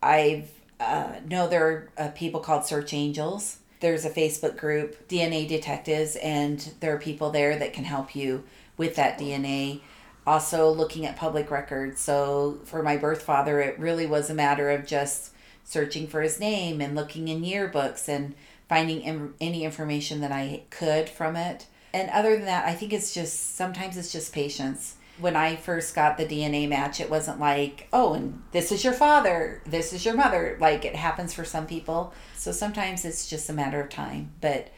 I 0.00 0.44
uh, 0.78 1.14
know 1.28 1.48
there 1.48 1.66
are 1.66 1.88
uh, 1.98 2.08
people 2.14 2.38
called 2.38 2.64
search 2.64 2.94
angels 2.94 3.58
there's 3.84 4.06
a 4.06 4.10
Facebook 4.10 4.56
group, 4.56 5.08
DNA 5.08 5.46
Detectives, 5.46 6.16
and 6.16 6.72
there 6.80 6.94
are 6.94 6.98
people 6.98 7.28
there 7.28 7.58
that 7.58 7.74
can 7.74 7.84
help 7.84 8.16
you 8.16 8.42
with 8.76 8.96
that 8.96 9.18
DNA. 9.18 9.80
Also, 10.26 10.70
looking 10.70 11.04
at 11.04 11.16
public 11.16 11.50
records. 11.50 12.00
So, 12.00 12.58
for 12.64 12.82
my 12.82 12.96
birth 12.96 13.22
father, 13.22 13.60
it 13.60 13.78
really 13.78 14.06
was 14.06 14.30
a 14.30 14.34
matter 14.34 14.70
of 14.70 14.86
just 14.86 15.32
searching 15.64 16.06
for 16.06 16.22
his 16.22 16.40
name 16.40 16.80
and 16.80 16.94
looking 16.94 17.28
in 17.28 17.42
yearbooks 17.42 18.08
and 18.08 18.34
finding 18.68 19.34
any 19.40 19.64
information 19.64 20.20
that 20.20 20.32
I 20.32 20.62
could 20.70 21.08
from 21.08 21.36
it. 21.36 21.66
And 21.92 22.10
other 22.10 22.36
than 22.36 22.46
that, 22.46 22.66
I 22.66 22.74
think 22.74 22.92
it's 22.92 23.14
just 23.14 23.54
sometimes 23.54 23.96
it's 23.96 24.12
just 24.12 24.32
patience. 24.32 24.96
When 25.18 25.36
I 25.36 25.54
first 25.54 25.94
got 25.94 26.18
the 26.18 26.26
DNA 26.26 26.68
match, 26.68 27.00
it 27.00 27.08
wasn't 27.08 27.38
like, 27.38 27.86
oh, 27.92 28.14
and 28.14 28.42
this 28.50 28.72
is 28.72 28.82
your 28.82 28.92
father, 28.92 29.62
this 29.64 29.92
is 29.92 30.04
your 30.04 30.14
mother. 30.14 30.56
Like 30.60 30.84
it 30.84 30.96
happens 30.96 31.32
for 31.32 31.44
some 31.44 31.66
people. 31.66 32.12
So 32.36 32.50
sometimes 32.50 33.04
it's 33.04 33.28
just 33.28 33.48
a 33.48 33.52
matter 33.52 33.80
of 33.80 33.90
time. 33.90 34.32
But 34.40 34.72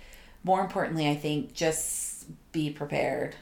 more 0.44 0.60
importantly, 0.60 1.08
I 1.08 1.14
think 1.14 1.54
just 1.54 2.26
be 2.52 2.70
prepared. 2.70 3.34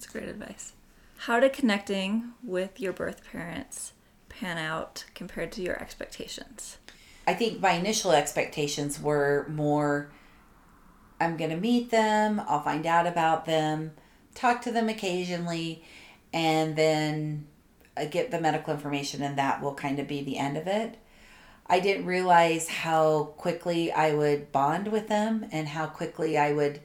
That's 0.00 0.10
great 0.10 0.30
advice. 0.30 0.72
How 1.18 1.40
did 1.40 1.52
connecting 1.52 2.32
with 2.42 2.80
your 2.80 2.94
birth 2.94 3.22
parents 3.30 3.92
pan 4.30 4.56
out 4.56 5.04
compared 5.14 5.52
to 5.52 5.62
your 5.62 5.78
expectations? 5.78 6.78
I 7.26 7.34
think 7.34 7.60
my 7.60 7.72
initial 7.72 8.12
expectations 8.12 8.98
were 8.98 9.44
more 9.50 10.10
I'm 11.20 11.36
going 11.36 11.50
to 11.50 11.56
meet 11.58 11.90
them, 11.90 12.40
I'll 12.48 12.62
find 12.62 12.86
out 12.86 13.06
about 13.06 13.44
them, 13.44 13.92
talk 14.34 14.62
to 14.62 14.72
them 14.72 14.88
occasionally, 14.88 15.84
and 16.32 16.76
then 16.76 17.46
uh, 17.94 18.06
get 18.06 18.30
the 18.30 18.40
medical 18.40 18.72
information, 18.72 19.20
and 19.22 19.36
that 19.36 19.60
will 19.60 19.74
kind 19.74 19.98
of 19.98 20.08
be 20.08 20.22
the 20.22 20.38
end 20.38 20.56
of 20.56 20.66
it. 20.66 20.96
I 21.66 21.78
didn't 21.78 22.06
realize 22.06 22.68
how 22.68 23.34
quickly 23.36 23.92
I 23.92 24.14
would 24.14 24.50
bond 24.50 24.88
with 24.88 25.08
them 25.08 25.44
and 25.52 25.68
how 25.68 25.88
quickly 25.88 26.38
I 26.38 26.54
would. 26.54 26.80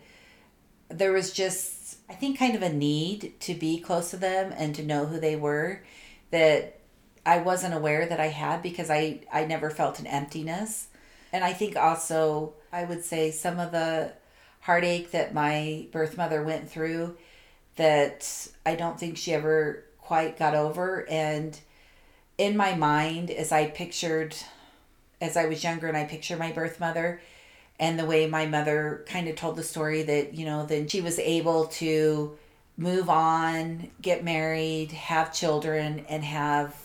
There 0.89 1.13
was 1.13 1.31
just, 1.31 1.74
I 2.09 2.13
think, 2.13 2.37
kind 2.37 2.55
of 2.55 2.61
a 2.61 2.71
need 2.71 3.39
to 3.41 3.53
be 3.53 3.79
close 3.79 4.11
to 4.11 4.17
them 4.17 4.53
and 4.55 4.75
to 4.75 4.83
know 4.83 5.05
who 5.05 5.19
they 5.19 5.35
were 5.35 5.81
that 6.31 6.79
I 7.25 7.39
wasn't 7.39 7.73
aware 7.73 8.05
that 8.05 8.19
I 8.19 8.27
had 8.27 8.61
because 8.61 8.89
I, 8.89 9.21
I 9.33 9.45
never 9.45 9.69
felt 9.69 9.99
an 9.99 10.07
emptiness. 10.07 10.87
And 11.33 11.43
I 11.43 11.53
think 11.53 11.75
also, 11.75 12.53
I 12.71 12.83
would 12.83 13.03
say 13.03 13.31
some 13.31 13.59
of 13.59 13.71
the 13.71 14.13
heartache 14.61 15.11
that 15.11 15.33
my 15.33 15.87
birth 15.91 16.17
mother 16.17 16.43
went 16.43 16.69
through 16.69 17.17
that 17.75 18.47
I 18.65 18.75
don't 18.75 18.99
think 18.99 19.17
she 19.17 19.33
ever 19.33 19.83
quite 19.99 20.37
got 20.37 20.55
over. 20.55 21.07
And 21.09 21.59
in 22.37 22.55
my 22.55 22.75
mind, 22.75 23.31
as 23.31 23.51
I 23.51 23.67
pictured, 23.67 24.35
as 25.19 25.35
I 25.35 25.45
was 25.45 25.63
younger 25.63 25.87
and 25.87 25.97
I 25.97 26.05
pictured 26.05 26.39
my 26.39 26.51
birth 26.51 26.79
mother 26.79 27.21
and 27.79 27.99
the 27.99 28.05
way 28.05 28.27
my 28.27 28.45
mother 28.45 29.03
kind 29.07 29.27
of 29.27 29.35
told 29.35 29.55
the 29.55 29.63
story 29.63 30.03
that, 30.03 30.33
you 30.33 30.45
know, 30.45 30.65
then 30.65 30.87
she 30.87 31.01
was 31.01 31.19
able 31.19 31.65
to 31.67 32.37
move 32.77 33.09
on, 33.09 33.89
get 34.01 34.23
married, 34.23 34.91
have 34.91 35.33
children, 35.33 36.05
and 36.07 36.23
have 36.23 36.75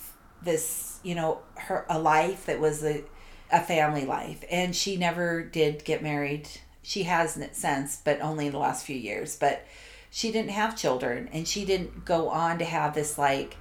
this, 0.43 0.99
you 1.03 1.15
know, 1.15 1.41
her 1.57 1.87
a 1.89 1.99
life 1.99 2.47
that 2.47 2.61
was 2.61 2.83
a, 2.85 3.05
a 3.53 3.61
family 3.61 4.05
life. 4.05 4.45
And 4.51 4.75
she 4.75 4.97
never 4.97 5.43
did 5.43 5.85
get 5.85 6.03
married. 6.03 6.49
She 6.83 7.05
has 7.05 7.39
since, 7.53 8.01
but 8.05 8.21
only 8.21 8.47
in 8.47 8.53
the 8.53 8.59
last 8.59 8.85
few 8.85 8.97
years. 8.97 9.37
But 9.37 9.67
she 10.11 10.33
didn't 10.33 10.51
have 10.51 10.77
children 10.77 11.29
and 11.33 11.47
she 11.47 11.65
didn't 11.65 12.05
go 12.05 12.29
on 12.29 12.59
to 12.59 12.65
have 12.65 12.95
this 12.95 13.17
like 13.17 13.57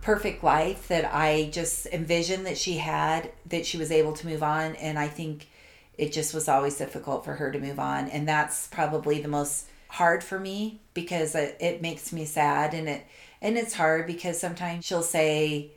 perfect 0.00 0.42
life 0.42 0.88
that 0.88 1.14
I 1.14 1.48
just 1.52 1.86
envisioned 1.86 2.44
that 2.46 2.58
she 2.58 2.78
had, 2.78 3.30
that 3.46 3.64
she 3.64 3.78
was 3.78 3.92
able 3.92 4.12
to 4.14 4.26
move 4.26 4.42
on. 4.42 4.74
And 4.76 4.98
I 4.98 5.08
think 5.08 5.48
it 5.98 6.12
just 6.12 6.34
was 6.34 6.48
always 6.48 6.76
difficult 6.76 7.24
for 7.24 7.34
her 7.34 7.52
to 7.52 7.58
move 7.58 7.78
on. 7.78 8.08
And 8.08 8.28
that's 8.28 8.66
probably 8.68 9.20
the 9.20 9.28
most 9.28 9.66
hard 9.88 10.24
for 10.24 10.40
me 10.40 10.80
because 10.92 11.34
it, 11.34 11.56
it 11.60 11.82
makes 11.82 12.12
me 12.12 12.24
sad. 12.24 12.74
And 12.74 12.88
it 12.88 13.06
and 13.40 13.56
it's 13.58 13.74
hard 13.74 14.06
because 14.06 14.40
sometimes 14.40 14.84
she'll 14.84 15.02
say 15.02 15.70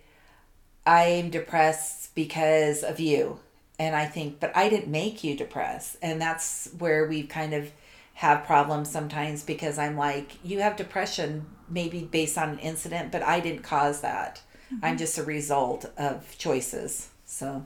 i'm 0.86 1.30
depressed 1.30 2.16
because 2.16 2.84
of 2.84 3.00
you. 3.00 3.40
And 3.80 3.96
i 3.96 4.06
think 4.06 4.40
but 4.40 4.56
i 4.56 4.70
didn't 4.70 4.88
make 4.88 5.24
you 5.24 5.36
depressed. 5.36 5.98
And 6.02 6.22
that's 6.22 6.70
where 6.78 7.08
we 7.08 7.24
kind 7.24 7.54
of 7.54 7.72
have 8.16 8.46
problems 8.46 8.90
sometimes 8.90 9.44
because 9.44 9.78
i'm 9.78 9.96
like 9.96 10.44
you 10.44 10.60
have 10.60 10.76
depression 10.76 11.46
maybe 11.70 12.02
based 12.02 12.36
on 12.36 12.50
an 12.50 12.60
incident 12.60 13.12
but 13.12 13.22
i 13.22 13.40
didn't 13.40 13.62
cause 13.62 14.02
that. 14.02 14.42
Mm-hmm. 14.74 14.86
i'm 14.86 14.98
just 14.98 15.18
a 15.20 15.24
result 15.24 15.86
of 15.98 16.36
choices. 16.38 17.10
So 17.26 17.66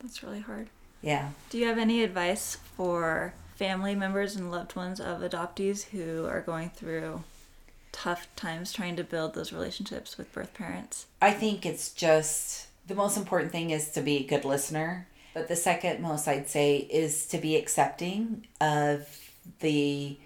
that's 0.00 0.22
really 0.22 0.40
hard 0.40 0.68
yeah 1.02 1.30
do 1.50 1.58
you 1.58 1.66
have 1.66 1.78
any 1.78 2.02
advice 2.02 2.56
for 2.76 3.34
family 3.56 3.94
members 3.94 4.36
and 4.36 4.50
loved 4.50 4.76
ones 4.76 5.00
of 5.00 5.20
adoptees 5.20 5.88
who 5.88 6.24
are 6.26 6.40
going 6.40 6.70
through 6.70 7.24
tough 7.90 8.28
times 8.36 8.72
trying 8.72 8.94
to 8.94 9.02
build 9.02 9.34
those 9.34 9.52
relationships 9.52 10.16
with 10.16 10.32
birth 10.32 10.54
parents? 10.54 11.06
I 11.20 11.32
think 11.32 11.66
it's 11.66 11.92
just 11.92 12.68
the 12.86 12.94
most 12.94 13.16
important 13.16 13.50
thing 13.50 13.70
is 13.70 13.90
to 13.90 14.00
be 14.00 14.18
a 14.18 14.26
good 14.26 14.44
listener. 14.44 15.08
But 15.34 15.48
the 15.48 15.56
second 15.56 16.00
most 16.00 16.28
I'd 16.28 16.48
say 16.48 16.76
is 16.76 17.26
to 17.26 17.38
be 17.38 17.56
accepting 17.56 18.46
of 18.60 19.32
the 19.60 20.16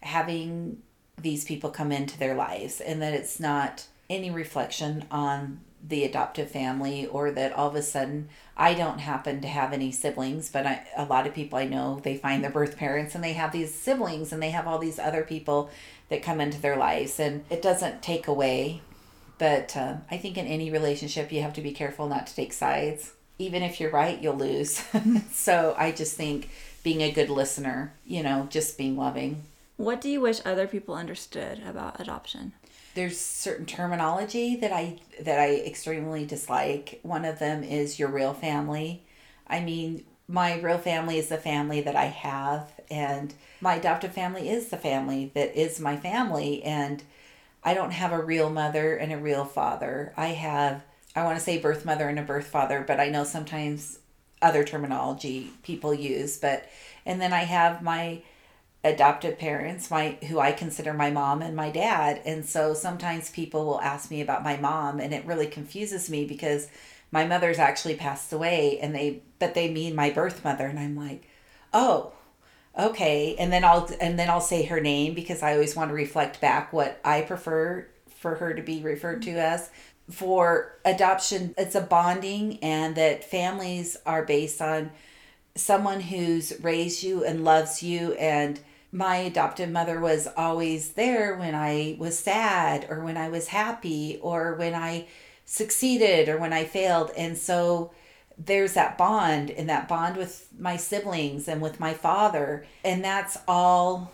having 0.00 0.82
these 1.20 1.44
people 1.44 1.70
come 1.70 1.92
into 1.92 2.18
their 2.18 2.34
lives 2.34 2.80
and 2.80 3.02
that 3.02 3.12
it's 3.12 3.38
not 3.38 3.86
any 4.08 4.30
reflection 4.30 5.04
on 5.10 5.60
the 5.86 6.04
adoptive 6.04 6.50
family 6.50 7.06
or 7.06 7.30
that 7.30 7.52
all 7.52 7.68
of 7.68 7.74
a 7.74 7.82
sudden 7.82 8.28
I 8.56 8.74
don't 8.74 8.98
happen 8.98 9.40
to 9.40 9.48
have 9.48 9.72
any 9.72 9.92
siblings, 9.92 10.50
but 10.50 10.66
I, 10.66 10.86
a 10.96 11.04
lot 11.04 11.26
of 11.26 11.34
people 11.34 11.58
I 11.58 11.66
know 11.66 12.00
they 12.02 12.16
find 12.16 12.42
their 12.42 12.50
birth 12.50 12.76
parents 12.76 13.14
and 13.14 13.22
they 13.22 13.34
have 13.34 13.52
these 13.52 13.74
siblings 13.74 14.32
and 14.32 14.42
they 14.42 14.50
have 14.50 14.66
all 14.66 14.78
these 14.78 14.98
other 14.98 15.22
people 15.22 15.70
that 16.08 16.22
come 16.22 16.40
into 16.40 16.60
their 16.60 16.76
lives 16.76 17.20
and 17.20 17.44
it 17.50 17.62
doesn't 17.62 18.02
take 18.02 18.26
away. 18.26 18.82
But 19.38 19.76
uh, 19.76 19.98
I 20.10 20.16
think 20.16 20.36
in 20.36 20.46
any 20.46 20.70
relationship 20.70 21.30
you 21.30 21.42
have 21.42 21.54
to 21.54 21.60
be 21.60 21.72
careful 21.72 22.08
not 22.08 22.26
to 22.26 22.34
take 22.34 22.52
sides. 22.52 23.12
Even 23.38 23.62
if 23.62 23.78
you're 23.78 23.92
right, 23.92 24.20
you'll 24.20 24.34
lose. 24.34 24.82
so 25.32 25.76
I 25.78 25.92
just 25.92 26.16
think 26.16 26.50
being 26.82 27.02
a 27.02 27.12
good 27.12 27.30
listener, 27.30 27.94
you 28.04 28.22
know, 28.22 28.48
just 28.50 28.76
being 28.76 28.96
loving. 28.96 29.44
What 29.76 30.00
do 30.00 30.10
you 30.10 30.20
wish 30.20 30.40
other 30.44 30.66
people 30.66 30.96
understood 30.96 31.62
about 31.64 32.00
adoption? 32.00 32.52
There's 32.98 33.20
certain 33.20 33.64
terminology 33.64 34.56
that 34.56 34.72
I 34.72 34.98
that 35.20 35.38
I 35.38 35.54
extremely 35.54 36.26
dislike. 36.26 36.98
One 37.04 37.24
of 37.24 37.38
them 37.38 37.62
is 37.62 37.96
your 37.96 38.08
real 38.08 38.34
family. 38.34 39.04
I 39.46 39.60
mean, 39.60 40.04
my 40.26 40.58
real 40.58 40.78
family 40.78 41.16
is 41.16 41.28
the 41.28 41.38
family 41.38 41.80
that 41.82 41.94
I 41.94 42.06
have 42.06 42.72
and 42.90 43.32
my 43.60 43.76
adoptive 43.76 44.12
family 44.12 44.48
is 44.48 44.70
the 44.70 44.76
family 44.76 45.30
that 45.34 45.56
is 45.56 45.78
my 45.78 45.96
family 45.96 46.60
and 46.64 47.04
I 47.62 47.72
don't 47.72 47.92
have 47.92 48.10
a 48.10 48.20
real 48.20 48.50
mother 48.50 48.96
and 48.96 49.12
a 49.12 49.16
real 49.16 49.44
father. 49.44 50.12
I 50.16 50.28
have 50.28 50.82
I 51.14 51.22
want 51.22 51.38
to 51.38 51.44
say 51.44 51.60
birth 51.60 51.84
mother 51.84 52.08
and 52.08 52.18
a 52.18 52.22
birth 52.22 52.48
father, 52.48 52.84
but 52.84 52.98
I 52.98 53.10
know 53.10 53.22
sometimes 53.22 54.00
other 54.42 54.64
terminology 54.64 55.52
people 55.62 55.94
use, 55.94 56.36
but 56.36 56.68
and 57.06 57.20
then 57.20 57.32
I 57.32 57.44
have 57.44 57.80
my 57.80 58.22
adoptive 58.88 59.38
parents, 59.38 59.90
my 59.90 60.18
who 60.28 60.38
I 60.38 60.52
consider 60.52 60.92
my 60.92 61.10
mom 61.10 61.42
and 61.42 61.54
my 61.54 61.70
dad. 61.70 62.20
And 62.24 62.44
so 62.44 62.74
sometimes 62.74 63.30
people 63.30 63.64
will 63.64 63.80
ask 63.80 64.10
me 64.10 64.20
about 64.20 64.44
my 64.44 64.56
mom 64.56 65.00
and 65.00 65.14
it 65.14 65.24
really 65.26 65.46
confuses 65.46 66.10
me 66.10 66.24
because 66.24 66.68
my 67.10 67.26
mother's 67.26 67.58
actually 67.58 67.94
passed 67.94 68.32
away 68.32 68.78
and 68.80 68.94
they 68.94 69.22
but 69.38 69.54
they 69.54 69.70
mean 69.70 69.94
my 69.94 70.10
birth 70.10 70.44
mother 70.44 70.66
and 70.66 70.78
I'm 70.78 70.96
like, 70.96 71.28
"Oh, 71.72 72.12
okay." 72.78 73.36
And 73.38 73.52
then 73.52 73.64
I'll 73.64 73.88
and 74.00 74.18
then 74.18 74.30
I'll 74.30 74.40
say 74.40 74.64
her 74.64 74.80
name 74.80 75.14
because 75.14 75.42
I 75.42 75.52
always 75.54 75.76
want 75.76 75.90
to 75.90 75.94
reflect 75.94 76.40
back 76.40 76.72
what 76.72 77.00
I 77.04 77.22
prefer 77.22 77.86
for 78.18 78.36
her 78.36 78.54
to 78.54 78.62
be 78.62 78.82
referred 78.82 79.22
to 79.22 79.32
as. 79.32 79.70
For 80.10 80.78
adoption, 80.84 81.54
it's 81.58 81.74
a 81.74 81.80
bonding 81.82 82.58
and 82.62 82.96
that 82.96 83.24
families 83.24 83.96
are 84.06 84.24
based 84.24 84.62
on 84.62 84.90
someone 85.54 86.00
who's 86.00 86.52
raised 86.62 87.02
you 87.02 87.24
and 87.24 87.44
loves 87.44 87.82
you 87.82 88.12
and 88.14 88.60
my 88.90 89.16
adoptive 89.16 89.70
mother 89.70 90.00
was 90.00 90.28
always 90.36 90.92
there 90.92 91.36
when 91.36 91.54
I 91.54 91.96
was 91.98 92.18
sad 92.18 92.86
or 92.88 93.00
when 93.00 93.16
I 93.16 93.28
was 93.28 93.48
happy 93.48 94.18
or 94.22 94.54
when 94.54 94.74
I 94.74 95.06
succeeded 95.44 96.28
or 96.28 96.38
when 96.38 96.52
I 96.52 96.64
failed. 96.64 97.10
And 97.16 97.36
so 97.36 97.92
there's 98.38 98.74
that 98.74 98.96
bond 98.96 99.50
and 99.50 99.68
that 99.68 99.88
bond 99.88 100.16
with 100.16 100.48
my 100.58 100.76
siblings 100.76 101.48
and 101.48 101.60
with 101.60 101.80
my 101.80 101.92
father. 101.92 102.64
And 102.84 103.04
that's 103.04 103.36
all 103.46 104.12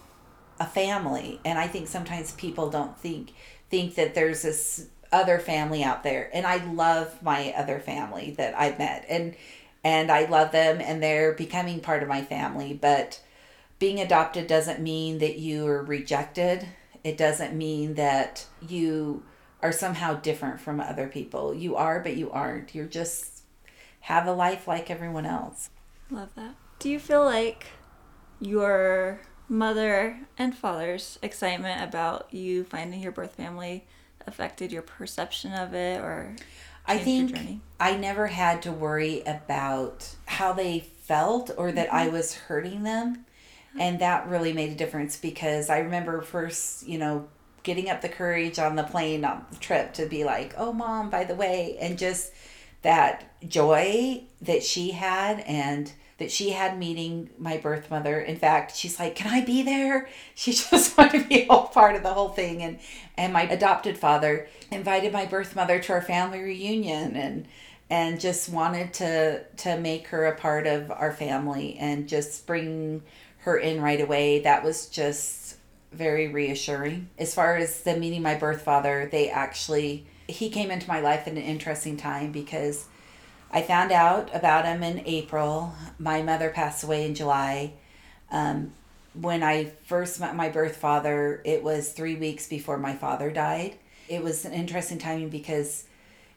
a 0.58 0.66
family. 0.66 1.40
And 1.44 1.58
I 1.58 1.68
think 1.68 1.88
sometimes 1.88 2.32
people 2.32 2.70
don't 2.70 2.98
think 2.98 3.32
think 3.70 3.94
that 3.96 4.14
there's 4.14 4.42
this 4.42 4.88
other 5.12 5.38
family 5.38 5.82
out 5.82 6.02
there. 6.02 6.30
And 6.32 6.46
I 6.46 6.64
love 6.72 7.22
my 7.22 7.52
other 7.56 7.80
family 7.80 8.32
that 8.38 8.58
I've 8.58 8.78
met. 8.78 9.06
And 9.08 9.36
and 9.84 10.10
I 10.10 10.24
love 10.24 10.50
them 10.50 10.80
and 10.80 11.02
they're 11.02 11.32
becoming 11.32 11.80
part 11.80 12.02
of 12.02 12.08
my 12.08 12.22
family. 12.22 12.72
But 12.72 13.20
being 13.84 14.00
adopted 14.00 14.46
doesn't 14.46 14.80
mean 14.80 15.18
that 15.18 15.36
you 15.36 15.66
are 15.66 15.82
rejected. 15.82 16.66
It 17.04 17.18
doesn't 17.18 17.54
mean 17.54 17.96
that 17.96 18.46
you 18.66 19.22
are 19.60 19.72
somehow 19.72 20.14
different 20.14 20.58
from 20.58 20.80
other 20.80 21.06
people. 21.06 21.52
You 21.52 21.76
are, 21.76 22.00
but 22.00 22.16
you 22.16 22.30
aren't. 22.30 22.74
You're 22.74 22.86
just 22.86 23.42
have 24.00 24.26
a 24.26 24.32
life 24.32 24.66
like 24.66 24.90
everyone 24.90 25.26
else. 25.26 25.68
Love 26.10 26.34
that. 26.34 26.54
Do 26.78 26.88
you 26.88 26.98
feel 26.98 27.26
like 27.26 27.66
your 28.40 29.20
mother 29.50 30.18
and 30.38 30.56
father's 30.56 31.18
excitement 31.20 31.82
about 31.82 32.32
you 32.32 32.64
finding 32.64 33.02
your 33.02 33.12
birth 33.12 33.34
family 33.34 33.84
affected 34.26 34.72
your 34.72 34.80
perception 34.80 35.52
of 35.52 35.74
it 35.74 36.00
or 36.00 36.36
I 36.86 36.96
think? 36.96 37.60
I 37.78 37.98
never 37.98 38.28
had 38.28 38.62
to 38.62 38.72
worry 38.72 39.20
about 39.26 40.14
how 40.24 40.54
they 40.54 40.80
felt 40.80 41.50
or 41.58 41.70
that 41.70 41.92
I 41.92 42.06
mm-hmm. 42.06 42.14
was 42.14 42.34
hurting 42.34 42.82
them. 42.84 43.26
Mm-hmm. 43.74 43.80
And 43.80 43.98
that 44.00 44.28
really 44.28 44.52
made 44.52 44.70
a 44.70 44.74
difference 44.74 45.16
because 45.16 45.70
I 45.70 45.78
remember 45.78 46.22
first, 46.22 46.86
you 46.86 46.98
know, 46.98 47.28
getting 47.62 47.90
up 47.90 48.00
the 48.02 48.08
courage 48.08 48.58
on 48.58 48.76
the 48.76 48.82
plane 48.82 49.24
on 49.24 49.44
the 49.50 49.56
trip 49.56 49.94
to 49.94 50.06
be 50.06 50.24
like, 50.24 50.54
oh, 50.56 50.72
mom, 50.72 51.10
by 51.10 51.24
the 51.24 51.34
way, 51.34 51.76
and 51.80 51.98
just 51.98 52.32
that 52.82 53.24
joy 53.48 54.22
that 54.42 54.62
she 54.62 54.90
had 54.90 55.40
and 55.40 55.92
that 56.18 56.30
she 56.30 56.50
had 56.50 56.78
meeting 56.78 57.30
my 57.38 57.56
birth 57.56 57.90
mother. 57.90 58.20
In 58.20 58.36
fact, 58.36 58.76
she's 58.76 59.00
like, 59.00 59.16
"Can 59.16 59.32
I 59.32 59.44
be 59.44 59.62
there?" 59.62 60.08
She 60.34 60.52
just 60.52 60.96
wanted 60.98 61.22
to 61.22 61.28
be 61.28 61.42
a 61.42 61.46
whole 61.46 61.66
part 61.66 61.96
of 61.96 62.02
the 62.02 62.12
whole 62.12 62.28
thing. 62.28 62.62
And 62.62 62.78
and 63.16 63.32
my 63.32 63.42
adopted 63.42 63.98
father 63.98 64.46
invited 64.70 65.12
my 65.12 65.26
birth 65.26 65.56
mother 65.56 65.80
to 65.80 65.92
our 65.92 66.02
family 66.02 66.40
reunion 66.40 67.16
and 67.16 67.48
and 67.90 68.20
just 68.20 68.48
wanted 68.48 68.92
to 68.94 69.44
to 69.44 69.78
make 69.78 70.08
her 70.08 70.26
a 70.26 70.36
part 70.36 70.66
of 70.66 70.90
our 70.90 71.12
family 71.12 71.76
and 71.78 72.08
just 72.08 72.46
bring 72.46 73.02
her 73.44 73.56
in 73.56 73.80
right 73.80 74.00
away. 74.00 74.40
That 74.40 74.64
was 74.64 74.86
just 74.86 75.56
very 75.92 76.28
reassuring. 76.28 77.08
As 77.18 77.34
far 77.34 77.56
as 77.56 77.82
the 77.82 77.96
meeting 77.96 78.22
my 78.22 78.34
birth 78.34 78.62
father, 78.62 79.08
they 79.10 79.30
actually 79.30 80.06
he 80.26 80.48
came 80.48 80.70
into 80.70 80.88
my 80.88 81.00
life 81.00 81.26
at 81.26 81.34
an 81.34 81.38
interesting 81.38 81.96
time 81.98 82.32
because 82.32 82.86
I 83.50 83.62
found 83.62 83.92
out 83.92 84.34
about 84.34 84.64
him 84.64 84.82
in 84.82 85.02
April. 85.06 85.74
My 85.98 86.22
mother 86.22 86.50
passed 86.50 86.82
away 86.82 87.04
in 87.04 87.14
July. 87.14 87.74
Um, 88.30 88.72
when 89.12 89.42
I 89.42 89.72
first 89.84 90.18
met 90.18 90.34
my 90.34 90.48
birth 90.48 90.76
father, 90.76 91.40
it 91.44 91.62
was 91.62 91.92
three 91.92 92.16
weeks 92.16 92.48
before 92.48 92.78
my 92.78 92.94
father 92.94 93.30
died. 93.30 93.76
It 94.08 94.22
was 94.22 94.44
an 94.44 94.52
interesting 94.52 94.98
timing 94.98 95.28
because 95.28 95.84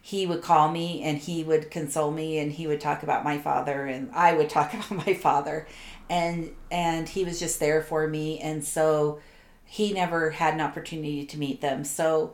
he 0.01 0.25
would 0.25 0.41
call 0.41 0.71
me 0.71 1.01
and 1.03 1.17
he 1.17 1.43
would 1.43 1.69
console 1.69 2.11
me 2.11 2.37
and 2.37 2.51
he 2.51 2.67
would 2.67 2.79
talk 2.79 3.03
about 3.03 3.23
my 3.23 3.37
father 3.37 3.85
and 3.85 4.09
I 4.13 4.33
would 4.33 4.49
talk 4.51 4.73
about 4.73 5.05
my 5.05 5.13
father 5.13 5.67
and 6.09 6.51
and 6.71 7.09
he 7.09 7.25
was 7.25 7.39
just 7.39 7.59
there 7.59 7.81
for 7.81 8.07
me 8.07 8.39
and 8.39 8.63
so 8.63 9.19
he 9.67 9.91
never 9.91 10.31
had 10.31 10.53
an 10.53 10.61
opportunity 10.61 11.25
to 11.25 11.37
meet 11.37 11.59
them. 11.61 11.83
So 11.83 12.33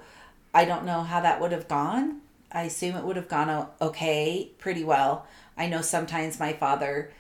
I 0.53 0.66
don't 0.66 0.86
know 0.86 1.01
how 1.01 1.20
that 1.22 1.41
would 1.41 1.51
have 1.51 1.68
gone. 1.68 2.22
I 2.51 2.64
assume 2.64 2.95
it 2.95 3.03
would 3.03 3.16
have 3.16 3.28
gone 3.28 3.68
okay, 3.82 4.51
pretty 4.59 4.84
well. 4.84 5.26
I 5.57 5.68
know 5.68 5.82
sometimes 5.82 6.39
my 6.39 6.53
father 6.53 7.11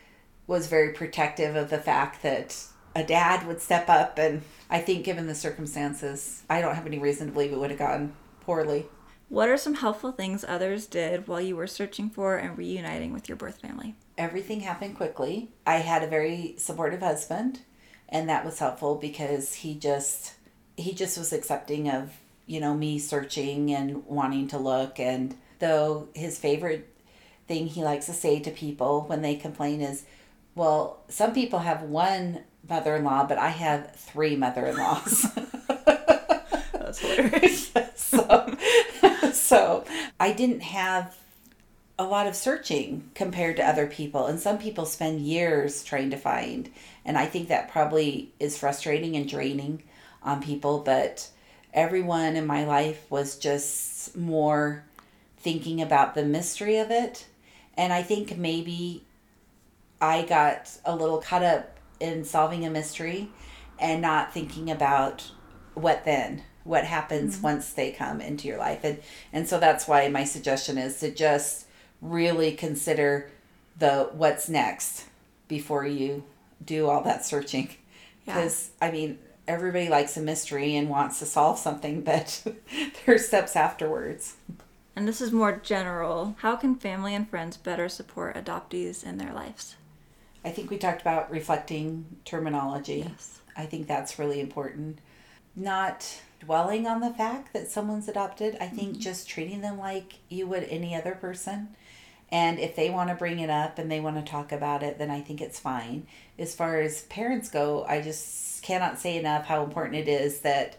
was 0.45 0.67
very 0.67 0.93
protective 0.93 1.55
of 1.55 1.71
the 1.71 1.79
fact 1.79 2.21
that 2.21 2.63
a 2.95 3.03
dad 3.03 3.47
would 3.47 3.59
step 3.59 3.89
up, 3.89 4.19
and 4.19 4.43
I 4.69 4.79
think, 4.79 5.03
given 5.03 5.25
the 5.25 5.33
circumstances, 5.33 6.43
I 6.47 6.61
don't 6.61 6.75
have 6.75 6.85
any 6.85 6.99
reason 6.99 7.27
to 7.27 7.33
believe 7.33 7.51
it 7.51 7.57
would 7.57 7.71
have 7.71 7.79
gone 7.79 8.13
poorly. 8.41 8.85
What 9.29 9.49
are 9.49 9.57
some 9.57 9.75
helpful 9.75 10.11
things 10.11 10.45
others 10.47 10.85
did 10.85 11.27
while 11.27 11.41
you 11.41 11.55
were 11.55 11.67
searching 11.67 12.09
for 12.09 12.37
and 12.37 12.57
reuniting 12.57 13.13
with 13.13 13.27
your 13.27 13.35
birth 13.35 13.59
family? 13.59 13.95
Everything 14.17 14.59
happened 14.59 14.95
quickly. 14.95 15.49
I 15.65 15.77
had 15.77 16.03
a 16.03 16.07
very 16.07 16.55
supportive 16.57 17.01
husband, 17.01 17.61
and 18.09 18.29
that 18.29 18.45
was 18.45 18.59
helpful 18.59 18.95
because 18.95 19.55
he 19.55 19.73
just 19.75 20.35
he 20.77 20.93
just 20.93 21.17
was 21.17 21.33
accepting 21.33 21.89
of 21.89 22.11
you 22.45 22.59
know 22.59 22.73
me 22.73 22.99
searching 22.99 23.73
and 23.73 24.05
wanting 24.05 24.47
to 24.49 24.57
look 24.57 24.99
and 24.99 25.35
though 25.59 26.09
his 26.13 26.37
favorite 26.37 26.89
thing 27.47 27.67
he 27.67 27.83
likes 27.83 28.07
to 28.07 28.13
say 28.13 28.39
to 28.39 28.51
people 28.51 29.01
when 29.01 29.21
they 29.21 29.35
complain 29.35 29.81
is 29.81 30.03
well 30.55 31.03
some 31.07 31.31
people 31.31 31.59
have 31.59 31.83
one 31.83 32.39
mother-in-law 32.67 33.25
but 33.27 33.37
i 33.37 33.49
have 33.49 33.95
three 33.95 34.35
mother-in-laws 34.35 35.27
That's 36.93 36.99
hilarious. 36.99 37.71
so, 37.95 38.55
so 39.53 39.85
i 40.19 40.31
didn't 40.31 40.61
have 40.61 41.15
a 41.99 42.03
lot 42.03 42.25
of 42.25 42.35
searching 42.35 43.09
compared 43.13 43.55
to 43.55 43.67
other 43.67 43.85
people 43.85 44.25
and 44.25 44.39
some 44.39 44.57
people 44.57 44.85
spend 44.85 45.21
years 45.21 45.83
trying 45.83 46.09
to 46.09 46.17
find 46.17 46.71
and 47.05 47.17
i 47.17 47.25
think 47.25 47.47
that 47.47 47.71
probably 47.71 48.31
is 48.39 48.57
frustrating 48.57 49.15
and 49.15 49.29
draining 49.29 49.83
on 50.23 50.41
people 50.41 50.79
but 50.79 51.29
everyone 51.73 52.35
in 52.35 52.47
my 52.47 52.65
life 52.65 53.05
was 53.11 53.37
just 53.37 54.15
more 54.17 54.83
thinking 55.37 55.81
about 55.81 56.15
the 56.15 56.25
mystery 56.25 56.77
of 56.77 56.89
it 56.89 57.27
and 57.77 57.93
i 57.93 58.01
think 58.01 58.35
maybe 58.37 59.03
i 60.01 60.23
got 60.23 60.71
a 60.83 60.95
little 60.95 61.19
caught 61.19 61.43
up 61.43 61.77
in 61.99 62.23
solving 62.23 62.65
a 62.65 62.69
mystery 62.71 63.29
and 63.79 64.01
not 64.01 64.33
thinking 64.33 64.71
about 64.71 65.29
what 65.75 66.05
then 66.05 66.41
what 66.63 66.85
happens 66.85 67.35
mm-hmm. 67.35 67.43
once 67.43 67.73
they 67.73 67.91
come 67.91 68.21
into 68.21 68.47
your 68.47 68.57
life 68.57 68.83
and 68.83 68.99
and 69.31 69.47
so 69.47 69.59
that's 69.59 69.87
why 69.87 70.07
my 70.07 70.23
suggestion 70.23 70.77
is 70.77 70.99
to 70.99 71.11
just 71.11 71.65
really 72.01 72.51
consider 72.53 73.29
the 73.77 74.09
what's 74.13 74.47
next 74.49 75.05
before 75.47 75.85
you 75.85 76.23
do 76.63 76.87
all 76.87 77.03
that 77.03 77.25
searching 77.25 77.69
Yeah. 78.25 78.35
because 78.35 78.71
i 78.81 78.91
mean 78.91 79.19
everybody 79.47 79.89
likes 79.89 80.15
a 80.15 80.21
mystery 80.21 80.75
and 80.75 80.89
wants 80.89 81.19
to 81.19 81.25
solve 81.25 81.59
something 81.59 82.01
but 82.11 82.41
there 83.05 83.15
are 83.15 83.19
steps 83.19 83.55
afterwards 83.55 84.35
And 84.95 85.07
this 85.07 85.21
is 85.21 85.31
more 85.31 85.53
general. 85.63 86.35
How 86.41 86.55
can 86.55 86.75
family 86.75 87.15
and 87.15 87.27
friends 87.27 87.57
better 87.57 87.89
support 87.89 88.35
adoptees 88.35 89.03
in 89.03 89.17
their 89.17 89.33
lives? 89.33 89.75
i 90.45 90.51
think 90.51 90.69
we 90.69 90.77
talked 90.77 91.01
about 91.01 91.31
reflecting 91.31 92.05
terminology 92.25 93.05
Yes. 93.09 93.39
I 93.55 93.65
think 93.67 93.87
that's 93.87 94.17
really 94.17 94.39
important. 94.39 94.97
Not 95.55 96.21
dwelling 96.45 96.87
on 96.87 97.01
the 97.01 97.13
fact 97.13 97.53
that 97.53 97.69
someone's 97.69 98.07
adopted. 98.07 98.57
I 98.59 98.67
think 98.67 98.91
mm-hmm. 98.91 98.99
just 98.99 99.27
treating 99.27 99.61
them 99.61 99.77
like 99.77 100.19
you 100.29 100.47
would 100.47 100.63
any 100.65 100.95
other 100.95 101.15
person. 101.15 101.75
And 102.31 102.59
if 102.59 102.75
they 102.75 102.89
want 102.89 103.09
to 103.09 103.15
bring 103.15 103.39
it 103.39 103.49
up 103.49 103.77
and 103.77 103.91
they 103.91 103.99
want 103.99 104.15
to 104.15 104.31
talk 104.31 104.51
about 104.51 104.81
it, 104.81 104.97
then 104.97 105.11
I 105.11 105.21
think 105.21 105.39
it's 105.39 105.59
fine. 105.59 106.07
As 106.39 106.55
far 106.55 106.79
as 106.81 107.03
parents 107.03 107.49
go, 107.49 107.85
I 107.87 108.01
just 108.01 108.63
cannot 108.63 108.99
say 108.99 109.17
enough 109.17 109.45
how 109.45 109.63
important 109.63 109.97
it 109.97 110.07
is 110.07 110.39
that 110.39 110.77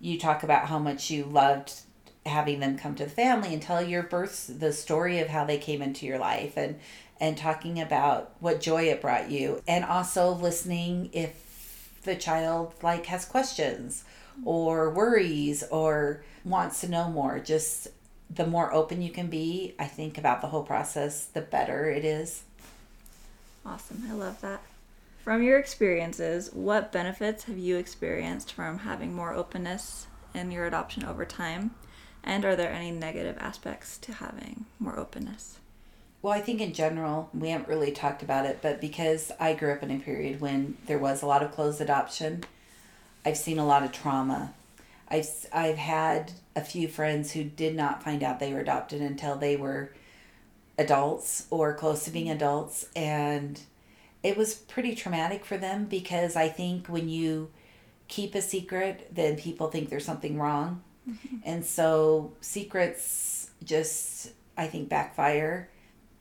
you 0.00 0.18
talk 0.18 0.42
about 0.42 0.66
how 0.66 0.78
much 0.78 1.10
you 1.10 1.24
loved 1.24 1.72
having 2.26 2.60
them 2.60 2.78
come 2.78 2.94
to 2.96 3.04
the 3.04 3.10
family 3.10 3.52
and 3.52 3.62
tell 3.62 3.82
your 3.82 4.02
birth 4.02 4.50
the 4.58 4.72
story 4.72 5.18
of 5.20 5.28
how 5.28 5.44
they 5.44 5.58
came 5.58 5.82
into 5.82 6.06
your 6.06 6.18
life 6.18 6.56
and 6.56 6.78
and 7.20 7.36
talking 7.36 7.80
about 7.80 8.32
what 8.38 8.60
joy 8.60 8.84
it 8.84 9.00
brought 9.00 9.30
you 9.30 9.60
and 9.66 9.84
also 9.84 10.30
listening 10.30 11.10
if 11.12 12.00
the 12.04 12.14
child 12.14 12.74
like 12.82 13.06
has 13.06 13.24
questions 13.24 14.04
or 14.44 14.90
worries 14.90 15.62
or 15.70 16.22
wants 16.44 16.80
to 16.80 16.88
know 16.88 17.08
more 17.10 17.38
just 17.38 17.88
the 18.30 18.46
more 18.46 18.72
open 18.72 19.00
you 19.02 19.10
can 19.10 19.28
be 19.28 19.74
i 19.78 19.84
think 19.84 20.18
about 20.18 20.40
the 20.40 20.46
whole 20.46 20.62
process 20.62 21.24
the 21.26 21.40
better 21.40 21.90
it 21.90 22.04
is 22.04 22.42
Awesome. 23.68 24.02
I 24.08 24.14
love 24.14 24.40
that. 24.40 24.62
From 25.22 25.42
your 25.42 25.58
experiences, 25.58 26.50
what 26.54 26.90
benefits 26.90 27.44
have 27.44 27.58
you 27.58 27.76
experienced 27.76 28.52
from 28.52 28.78
having 28.78 29.14
more 29.14 29.34
openness 29.34 30.06
in 30.34 30.50
your 30.50 30.64
adoption 30.64 31.04
over 31.04 31.26
time? 31.26 31.72
And 32.24 32.46
are 32.46 32.56
there 32.56 32.72
any 32.72 32.90
negative 32.90 33.36
aspects 33.38 33.98
to 33.98 34.12
having 34.14 34.64
more 34.78 34.98
openness? 34.98 35.58
Well, 36.22 36.32
I 36.32 36.40
think 36.40 36.62
in 36.62 36.72
general, 36.72 37.28
we 37.34 37.50
haven't 37.50 37.68
really 37.68 37.92
talked 37.92 38.22
about 38.22 38.46
it, 38.46 38.60
but 38.62 38.80
because 38.80 39.30
I 39.38 39.52
grew 39.52 39.72
up 39.72 39.82
in 39.82 39.90
a 39.90 39.98
period 39.98 40.40
when 40.40 40.78
there 40.86 40.98
was 40.98 41.20
a 41.20 41.26
lot 41.26 41.42
of 41.42 41.52
closed 41.52 41.82
adoption, 41.82 42.44
I've 43.28 43.36
seen 43.36 43.58
a 43.58 43.66
lot 43.66 43.82
of 43.82 43.92
trauma. 43.92 44.54
I've, 45.08 45.28
I've 45.52 45.76
had 45.76 46.32
a 46.56 46.62
few 46.62 46.88
friends 46.88 47.32
who 47.32 47.44
did 47.44 47.76
not 47.76 48.02
find 48.02 48.22
out 48.22 48.40
they 48.40 48.54
were 48.54 48.60
adopted 48.60 49.02
until 49.02 49.36
they 49.36 49.54
were 49.54 49.92
adults 50.78 51.46
or 51.50 51.74
close 51.74 52.04
to 52.04 52.10
being 52.10 52.30
adults. 52.30 52.86
And 52.96 53.60
it 54.22 54.38
was 54.38 54.54
pretty 54.54 54.94
traumatic 54.94 55.44
for 55.44 55.58
them 55.58 55.84
because 55.84 56.36
I 56.36 56.48
think 56.48 56.86
when 56.86 57.10
you 57.10 57.50
keep 58.08 58.34
a 58.34 58.40
secret, 58.40 59.14
then 59.14 59.36
people 59.36 59.68
think 59.68 59.90
there's 59.90 60.06
something 60.06 60.38
wrong. 60.38 60.82
Mm-hmm. 61.06 61.36
And 61.44 61.66
so 61.66 62.32
secrets 62.40 63.50
just, 63.62 64.30
I 64.56 64.66
think, 64.68 64.88
backfire 64.88 65.68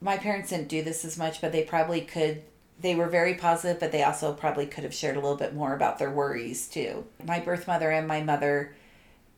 my 0.01 0.18
parents 0.18 0.49
didn't 0.49 0.68
do 0.68 0.84
this 0.84 1.03
as 1.05 1.18
much, 1.18 1.41
but 1.41 1.51
they 1.51 1.64
probably 1.64 2.01
could. 2.01 2.43
They 2.80 2.95
were 2.95 3.07
very 3.07 3.34
positive, 3.34 3.80
but 3.80 3.91
they 3.91 4.03
also 4.03 4.34
probably 4.34 4.67
could 4.67 4.84
have 4.84 4.93
shared 4.93 5.17
a 5.17 5.19
little 5.19 5.38
bit 5.38 5.55
more 5.55 5.73
about 5.73 5.97
their 5.97 6.11
worries 6.11 6.67
too. 6.67 7.05
My 7.25 7.39
birth 7.39 7.67
mother 7.67 7.89
and 7.89 8.07
my 8.07 8.21
mother 8.21 8.75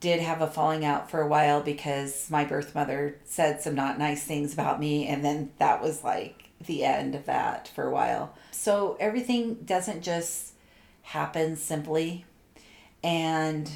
did 0.00 0.20
have 0.20 0.40
a 0.40 0.46
falling 0.46 0.84
out 0.84 1.10
for 1.10 1.20
a 1.20 1.28
while 1.28 1.62
because 1.62 2.30
my 2.30 2.44
birth 2.44 2.74
mother 2.74 3.18
said 3.24 3.60
some 3.60 3.74
not 3.74 3.98
nice 3.98 4.24
things 4.24 4.52
about 4.52 4.80
me, 4.80 5.06
and 5.06 5.24
then 5.24 5.50
that 5.58 5.82
was 5.82 6.04
like 6.04 6.50
the 6.66 6.84
end 6.84 7.14
of 7.14 7.26
that 7.26 7.68
for 7.68 7.84
a 7.84 7.90
while. 7.90 8.34
So 8.50 8.96
everything 9.00 9.54
doesn't 9.64 10.02
just 10.02 10.52
happen 11.02 11.56
simply. 11.56 12.24
And 13.02 13.70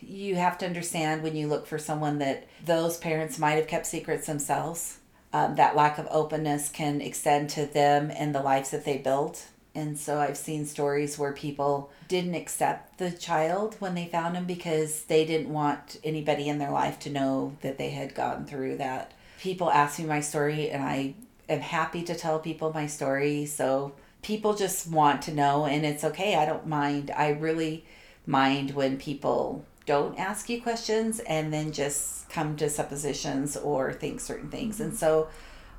you 0.00 0.36
have 0.36 0.58
to 0.58 0.66
understand 0.66 1.22
when 1.22 1.34
you 1.34 1.46
look 1.46 1.66
for 1.66 1.78
someone 1.78 2.18
that 2.18 2.46
those 2.64 2.98
parents 2.98 3.38
might 3.38 3.52
have 3.52 3.66
kept 3.66 3.86
secrets 3.86 4.26
themselves 4.26 4.98
um, 5.36 5.56
that 5.56 5.76
lack 5.76 5.98
of 5.98 6.08
openness 6.10 6.70
can 6.70 7.02
extend 7.02 7.50
to 7.50 7.66
them 7.66 8.10
and 8.16 8.34
the 8.34 8.40
lives 8.40 8.70
that 8.70 8.86
they 8.86 8.96
built. 8.96 9.48
And 9.74 9.98
so 9.98 10.18
I've 10.18 10.38
seen 10.38 10.64
stories 10.64 11.18
where 11.18 11.34
people 11.34 11.90
didn't 12.08 12.34
accept 12.34 12.96
the 12.96 13.10
child 13.10 13.76
when 13.78 13.94
they 13.94 14.06
found 14.06 14.34
him 14.34 14.46
because 14.46 15.02
they 15.02 15.26
didn't 15.26 15.52
want 15.52 15.98
anybody 16.02 16.48
in 16.48 16.56
their 16.56 16.70
life 16.70 16.98
to 17.00 17.10
know 17.10 17.54
that 17.60 17.76
they 17.76 17.90
had 17.90 18.14
gone 18.14 18.46
through 18.46 18.78
that. 18.78 19.12
People 19.38 19.70
ask 19.70 19.98
me 19.98 20.06
my 20.06 20.20
story, 20.20 20.70
and 20.70 20.82
I 20.82 21.12
am 21.50 21.60
happy 21.60 22.02
to 22.04 22.14
tell 22.14 22.38
people 22.38 22.72
my 22.72 22.86
story. 22.86 23.44
So 23.44 23.92
people 24.22 24.54
just 24.54 24.90
want 24.90 25.20
to 25.22 25.34
know, 25.34 25.66
and 25.66 25.84
it's 25.84 26.04
okay. 26.04 26.34
I 26.34 26.46
don't 26.46 26.66
mind. 26.66 27.10
I 27.10 27.28
really 27.28 27.84
mind 28.24 28.70
when 28.70 28.96
people 28.96 29.66
don't 29.86 30.18
ask 30.18 30.48
you 30.48 30.60
questions 30.60 31.20
and 31.20 31.52
then 31.52 31.72
just 31.72 32.28
come 32.28 32.56
to 32.56 32.68
suppositions 32.68 33.56
or 33.56 33.92
think 33.92 34.20
certain 34.20 34.50
things. 34.50 34.80
And 34.80 34.90
mm-hmm. 34.90 34.98
so 34.98 35.28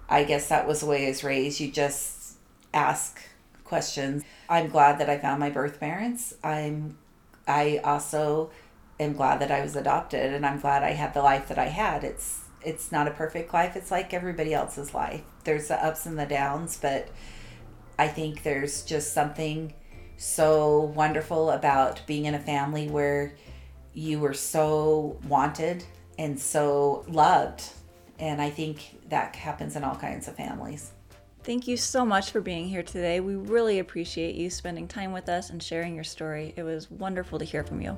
I 0.10 0.24
guess 0.24 0.48
that 0.50 0.68
was 0.68 0.80
the 0.80 0.86
way 0.86 1.06
I 1.06 1.10
was 1.10 1.24
raised. 1.24 1.60
You 1.60 1.70
just 1.70 2.38
ask 2.74 3.20
questions. 3.64 4.24
I'm 4.50 4.70
glad 4.70 5.00
that 5.00 5.10
I 5.10 5.18
found 5.18 5.40
my 5.40 5.50
birth 5.50 5.80
parents. 5.80 6.34
I'm 6.44 6.98
I 7.48 7.80
also 7.84 8.52
am 9.00 9.14
glad 9.14 9.40
that 9.40 9.52
I 9.52 9.62
was 9.62 9.76
adopted 9.76 10.34
and 10.34 10.46
I'm 10.46 10.60
glad 10.60 10.84
I 10.84 10.92
had 10.92 11.14
the 11.14 11.22
life 11.22 11.48
that 11.50 11.60
I 11.60 11.68
had. 11.68 12.04
It's 12.04 12.46
it's 12.62 12.92
not 12.92 13.08
a 13.08 13.12
perfect 13.12 13.54
life. 13.54 13.76
It's 13.76 13.92
like 13.92 14.14
everybody 14.14 14.54
else's 14.54 14.94
life. 14.94 15.22
There's 15.44 15.68
the 15.68 15.84
ups 15.84 16.06
and 16.06 16.18
the 16.18 16.26
downs, 16.26 16.78
but 16.82 17.10
I 18.00 18.08
think 18.08 18.44
there's 18.44 18.84
just 18.84 19.14
something 19.14 19.74
so 20.18 20.80
wonderful 20.80 21.52
about 21.52 22.02
being 22.08 22.26
in 22.26 22.34
a 22.34 22.40
family 22.40 22.88
where 22.90 23.34
you 23.98 24.20
were 24.20 24.34
so 24.34 25.18
wanted 25.28 25.84
and 26.20 26.40
so 26.40 27.04
loved. 27.08 27.64
And 28.20 28.40
I 28.40 28.52
think 28.52 29.10
that 29.10 29.36
happens 29.36 29.76
in 29.76 29.84
all 29.84 29.96
kinds 29.96 30.28
of 30.28 30.36
families. 30.36 30.92
Thank 31.44 31.68
you 31.68 31.78
so 31.78 32.06
much 32.06 32.30
for 32.30 32.40
being 32.40 32.68
here 32.68 32.84
today. 32.84 33.22
We 33.22 33.36
really 33.36 33.80
appreciate 33.80 34.36
you 34.36 34.52
spending 34.52 34.88
time 34.88 35.14
with 35.14 35.30
us 35.30 35.50
and 35.50 35.64
sharing 35.64 35.96
your 35.96 36.04
story. 36.04 36.54
It 36.56 36.64
was 36.64 36.92
wonderful 36.92 37.40
to 37.40 37.46
hear 37.46 37.64
from 37.64 37.82
you. 37.82 37.98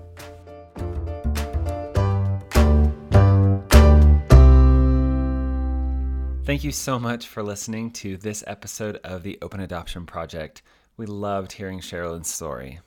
Thank 6.45 6.63
you 6.63 6.71
so 6.71 6.97
much 6.97 7.27
for 7.27 7.43
listening 7.43 7.91
to 7.91 8.15
this 8.15 8.43
episode 8.47 8.99
of 9.03 9.23
the 9.23 9.37
Open 9.41 9.59
Adoption 9.59 10.05
Project. 10.05 10.61
We 10.95 11.05
loved 11.05 11.51
hearing 11.51 11.81
Sherilyn's 11.81 12.33
story. 12.33 12.79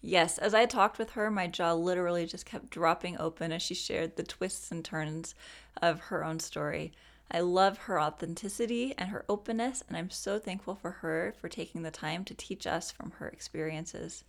Yes, 0.00 0.38
as 0.38 0.54
I 0.54 0.66
talked 0.66 0.98
with 0.98 1.10
her, 1.10 1.30
my 1.30 1.48
jaw 1.48 1.72
literally 1.72 2.24
just 2.24 2.46
kept 2.46 2.70
dropping 2.70 3.18
open 3.18 3.50
as 3.50 3.62
she 3.62 3.74
shared 3.74 4.16
the 4.16 4.22
twists 4.22 4.70
and 4.70 4.84
turns 4.84 5.34
of 5.82 6.00
her 6.00 6.24
own 6.24 6.38
story. 6.38 6.92
I 7.30 7.40
love 7.40 7.76
her 7.78 8.00
authenticity 8.00 8.94
and 8.96 9.10
her 9.10 9.24
openness, 9.28 9.82
and 9.86 9.96
I'm 9.96 10.10
so 10.10 10.38
thankful 10.38 10.76
for 10.76 10.90
her 10.90 11.34
for 11.40 11.48
taking 11.48 11.82
the 11.82 11.90
time 11.90 12.24
to 12.24 12.34
teach 12.34 12.66
us 12.66 12.90
from 12.90 13.10
her 13.18 13.28
experiences. 13.28 14.24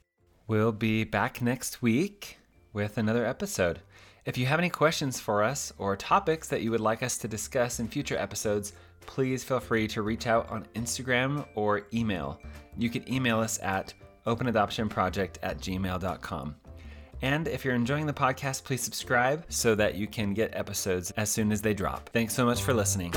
We'll 0.47 0.72
be 0.72 1.03
back 1.03 1.41
next 1.41 1.82
week 1.82 2.39
with 2.74 2.97
another 2.97 3.26
episode. 3.26 3.80
If 4.26 4.38
you 4.38 4.47
have 4.47 4.59
any 4.59 4.70
questions 4.70 5.20
for 5.20 5.43
us 5.43 5.72
or 5.78 5.95
topics 5.95 6.49
that 6.49 6.61
you 6.61 6.72
would 6.72 6.82
like 6.82 7.03
us 7.03 7.17
to 7.20 7.28
discuss 7.28 7.80
in 7.80 7.88
future 7.88 8.17
episodes, 8.17 8.74
please 9.01 9.43
feel 9.43 9.59
free 9.59 9.88
to 9.88 10.01
reach 10.01 10.28
out 10.28 10.49
on 10.49 10.67
Instagram 10.76 11.47
or 11.55 11.84
email. 11.93 12.39
You 12.78 12.89
can 12.89 13.11
email 13.11 13.39
us 13.39 13.59
at 13.61 13.93
openadoptionproject 14.36 15.38
at 15.42 15.60
gmail.com. 15.60 16.56
And 17.22 17.48
if 17.48 17.66
you're 17.66 17.76
enjoying 17.76 18.06
the 18.06 18.14
podcast, 18.14 18.64
please 18.64 18.82
subscribe 18.82 19.46
so 19.50 19.76
that 19.76 19.96
you 19.96 20.08
can 20.08 20.34
get 20.34 20.56
episodes 20.56 21.12
as 21.12 21.30
soon 21.30 21.52
as 21.52 21.62
they 21.62 21.74
drop. 21.74 22.10
Thanks 22.14 22.34
so 22.34 22.46
much 22.46 22.62
for 22.62 22.74
listening. 22.74 23.14